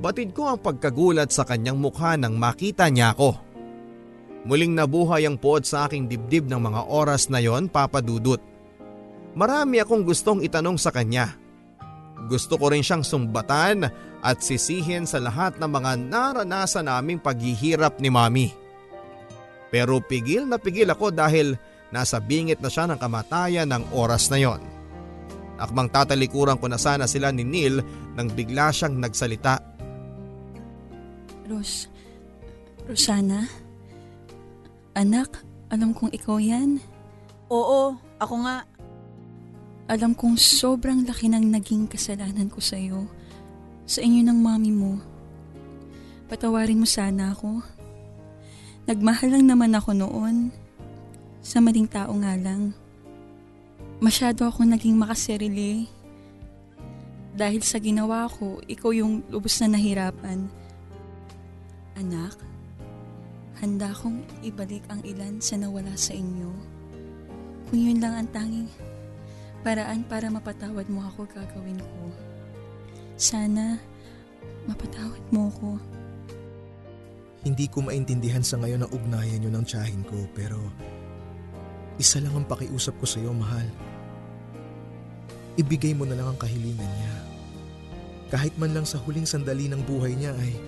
batid 0.00 0.36
ko 0.36 0.52
ang 0.52 0.60
pagkagulat 0.60 1.32
sa 1.32 1.48
kanyang 1.48 1.80
mukha 1.80 2.20
nang 2.20 2.36
makita 2.36 2.92
niya 2.92 3.16
ako. 3.16 3.40
Muling 4.44 4.76
nabuhay 4.76 5.24
ang 5.24 5.40
puot 5.40 5.64
sa 5.64 5.88
aking 5.88 6.04
dibdib 6.04 6.44
ng 6.52 6.60
mga 6.60 6.84
oras 6.92 7.32
na 7.32 7.40
yon 7.40 7.72
papadudot. 7.72 8.40
Marami 9.32 9.80
akong 9.80 10.04
gustong 10.04 10.44
itanong 10.44 10.76
sa 10.76 10.92
kanya. 10.92 11.32
Gusto 12.28 12.60
ko 12.60 12.68
rin 12.68 12.84
siyang 12.84 13.02
sumbatan 13.02 13.88
at 14.20 14.36
sisihin 14.44 15.08
sa 15.08 15.20
lahat 15.20 15.56
ng 15.56 15.68
mga 15.68 15.92
naranasan 16.12 16.92
naming 16.92 17.20
paghihirap 17.20 18.00
ni 18.00 18.12
Mami. 18.12 18.48
Pero 19.72 19.98
pigil 20.04 20.46
na 20.46 20.60
pigil 20.60 20.92
ako 20.92 21.10
dahil 21.10 21.56
nasa 21.88 22.20
bingit 22.20 22.60
na 22.60 22.70
siya 22.70 22.84
ng 22.86 23.00
kamatayan 23.00 23.68
ng 23.72 23.96
oras 23.96 24.28
na 24.28 24.38
yon. 24.38 24.73
Akmang 25.54 25.86
tatalikuran 25.90 26.58
ko 26.58 26.66
na 26.66 26.78
sana 26.80 27.06
sila 27.06 27.30
ni 27.30 27.46
Neil 27.46 27.78
nang 28.18 28.26
bigla 28.30 28.74
siyang 28.74 28.98
nagsalita. 28.98 29.62
Ros, 31.46 31.86
Rosana? 32.88 33.46
Anak, 34.94 35.42
alam 35.70 35.94
kong 35.94 36.10
ikaw 36.14 36.38
yan. 36.38 36.82
Oo, 37.50 37.94
ako 38.18 38.34
nga. 38.46 38.66
Alam 39.84 40.16
kong 40.16 40.40
sobrang 40.40 41.04
laki 41.04 41.28
ng 41.28 41.52
naging 41.52 41.84
kasalanan 41.86 42.48
ko 42.48 42.58
sa 42.58 42.80
iyo. 42.80 43.04
Sa 43.84 44.00
inyo 44.00 44.24
ng 44.24 44.38
mami 44.40 44.72
mo. 44.72 44.96
Patawarin 46.26 46.80
mo 46.80 46.88
sana 46.88 47.36
ako. 47.36 47.60
Nagmahal 48.88 49.28
lang 49.28 49.44
naman 49.44 49.76
ako 49.76 49.92
noon. 49.92 50.48
Sa 51.44 51.60
maling 51.60 51.84
tao 51.84 52.16
nga 52.16 52.32
lang. 52.34 52.72
Masyado 54.02 54.50
ako 54.50 54.66
naging 54.66 54.98
makasarili. 54.98 55.86
Dahil 57.34 57.62
sa 57.62 57.78
ginawa 57.78 58.26
ko, 58.26 58.58
ikaw 58.66 58.90
yung 58.94 59.22
lubos 59.30 59.58
na 59.62 59.74
nahirapan. 59.74 60.50
Anak, 61.94 62.34
handa 63.62 63.94
kong 63.94 64.22
ibalik 64.42 64.82
ang 64.90 65.02
ilan 65.06 65.38
sa 65.38 65.54
nawala 65.54 65.94
sa 65.94 66.14
inyo. 66.14 66.50
Kung 67.70 67.78
yun 67.78 68.02
lang 68.02 68.14
ang 68.18 68.28
tanging 68.34 68.70
paraan 69.62 70.02
para 70.06 70.26
mapatawad 70.30 70.86
mo 70.90 71.06
ako 71.06 71.26
gagawin 71.30 71.78
ko. 71.78 72.02
Sana 73.14 73.78
mapatawad 74.66 75.22
mo 75.30 75.48
ko. 75.54 75.70
Hindi 77.46 77.70
ko 77.70 77.84
maintindihan 77.84 78.42
sa 78.42 78.58
ngayon 78.58 78.84
ang 78.84 78.90
ugnayan 78.90 79.38
nyo 79.44 79.50
ng 79.54 79.64
tiyahin 79.64 80.02
ko 80.04 80.28
pero 80.34 80.58
isa 81.98 82.18
lang 82.18 82.34
ang 82.34 82.46
pakiusap 82.46 82.98
ko 82.98 83.06
sa 83.06 83.22
iyo, 83.22 83.30
mahal. 83.30 83.66
Ibigay 85.54 85.94
mo 85.94 86.02
na 86.02 86.18
lang 86.18 86.34
ang 86.34 86.38
kahilingan 86.38 86.90
niya. 86.98 87.14
Kahit 88.34 88.58
man 88.58 88.74
lang 88.74 88.82
sa 88.82 88.98
huling 88.98 89.28
sandali 89.28 89.70
ng 89.70 89.86
buhay 89.86 90.18
niya 90.18 90.34
ay 90.34 90.58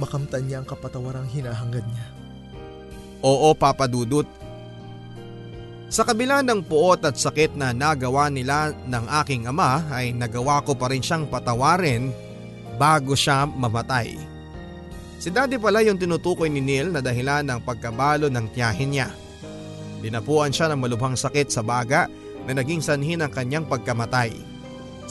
makamtan 0.00 0.48
niya 0.48 0.64
ang 0.64 0.68
kapatawarang 0.68 1.28
hinahangad 1.28 1.84
niya. 1.84 2.06
Oo, 3.20 3.52
Papa 3.52 3.84
Dudut. 3.84 4.24
Sa 5.86 6.02
kabila 6.02 6.42
ng 6.42 6.66
puot 6.66 6.98
at 7.06 7.14
sakit 7.14 7.54
na 7.54 7.70
nagawa 7.70 8.26
nila 8.26 8.74
ng 8.74 9.04
aking 9.22 9.46
ama 9.46 9.86
ay 9.92 10.10
nagawa 10.10 10.58
ko 10.64 10.74
pa 10.74 10.90
rin 10.90 11.04
siyang 11.04 11.30
patawarin 11.30 12.10
bago 12.74 13.14
siya 13.14 13.46
mamatay. 13.46 14.18
Si 15.16 15.32
daddy 15.32 15.56
pala 15.56 15.80
yung 15.86 15.96
tinutukoy 15.96 16.50
ni 16.50 16.60
Neil 16.60 16.92
na 16.92 17.00
dahilan 17.00 17.46
ng 17.46 17.60
pagkabalo 17.64 18.28
ng 18.28 18.46
tiyahin 18.52 18.90
niya. 18.92 19.08
Dinapuan 20.06 20.54
siya 20.54 20.70
ng 20.70 20.78
malubhang 20.78 21.18
sakit 21.18 21.50
sa 21.50 21.66
baga 21.66 22.06
na 22.46 22.54
naging 22.54 22.78
sanhi 22.78 23.18
ng 23.18 23.26
kanyang 23.26 23.66
pagkamatay. 23.66 24.30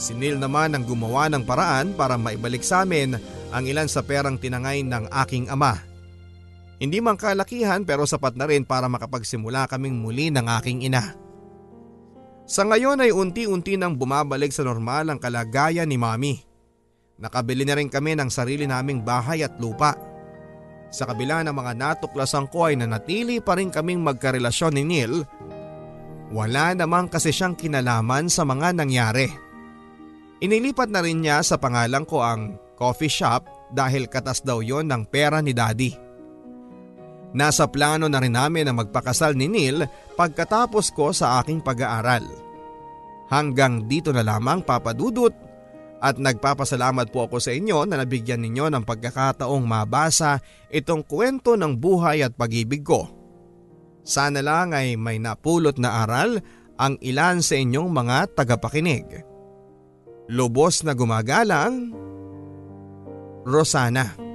Si 0.00 0.16
Neil 0.16 0.40
naman 0.40 0.72
ang 0.72 0.88
gumawa 0.88 1.28
ng 1.28 1.44
paraan 1.44 1.92
para 1.92 2.16
maibalik 2.16 2.64
sa 2.64 2.80
amin 2.80 3.12
ang 3.52 3.64
ilan 3.68 3.92
sa 3.92 4.00
perang 4.00 4.40
tinangay 4.40 4.80
ng 4.80 5.12
aking 5.12 5.52
ama. 5.52 5.76
Hindi 6.80 7.04
man 7.04 7.20
kalakihan 7.20 7.84
pero 7.84 8.08
sapat 8.08 8.40
na 8.40 8.48
rin 8.48 8.64
para 8.64 8.88
makapagsimula 8.88 9.68
kaming 9.68 10.00
muli 10.00 10.32
ng 10.32 10.48
aking 10.60 10.88
ina. 10.88 11.12
Sa 12.48 12.64
ngayon 12.64 13.04
ay 13.04 13.12
unti-unti 13.12 13.76
nang 13.76 14.00
bumabalik 14.00 14.52
sa 14.52 14.64
normal 14.64 15.12
ang 15.12 15.20
kalagayan 15.20 15.92
ni 15.92 16.00
mami. 16.00 16.40
Nakabili 17.20 17.68
na 17.68 17.76
rin 17.76 17.92
kami 17.92 18.16
ng 18.16 18.32
sarili 18.32 18.64
naming 18.64 19.04
bahay 19.04 19.44
at 19.44 19.60
lupa. 19.60 19.92
Sa 20.90 21.04
kabila 21.04 21.42
ng 21.42 21.52
mga 21.52 21.72
natuklasan 21.76 22.46
ko 22.48 22.70
ay 22.70 22.78
nanatili 22.78 23.42
pa 23.42 23.58
rin 23.58 23.68
kaming 23.68 24.00
magkarelasyon 24.00 24.72
ni 24.78 24.84
Neil. 24.86 25.14
Wala 26.30 26.74
namang 26.74 27.10
kasi 27.10 27.30
siyang 27.30 27.54
kinalaman 27.54 28.26
sa 28.26 28.42
mga 28.42 28.74
nangyari. 28.74 29.26
Inilipat 30.42 30.90
na 30.90 31.00
rin 31.00 31.22
niya 31.22 31.40
sa 31.40 31.56
pangalan 31.56 32.04
ko 32.04 32.20
ang 32.20 32.58
coffee 32.76 33.10
shop 33.10 33.72
dahil 33.72 34.06
katas 34.06 34.44
daw 34.44 34.60
yon 34.60 34.86
ng 34.90 35.08
pera 35.08 35.40
ni 35.40 35.56
daddy. 35.56 35.90
Nasa 37.36 37.68
plano 37.68 38.08
na 38.08 38.16
rin 38.16 38.32
namin 38.32 38.64
na 38.64 38.72
magpakasal 38.72 39.36
ni 39.36 39.50
Neil 39.50 39.84
pagkatapos 40.16 40.92
ko 40.94 41.12
sa 41.12 41.40
aking 41.42 41.60
pag-aaral. 41.60 42.24
Hanggang 43.28 43.84
dito 43.90 44.14
na 44.14 44.22
lamang 44.22 44.62
papadudot 44.62 45.45
at 46.06 46.22
nagpapasalamat 46.22 47.10
po 47.10 47.26
ako 47.26 47.42
sa 47.42 47.50
inyo 47.50 47.82
na 47.82 47.98
nabigyan 47.98 48.38
ninyo 48.46 48.70
ng 48.70 48.86
pagkakataong 48.86 49.66
mabasa 49.66 50.38
itong 50.70 51.02
kwento 51.02 51.58
ng 51.58 51.74
buhay 51.74 52.22
at 52.22 52.38
pag-ibig 52.38 52.86
ko. 52.86 53.10
Sana 54.06 54.38
lang 54.38 54.70
ay 54.70 54.94
may 54.94 55.18
napulot 55.18 55.82
na 55.82 56.06
aral 56.06 56.38
ang 56.78 56.94
ilan 57.02 57.42
sa 57.42 57.58
inyong 57.58 57.90
mga 57.90 58.38
tagapakinig. 58.38 59.26
Lubos 60.30 60.86
na 60.86 60.94
gumagalang, 60.94 61.90
Rosana. 63.42 64.25